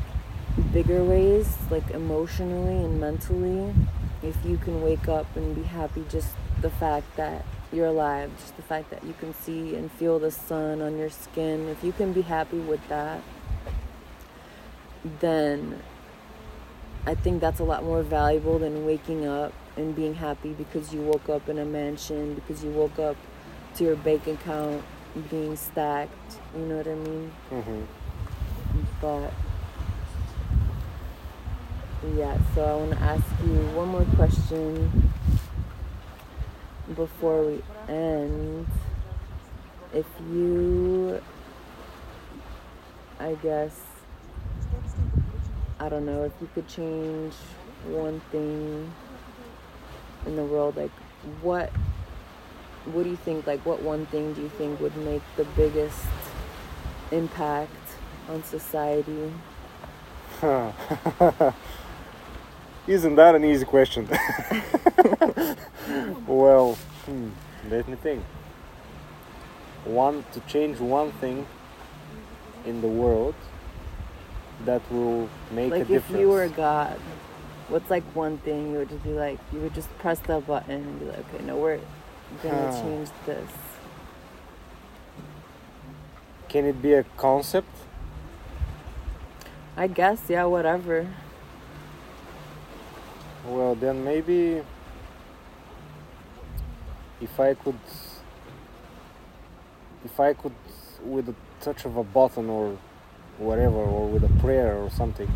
bigger 0.71 1.03
ways, 1.03 1.57
like 1.69 1.89
emotionally 1.91 2.83
and 2.83 2.99
mentally. 2.99 3.73
If 4.21 4.37
you 4.45 4.57
can 4.57 4.81
wake 4.83 5.07
up 5.07 5.35
and 5.35 5.55
be 5.55 5.63
happy 5.63 6.05
just 6.09 6.29
the 6.61 6.69
fact 6.69 7.15
that 7.15 7.43
you're 7.71 7.87
alive, 7.87 8.31
just 8.37 8.55
the 8.57 8.61
fact 8.61 8.89
that 8.89 9.03
you 9.03 9.13
can 9.19 9.33
see 9.33 9.75
and 9.75 9.91
feel 9.91 10.19
the 10.19 10.31
sun 10.31 10.81
on 10.81 10.97
your 10.97 11.09
skin, 11.09 11.69
if 11.69 11.83
you 11.83 11.91
can 11.91 12.11
be 12.13 12.21
happy 12.21 12.59
with 12.59 12.85
that, 12.89 13.21
then 15.19 15.81
I 17.05 17.15
think 17.15 17.41
that's 17.41 17.59
a 17.59 17.63
lot 17.63 17.83
more 17.83 18.03
valuable 18.03 18.59
than 18.59 18.85
waking 18.85 19.25
up 19.25 19.53
and 19.77 19.95
being 19.95 20.13
happy 20.13 20.53
because 20.53 20.93
you 20.93 21.01
woke 21.01 21.29
up 21.29 21.49
in 21.49 21.57
a 21.57 21.65
mansion, 21.65 22.35
because 22.35 22.63
you 22.63 22.71
woke 22.71 22.99
up 22.99 23.15
to 23.75 23.83
your 23.83 23.95
bank 23.95 24.27
account 24.27 24.83
being 25.29 25.55
stacked. 25.55 26.39
You 26.55 26.65
know 26.65 26.77
what 26.77 26.87
I 26.87 26.95
mean? 26.95 27.31
Mm-hmm. 27.51 27.81
But 29.01 29.33
yeah, 32.15 32.37
so 32.53 32.65
I 32.65 32.75
want 32.75 32.91
to 32.91 32.99
ask 32.99 33.23
you 33.43 33.53
one 33.75 33.89
more 33.89 34.05
question 34.15 35.10
before 36.95 37.43
we 37.43 37.61
end. 37.87 38.67
If 39.93 40.05
you, 40.31 41.21
I 43.19 43.33
guess, 43.35 43.77
I 45.79 45.89
don't 45.89 46.05
know, 46.05 46.23
if 46.23 46.31
you 46.39 46.49
could 46.53 46.67
change 46.67 47.33
one 47.87 48.21
thing 48.31 48.91
in 50.25 50.35
the 50.35 50.43
world, 50.43 50.77
like 50.77 50.91
what, 51.41 51.69
what 52.85 53.03
do 53.03 53.09
you 53.09 53.17
think, 53.17 53.45
like 53.47 53.65
what 53.65 53.81
one 53.81 54.05
thing 54.07 54.33
do 54.33 54.41
you 54.41 54.49
think 54.49 54.79
would 54.79 54.95
make 54.97 55.23
the 55.35 55.43
biggest 55.43 56.05
impact 57.11 57.71
on 58.29 58.43
society? 58.43 59.33
Isn't 62.87 63.15
that 63.15 63.35
an 63.35 63.45
easy 63.45 63.65
question? 63.65 64.07
well, 66.27 66.75
hmm, 67.05 67.29
let 67.69 67.87
me 67.87 67.95
think. 67.95 68.23
One 69.85 70.23
to 70.33 70.39
change 70.41 70.79
one 70.79 71.11
thing 71.13 71.45
in 72.65 72.81
the 72.81 72.87
world 72.87 73.35
that 74.65 74.81
will 74.91 75.29
make 75.51 75.71
like 75.71 75.81
a 75.81 75.85
difference. 75.85 76.09
Like 76.09 76.13
if 76.13 76.19
you 76.21 76.29
were 76.29 76.47
God, 76.49 76.99
what's 77.69 77.89
like 77.89 78.03
one 78.15 78.37
thing 78.39 78.71
you 78.71 78.79
would 78.79 78.89
just 78.89 79.03
be 79.03 79.11
like, 79.11 79.39
you 79.53 79.59
would 79.59 79.73
just 79.73 79.89
press 79.99 80.19
the 80.19 80.39
button 80.39 80.75
and 80.81 80.99
be 80.99 81.05
like, 81.05 81.19
okay, 81.33 81.43
no, 81.45 81.57
we're 81.57 81.79
gonna 82.43 82.71
Huh. 82.71 82.81
change 82.81 83.09
this. 83.25 83.49
Can 86.49 86.65
it 86.65 86.81
be 86.81 86.93
a 86.93 87.03
concept? 87.17 87.69
I 89.77 89.87
guess, 89.87 90.21
yeah, 90.27 90.43
whatever. 90.45 91.07
Well, 93.43 93.73
then 93.75 94.03
maybe 94.03 94.61
if 97.19 97.39
I 97.39 97.55
could, 97.55 97.79
if 100.05 100.19
I 100.19 100.33
could, 100.33 100.53
with 101.03 101.27
a 101.29 101.35
touch 101.59 101.85
of 101.85 101.97
a 101.97 102.03
button 102.03 102.49
or 102.49 102.77
whatever, 103.39 103.77
or 103.77 104.07
with 104.07 104.23
a 104.23 104.39
prayer 104.39 104.77
or 104.77 104.91
something, 104.91 105.27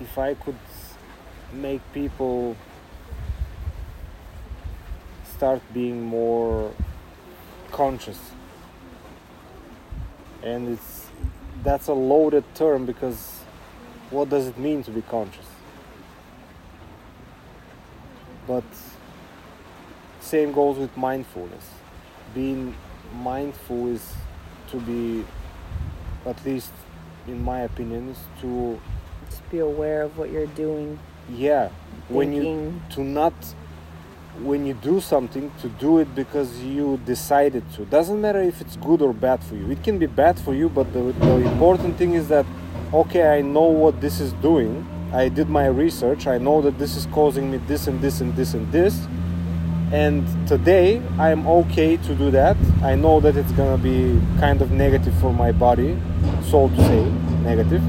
if 0.00 0.18
I 0.18 0.34
could 0.34 0.58
make 1.54 1.80
people 1.94 2.56
start 5.24 5.62
being 5.72 6.02
more 6.02 6.74
conscious, 7.72 8.32
and 10.42 10.68
it's 10.68 10.99
that's 11.62 11.88
a 11.88 11.92
loaded 11.92 12.44
term 12.54 12.86
because 12.86 13.40
what 14.10 14.28
does 14.28 14.46
it 14.46 14.58
mean 14.58 14.82
to 14.84 14.90
be 14.90 15.02
conscious? 15.02 15.46
But 18.46 18.64
same 20.20 20.52
goes 20.52 20.78
with 20.78 20.96
mindfulness. 20.96 21.70
Being 22.34 22.74
mindful 23.14 23.88
is 23.88 24.14
to 24.70 24.76
be, 24.80 25.24
at 26.26 26.44
least 26.44 26.72
in 27.26 27.42
my 27.42 27.60
opinion, 27.60 28.08
is 28.10 28.18
to 28.40 28.80
Just 29.28 29.48
be 29.50 29.58
aware 29.58 30.02
of 30.02 30.16
what 30.18 30.30
you're 30.30 30.46
doing. 30.48 30.98
yeah 31.28 31.68
when 32.08 32.32
you 32.32 32.80
to 32.90 33.02
not 33.04 33.32
when 34.38 34.64
you 34.64 34.74
do 34.74 35.00
something 35.00 35.50
to 35.60 35.68
do 35.68 35.98
it 35.98 36.14
because 36.14 36.60
you 36.60 36.98
decided 37.04 37.64
to. 37.72 37.84
Doesn't 37.84 38.20
matter 38.20 38.40
if 38.40 38.60
it's 38.60 38.76
good 38.76 39.02
or 39.02 39.12
bad 39.12 39.42
for 39.42 39.54
you. 39.54 39.70
It 39.70 39.82
can 39.82 39.98
be 39.98 40.06
bad 40.06 40.38
for 40.38 40.54
you 40.54 40.68
but 40.68 40.92
the, 40.92 41.12
the 41.12 41.36
important 41.36 41.96
thing 41.96 42.14
is 42.14 42.28
that 42.28 42.46
okay 42.92 43.38
i 43.38 43.40
know 43.40 43.64
what 43.64 44.00
this 44.00 44.20
is 44.20 44.32
doing. 44.34 44.86
I 45.12 45.28
did 45.28 45.48
my 45.48 45.66
research. 45.66 46.28
I 46.28 46.38
know 46.38 46.62
that 46.62 46.78
this 46.78 46.96
is 46.96 47.06
causing 47.06 47.50
me 47.50 47.58
this 47.66 47.88
and 47.88 48.00
this 48.00 48.20
and 48.20 48.34
this 48.36 48.54
and 48.54 48.70
this. 48.70 49.06
And 49.92 50.24
today 50.46 51.02
i'm 51.18 51.46
okay 51.46 51.96
to 51.96 52.14
do 52.14 52.30
that. 52.30 52.56
I 52.82 52.94
know 52.94 53.20
that 53.20 53.36
it's 53.36 53.52
gonna 53.52 53.78
be 53.78 54.20
kind 54.38 54.62
of 54.62 54.70
negative 54.70 55.14
for 55.20 55.32
my 55.32 55.52
body 55.52 55.98
so 56.44 56.68
to 56.68 56.76
say 56.76 57.04
negative. 57.42 57.82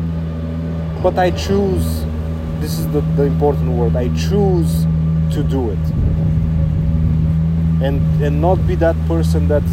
But 1.04 1.18
I 1.18 1.32
choose. 1.32 2.04
This 2.60 2.78
is 2.78 2.88
the, 2.90 3.02
the 3.18 3.24
important 3.24 3.72
word. 3.72 3.96
I 3.96 4.08
choose 4.10 4.86
to 5.34 5.44
do 5.44 5.72
it, 5.72 5.80
and 7.82 8.22
and 8.22 8.40
not 8.42 8.66
be 8.68 8.76
that 8.76 8.96
person 9.08 9.48
that 9.48 9.64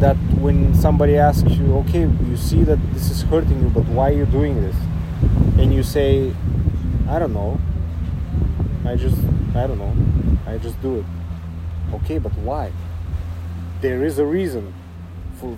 that 0.00 0.16
when 0.40 0.74
somebody 0.74 1.16
asks 1.16 1.50
you, 1.52 1.76
okay, 1.78 2.00
you 2.00 2.36
see 2.36 2.62
that 2.64 2.78
this 2.92 3.10
is 3.10 3.22
hurting 3.22 3.60
you, 3.60 3.68
but 3.70 3.86
why 3.86 4.10
are 4.10 4.16
you 4.16 4.26
doing 4.26 4.60
this? 4.60 4.76
And 5.58 5.72
you 5.72 5.82
say, 5.82 6.34
I 7.08 7.18
don't 7.18 7.32
know. 7.32 7.58
I 8.84 8.96
just 8.96 9.18
I 9.54 9.66
don't 9.66 9.78
know. 9.78 9.94
I 10.46 10.58
just 10.58 10.80
do 10.82 10.96
it. 10.96 11.04
Okay, 11.94 12.18
but 12.18 12.32
why? 12.38 12.72
There 13.80 14.04
is 14.04 14.18
a 14.18 14.24
reason 14.24 14.74
for 15.38 15.56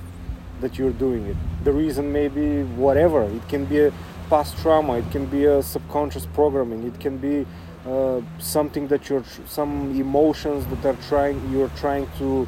that 0.61 0.79
you're 0.79 0.93
doing 0.93 1.27
it. 1.27 1.37
The 1.65 1.73
reason 1.73 2.13
may 2.13 2.29
be 2.29 2.63
whatever. 2.63 3.25
It 3.25 3.49
can 3.49 3.65
be 3.65 3.81
a 3.81 3.93
past 4.29 4.59
trauma. 4.59 4.99
It 4.99 5.11
can 5.11 5.27
be 5.27 5.47
a 5.47 5.63
subconscious 5.63 6.27
programming. 6.27 6.87
It 6.87 7.01
can 7.01 7.19
be 7.19 7.47
uh, 7.89 8.20
something 8.39 8.86
that 8.89 9.09
you're 9.09 9.24
some 9.47 9.99
emotions 9.99 10.66
that 10.66 10.84
are 10.84 10.99
trying 11.09 11.36
you're 11.51 11.70
trying 11.70 12.07
to 12.18 12.47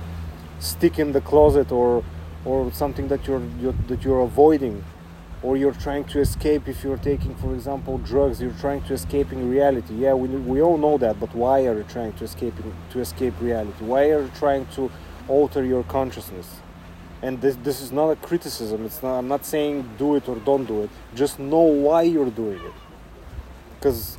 stick 0.58 0.98
in 0.98 1.12
the 1.12 1.20
closet 1.20 1.72
or 1.72 2.04
or 2.44 2.70
something 2.72 3.08
that 3.08 3.26
you're, 3.26 3.42
you're 3.60 3.74
that 3.88 4.04
you're 4.04 4.20
avoiding. 4.20 4.84
Or 5.42 5.56
you're 5.56 5.72
trying 5.72 6.04
to 6.12 6.20
escape 6.20 6.68
if 6.68 6.84
you're 6.84 6.98
taking 6.98 7.34
for 7.36 7.54
example 7.54 7.96
drugs 7.96 8.42
you're 8.42 8.60
trying 8.60 8.82
to 8.82 8.92
escape 8.92 9.32
in 9.32 9.48
reality. 9.48 9.94
Yeah 9.94 10.12
we, 10.12 10.28
we 10.28 10.60
all 10.60 10.76
know 10.76 10.98
that 10.98 11.18
but 11.18 11.34
why 11.34 11.64
are 11.66 11.78
you 11.78 11.84
trying 11.84 12.12
to 12.18 12.24
escape 12.24 12.52
to 12.90 13.00
escape 13.00 13.32
reality? 13.40 13.82
Why 13.82 14.10
are 14.10 14.22
you 14.24 14.30
trying 14.36 14.66
to 14.76 14.90
alter 15.28 15.64
your 15.64 15.82
consciousness? 15.84 16.60
And 17.22 17.40
this 17.40 17.56
this 17.62 17.80
is 17.80 17.90
not 17.90 18.10
a 18.10 18.16
criticism. 18.16 18.84
It's 18.84 19.02
not 19.02 19.16
i'm 19.16 19.28
not 19.28 19.46
saying 19.46 19.88
do 19.96 20.16
it 20.16 20.28
or 20.28 20.36
don't 20.36 20.66
do 20.66 20.82
it. 20.82 20.90
Just 21.14 21.38
know 21.38 21.66
why 21.86 22.02
you're 22.02 22.34
doing 22.42 22.60
it. 22.60 22.76
Because 23.76 24.18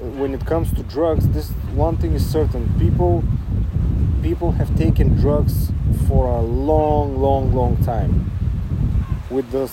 when 0.00 0.34
it 0.34 0.44
comes 0.44 0.72
to 0.74 0.82
drugs, 0.82 1.28
this 1.28 1.50
one 1.74 1.96
thing 1.96 2.12
is 2.14 2.24
certain: 2.24 2.72
people 2.78 3.24
people 4.22 4.52
have 4.52 4.76
taken 4.76 5.16
drugs 5.16 5.70
for 6.08 6.26
a 6.26 6.40
long, 6.40 7.20
long, 7.20 7.54
long 7.54 7.76
time, 7.84 8.30
with 9.30 9.50
the 9.50 9.68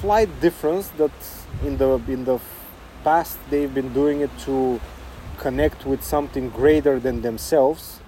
slight 0.00 0.28
difference 0.40 0.88
that 0.96 1.12
in 1.64 1.78
the 1.78 2.00
in 2.08 2.24
the 2.24 2.38
past 3.02 3.38
they've 3.50 3.72
been 3.72 3.92
doing 3.92 4.20
it 4.20 4.30
to 4.40 4.80
connect 5.38 5.84
with 5.84 6.02
something 6.02 6.50
greater 6.50 6.98
than 7.00 7.22
themselves, 7.22 8.00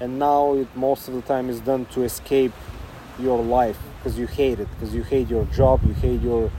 and 0.00 0.18
now 0.18 0.54
it 0.54 0.68
most 0.74 1.08
of 1.08 1.14
the 1.14 1.22
time 1.22 1.48
is 1.48 1.60
done 1.60 1.84
to 1.86 2.02
escape 2.02 2.52
your 3.18 3.42
life 3.42 3.78
because 3.98 4.18
you 4.18 4.26
hate 4.26 4.60
it, 4.60 4.68
because 4.72 4.94
you 4.94 5.02
hate 5.02 5.28
your 5.28 5.44
job, 5.46 5.80
you 5.86 5.94
hate 5.94 6.20
your 6.20 6.50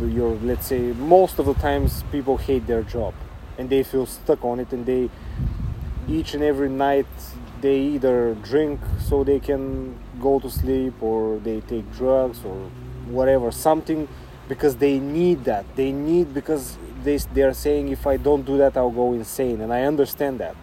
your 0.00 0.34
let's 0.42 0.66
say 0.66 0.92
most 0.92 1.38
of 1.38 1.46
the 1.46 1.54
times 1.54 2.04
people 2.10 2.36
hate 2.36 2.66
their 2.66 2.82
job 2.82 3.14
and 3.58 3.70
they 3.70 3.82
feel 3.82 4.06
stuck 4.06 4.44
on 4.44 4.60
it 4.60 4.72
and 4.72 4.86
they 4.86 5.10
each 6.08 6.34
and 6.34 6.42
every 6.42 6.68
night 6.68 7.06
they 7.60 7.78
either 7.78 8.34
drink 8.42 8.80
so 9.00 9.24
they 9.24 9.40
can 9.40 9.98
go 10.20 10.38
to 10.38 10.50
sleep 10.50 10.94
or 11.02 11.38
they 11.38 11.60
take 11.62 11.90
drugs 11.92 12.44
or 12.44 12.70
whatever 13.06 13.50
something 13.50 14.08
because 14.48 14.76
they 14.76 14.98
need 14.98 15.44
that. 15.44 15.64
They 15.74 15.92
need 15.92 16.32
because 16.32 16.76
they, 17.02 17.16
they 17.16 17.42
are 17.42 17.54
saying 17.54 17.88
if 17.88 18.06
i 18.06 18.16
don't 18.16 18.44
do 18.44 18.58
that 18.58 18.76
i'll 18.76 18.90
go 18.90 19.12
insane. 19.12 19.60
And 19.60 19.72
i 19.72 19.82
understand 19.82 20.38
that. 20.40 20.56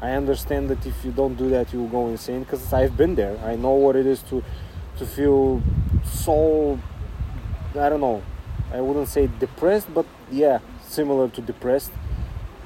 I 0.00 0.12
understand 0.12 0.70
that 0.70 0.86
if 0.86 1.04
you 1.04 1.10
don't 1.10 1.34
do 1.34 1.48
that 1.50 1.72
you'll 1.72 1.88
go 1.88 2.08
insane 2.08 2.40
because 2.40 2.72
i've 2.72 2.96
been 2.96 3.14
there. 3.14 3.38
I 3.44 3.56
know 3.56 3.72
what 3.72 3.96
it 3.96 4.06
is 4.06 4.22
to 4.24 4.44
to 4.98 5.06
feel 5.06 5.62
so 6.04 6.78
I 7.78 7.88
don't 7.88 8.00
know. 8.00 8.22
I 8.72 8.80
wouldn't 8.80 9.08
say 9.08 9.28
depressed, 9.38 9.92
but 9.92 10.06
yeah, 10.30 10.58
similar 10.82 11.28
to 11.28 11.40
depressed. 11.40 11.92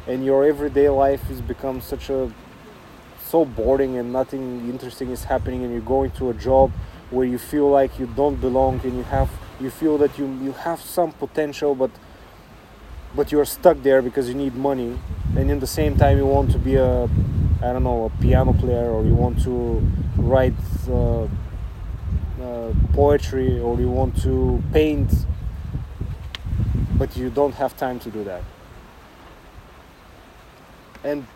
And 0.07 0.25
your 0.25 0.45
everyday 0.45 0.89
life 0.89 1.23
has 1.25 1.41
become 1.41 1.81
such 1.81 2.11
a 2.11 2.33
so 3.33 3.45
boring 3.47 3.97
and 3.97 4.13
nothing 4.13 4.69
interesting 4.69 5.11
is 5.11 5.25
happening 5.25 5.63
and 5.65 5.73
you're 5.73 5.81
going 5.81 6.11
to 6.11 6.29
a 6.29 6.35
job 6.35 6.71
where 7.11 7.25
you 7.25 7.39
feel 7.39 7.67
like 7.71 7.99
you 7.99 8.07
don't 8.07 8.39
belong 8.43 8.79
and 8.85 8.95
you 8.95 9.05
have 9.05 9.31
you 9.59 9.71
feel 9.71 9.97
that 9.97 10.19
you 10.19 10.27
you 10.43 10.53
have 10.53 10.79
some 10.83 11.13
potential 11.13 11.75
but 11.75 11.91
but 13.17 13.33
you're 13.33 13.47
stuck 13.47 13.83
there 13.83 14.03
because 14.03 14.29
you 14.29 14.35
need 14.35 14.55
money 14.55 14.99
and 15.35 15.51
in 15.51 15.61
the 15.61 15.67
same 15.67 15.97
time 15.97 16.19
you 16.19 16.27
want 16.27 16.51
to 16.51 16.59
be 16.59 16.75
a 16.75 17.05
I 17.63 17.73
don't 17.73 17.85
know 17.85 18.05
a 18.05 18.23
piano 18.23 18.53
player 18.53 18.91
or 18.91 19.03
you 19.03 19.15
want 19.15 19.43
to 19.45 19.81
write 20.19 20.61
uh, 20.91 21.27
poetry 22.93 23.61
or 23.61 23.79
you 23.81 23.89
want 23.89 24.21
to 24.23 24.63
paint 24.73 25.11
but 26.99 27.17
you 27.17 27.31
don't 27.31 27.55
have 27.55 27.77
time 27.77 27.99
to 27.99 28.11
do 28.11 28.23
that. 28.23 28.45
And 31.03 31.27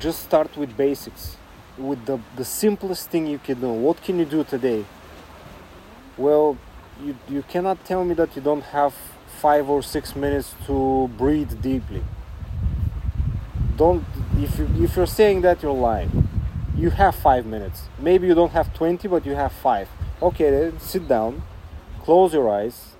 just 0.00 0.24
start 0.24 0.56
with 0.56 0.76
basics 0.76 1.36
with 1.78 2.04
the, 2.04 2.18
the 2.36 2.44
simplest 2.44 3.10
thing 3.10 3.26
you 3.26 3.38
can 3.38 3.60
do. 3.60 3.68
What 3.68 4.02
can 4.02 4.18
you 4.18 4.24
do 4.24 4.42
today? 4.44 4.84
Well 6.16 6.58
you, 7.02 7.16
you 7.28 7.42
cannot 7.42 7.84
tell 7.84 8.04
me 8.04 8.14
that 8.14 8.34
you 8.36 8.42
don't 8.42 8.64
have 8.64 8.94
five 9.40 9.70
or 9.70 9.82
six 9.82 10.16
minutes 10.16 10.54
to 10.66 11.08
breathe 11.16 11.62
deeply. 11.62 12.02
Don't 13.76 14.04
if 14.36 14.58
you 14.58 14.68
if 14.78 14.96
you're 14.96 15.06
saying 15.06 15.42
that 15.42 15.62
you're 15.62 15.80
lying 15.90 16.28
you 16.80 16.90
have 16.90 17.14
five 17.14 17.44
minutes. 17.44 17.88
Maybe 17.98 18.26
you 18.26 18.34
don't 18.34 18.52
have 18.52 18.72
20, 18.72 19.06
but 19.08 19.26
you 19.26 19.34
have 19.34 19.52
five. 19.52 19.88
Okay, 20.22 20.50
then 20.50 20.80
sit 20.80 21.06
down, 21.06 21.42
close 22.02 22.32
your 22.32 22.48
eyes, 22.48 22.94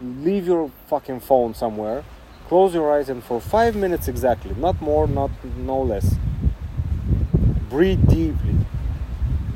leave 0.00 0.46
your 0.46 0.70
fucking 0.86 1.18
phone 1.20 1.52
somewhere, 1.52 2.04
close 2.46 2.74
your 2.74 2.92
eyes, 2.92 3.08
and 3.08 3.22
for 3.24 3.40
five 3.40 3.74
minutes 3.74 4.06
exactly, 4.06 4.54
not 4.54 4.80
more, 4.80 5.08
not 5.08 5.30
no 5.56 5.82
less, 5.82 6.14
breathe 7.68 8.08
deeply. 8.08 8.54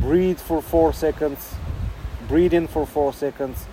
Breathe 0.01 0.39
for 0.39 0.63
four 0.63 0.93
seconds, 0.93 1.55
breathe 2.29 2.55
in 2.55 2.67
for 2.67 2.87
four 2.87 3.13
seconds, 3.13 3.67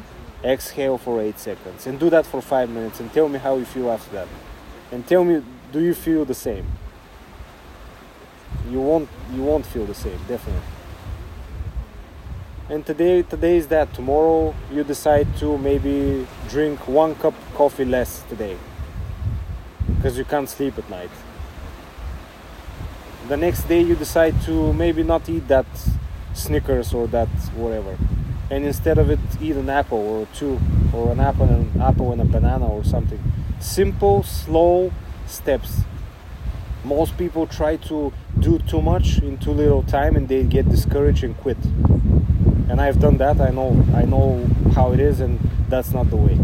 exhale 0.43 0.97
for 0.97 1.21
eight 1.21 1.39
seconds, 1.39 1.87
and 1.87 1.99
do 1.99 2.09
that 2.09 2.25
for 2.25 2.41
five 2.41 2.69
minutes, 2.69 2.99
and 2.99 3.11
tell 3.13 3.29
me 3.29 3.39
how 3.39 3.57
you 3.57 3.65
feel 3.65 3.89
after 3.89 4.11
that. 4.11 4.27
And 4.91 5.07
tell 5.07 5.23
me, 5.23 5.43
do 5.71 5.79
you 5.79 5.93
feel 5.93 6.25
the 6.25 6.33
same? 6.33 6.65
You 8.69 8.81
won't 8.81 9.09
you 9.33 9.43
won't 9.43 9.65
feel 9.65 9.85
the 9.85 9.93
same 9.93 10.17
definitely. 10.27 10.61
And 12.67 12.85
today 12.85 13.21
today 13.21 13.57
is 13.57 13.67
that. 13.67 13.93
Tomorrow 13.93 14.55
you 14.71 14.83
decide 14.83 15.27
to 15.37 15.57
maybe 15.57 16.27
drink 16.49 16.87
one 16.87 17.15
cup 17.15 17.35
coffee 17.53 17.85
less 17.85 18.23
today. 18.29 18.57
Because 19.95 20.17
you 20.17 20.25
can't 20.25 20.49
sleep 20.49 20.77
at 20.77 20.89
night. 20.89 21.11
The 23.27 23.37
next 23.37 23.63
day 23.67 23.81
you 23.81 23.95
decide 23.95 24.41
to 24.43 24.73
maybe 24.73 25.03
not 25.03 25.29
eat 25.29 25.47
that 25.47 25.65
snickers 26.33 26.93
or 26.93 27.07
that 27.07 27.27
whatever. 27.55 27.97
And 28.49 28.65
instead 28.65 28.97
of 28.97 29.09
it 29.09 29.19
eat 29.41 29.55
an 29.55 29.69
apple 29.69 29.97
or 29.97 30.27
two 30.33 30.59
or 30.93 31.11
an 31.11 31.19
apple 31.19 31.45
and 31.45 31.75
an 31.75 31.81
apple 31.81 32.11
and 32.11 32.21
a 32.21 32.25
banana 32.25 32.67
or 32.67 32.83
something. 32.83 33.19
Simple 33.59 34.23
slow 34.23 34.91
steps 35.27 35.81
most 36.85 37.17
people 37.17 37.47
try 37.47 37.77
to 37.77 38.13
do 38.39 38.59
too 38.59 38.81
much 38.81 39.19
in 39.19 39.37
too 39.37 39.51
little 39.51 39.83
time 39.83 40.15
and 40.15 40.27
they 40.27 40.43
get 40.43 40.69
discouraged 40.69 41.23
and 41.23 41.37
quit. 41.37 41.57
And 42.69 42.79
i've 42.79 42.99
done 42.99 43.17
that. 43.17 43.39
I 43.41 43.49
know 43.49 43.85
i 43.93 44.03
know 44.05 44.45
how 44.73 44.91
it 44.93 44.99
is 44.99 45.19
and 45.19 45.39
that's 45.69 45.91
not 45.91 46.09
the 46.09 46.15
way. 46.15 46.37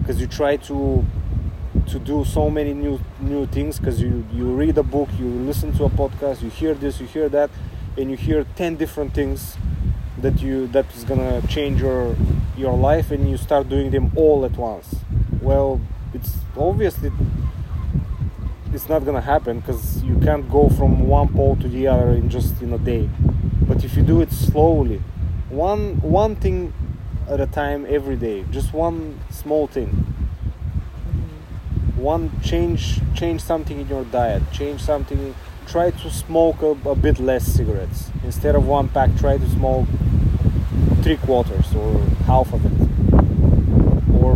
Because 0.00 0.20
you 0.20 0.26
try 0.26 0.56
to 0.56 1.04
to 1.86 1.98
do 1.98 2.24
so 2.24 2.50
many 2.50 2.74
new 2.74 3.00
new 3.20 3.46
things 3.46 3.78
because 3.78 4.00
you 4.00 4.24
you 4.32 4.44
read 4.54 4.76
a 4.76 4.82
book 4.82 5.08
you 5.18 5.26
listen 5.26 5.72
to 5.72 5.84
a 5.84 5.88
podcast 5.88 6.42
you 6.42 6.50
hear 6.50 6.74
this 6.74 7.00
you 7.00 7.06
hear 7.06 7.28
that 7.28 7.50
and 7.96 8.10
you 8.10 8.16
hear 8.16 8.44
10 8.56 8.76
different 8.76 9.14
things 9.14 9.56
that 10.20 10.40
you 10.40 10.66
that 10.68 10.86
is 10.96 11.04
gonna 11.04 11.40
change 11.46 11.80
your 11.80 12.16
your 12.56 12.76
life 12.76 13.10
and 13.10 13.30
you 13.30 13.36
start 13.36 13.68
doing 13.68 13.90
them 13.90 14.10
all 14.16 14.44
at 14.44 14.56
once. 14.56 14.96
Well 15.40 15.80
it's 16.12 16.38
obviously 16.56 17.12
it's 18.72 18.88
not 18.88 19.04
gonna 19.04 19.20
happen 19.20 19.60
because 19.60 20.02
you 20.02 20.18
can't 20.20 20.48
go 20.50 20.68
from 20.68 21.06
one 21.08 21.28
pole 21.28 21.56
to 21.56 21.68
the 21.68 21.86
other 21.86 22.10
in 22.10 22.28
just 22.28 22.60
in 22.62 22.72
a 22.72 22.78
day. 22.78 23.08
But 23.66 23.84
if 23.84 23.96
you 23.96 24.02
do 24.02 24.20
it 24.20 24.32
slowly 24.32 25.02
one 25.50 26.00
one 26.02 26.36
thing 26.36 26.72
at 27.26 27.40
a 27.40 27.46
time 27.46 27.86
every 27.88 28.16
day 28.16 28.44
just 28.50 28.72
one 28.72 29.18
small 29.30 29.66
thing. 29.66 29.88
Mm-hmm. 31.08 32.00
One 32.00 32.40
change 32.42 33.00
change 33.14 33.40
something 33.40 33.80
in 33.80 33.88
your 33.88 34.04
diet 34.04 34.42
change 34.52 34.82
something 34.82 35.34
try 35.66 35.90
to 35.90 36.10
smoke 36.10 36.62
a, 36.62 36.76
a 36.88 36.94
bit 36.94 37.18
less 37.18 37.46
cigarettes. 37.46 38.10
Instead 38.24 38.54
of 38.54 38.66
one 38.66 38.88
pack 38.88 39.16
try 39.16 39.38
to 39.38 39.48
smoke 39.50 39.86
three 41.02 41.16
quarters 41.16 41.74
or 41.74 41.98
half 42.26 42.52
of 42.52 42.64
it. 42.64 42.72
Or 44.20 44.34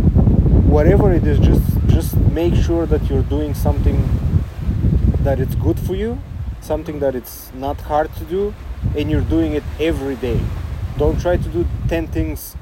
whatever 0.69 1.11
it 1.11 1.25
is 1.27 1.39
just 1.39 1.63
just 1.93 2.17
make 2.17 2.55
sure 2.55 2.85
that 2.87 3.09
you're 3.09 3.21
doing 3.21 3.53
something 3.53 3.97
that 5.19 5.39
it's 5.39 5.55
good 5.55 5.79
for 5.79 5.95
you, 5.95 6.19
something 6.59 6.99
that 6.99 7.15
it's 7.15 7.53
not 7.53 7.79
hard 7.81 8.13
to 8.15 8.23
do, 8.25 8.53
and 8.97 9.11
you're 9.11 9.21
doing 9.21 9.53
it 9.53 9.63
every 9.79 10.15
day. 10.15 10.41
Don't 10.97 11.19
try 11.21 11.37
to 11.37 11.49
do 11.49 11.65
10 11.87 12.07
things 12.07 12.55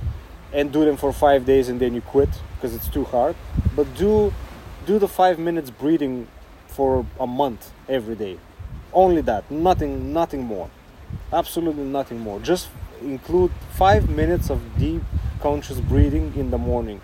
and 0.53 0.71
do 0.71 0.83
them 0.83 0.97
for 0.97 1.13
5 1.13 1.45
days 1.45 1.69
and 1.69 1.79
then 1.79 1.93
you 1.93 2.01
quit 2.01 2.29
because 2.55 2.75
it's 2.75 2.87
too 2.89 3.05
hard, 3.05 3.35
but 3.75 3.87
do 3.95 4.33
do 4.85 4.99
the 4.99 5.07
5 5.07 5.39
minutes 5.39 5.69
breathing 5.69 6.27
for 6.67 7.05
a 7.19 7.27
month 7.27 7.71
every 7.87 8.15
day. 8.15 8.37
Only 8.93 9.21
that, 9.21 9.49
nothing 9.49 10.13
nothing 10.13 10.43
more. 10.43 10.69
Absolutely 11.31 11.83
nothing 11.83 12.19
more. 12.19 12.39
Just 12.39 12.69
include 13.01 13.51
5 13.71 14.09
minutes 14.09 14.49
of 14.49 14.59
deep 14.77 15.03
conscious 15.39 15.79
breathing 15.79 16.33
in 16.35 16.51
the 16.51 16.57
morning. 16.57 17.01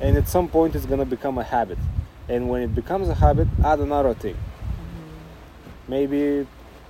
And 0.00 0.16
at 0.16 0.28
some 0.28 0.48
point 0.48 0.74
it's 0.74 0.86
going 0.86 0.98
to 0.98 1.06
become 1.06 1.38
a 1.38 1.44
habit. 1.44 1.78
And 2.28 2.48
when 2.48 2.62
it 2.62 2.74
becomes 2.74 3.08
a 3.08 3.14
habit 3.14 3.48
add 3.64 3.78
another 3.80 4.14
thing. 4.14 4.34
Mm-hmm. 4.34 5.90
maybe 5.90 6.46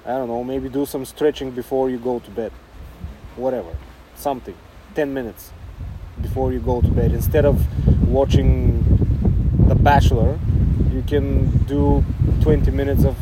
i 0.07 0.11
don't 0.11 0.29
know 0.29 0.45
maybe 0.45 0.69
do 0.69 0.85
some 0.85 1.05
stretching 1.05 1.51
before 1.51 1.91
you 1.91 1.99
go 1.99 2.19
to 2.19 2.31
bed. 2.31 2.53
Whatever. 3.37 3.77
Something. 4.15 4.57
10 4.95 5.13
minutes 5.13 5.53
before 6.23 6.53
you 6.53 6.61
go 6.61 6.81
to 6.81 6.89
bed. 6.89 7.13
Instead 7.13 7.45
of 7.45 7.57
watching 8.09 8.83
the 9.69 9.75
bachelor 9.75 10.39
you 10.93 11.03
can 11.03 11.51
do 11.65 12.05
20 12.43 12.71
minutes 12.71 13.05
of 13.05 13.17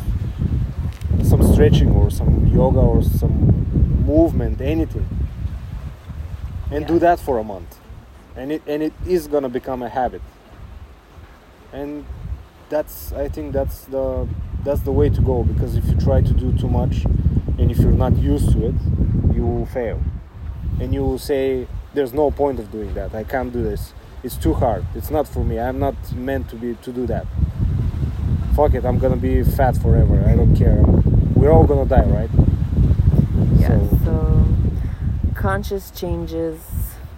some 1.23 1.41
stretching 1.53 1.89
or 1.91 2.11
some 2.11 2.47
yoga 2.47 2.79
or 2.79 3.01
some 3.01 4.05
movement 4.05 4.61
anything. 4.61 5.07
And 6.71 6.81
yeah. 6.81 6.87
do 6.87 6.99
that 6.99 7.19
for 7.19 7.39
a 7.39 7.43
month 7.43 7.77
and 8.35 8.51
it 8.51 8.61
and 8.67 8.81
it 8.83 8.93
is 9.07 9.27
going 9.27 9.43
to 9.43 9.49
become 9.49 9.81
a 9.83 9.89
habit 9.89 10.21
and 11.71 12.05
that's 12.69 13.11
I 13.13 13.29
think 13.29 13.53
that's 13.53 13.85
the 13.85 14.27
that's 14.63 14.81
the 14.81 14.91
way 14.91 15.09
to 15.09 15.21
go 15.21 15.43
because 15.43 15.75
if 15.75 15.85
you 15.85 15.95
try 15.95 16.21
to 16.21 16.33
do 16.33 16.51
too 16.57 16.67
much 16.69 17.05
and 17.59 17.69
if 17.71 17.77
you're 17.79 17.91
not 17.91 18.17
used 18.17 18.51
to 18.53 18.67
it 18.67 18.75
you 19.35 19.45
will 19.45 19.65
fail 19.65 20.01
and 20.79 20.93
you 20.93 21.01
will 21.01 21.19
say 21.19 21.67
there's 21.93 22.13
no 22.13 22.31
point 22.31 22.59
of 22.59 22.71
doing 22.71 22.93
that 22.95 23.13
I 23.13 23.23
can't 23.23 23.51
do 23.53 23.61
this 23.63 23.93
it's 24.23 24.37
too 24.37 24.53
hard. 24.53 24.85
It's 24.95 25.11
not 25.11 25.27
for 25.27 25.43
me. 25.43 25.59
I'm 25.59 25.79
not 25.79 25.95
meant 26.15 26.49
to 26.51 26.55
be 26.55 26.75
to 26.75 26.93
do 26.93 27.05
that. 27.07 27.25
Fuck 28.55 28.73
it. 28.73 28.85
I'm 28.85 28.97
gonna 28.97 29.17
be 29.17 29.43
fat 29.43 29.75
forever. 29.75 30.23
I 30.25 30.37
don't 30.37 30.55
care. 30.55 30.81
We're 31.35 31.51
all 31.51 31.65
gonna 31.65 31.85
die, 31.85 32.05
right? 32.05 32.29
Yeah. 33.59 33.67
So- 33.67 33.99
So, 34.05 34.45
conscious 35.35 35.91
changes, 35.91 36.61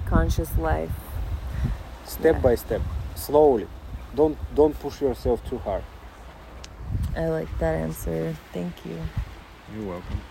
conscious 0.07 0.57
life. 0.57 0.89
Step 2.06 2.36
Yeah. 2.36 2.41
by 2.41 2.56
step, 2.56 2.82
slowly. 3.16 3.68
Don't 4.16 4.38
don't 4.56 4.80
push 4.80 5.01
yourself 5.01 5.43
too 5.49 5.58
hard. 5.58 5.84
I 7.16 7.26
like 7.28 7.49
that 7.60 7.76
answer. 7.76 8.36
Thank 8.53 8.86
you. 8.86 8.97
You're 9.74 9.89
welcome. 9.89 10.22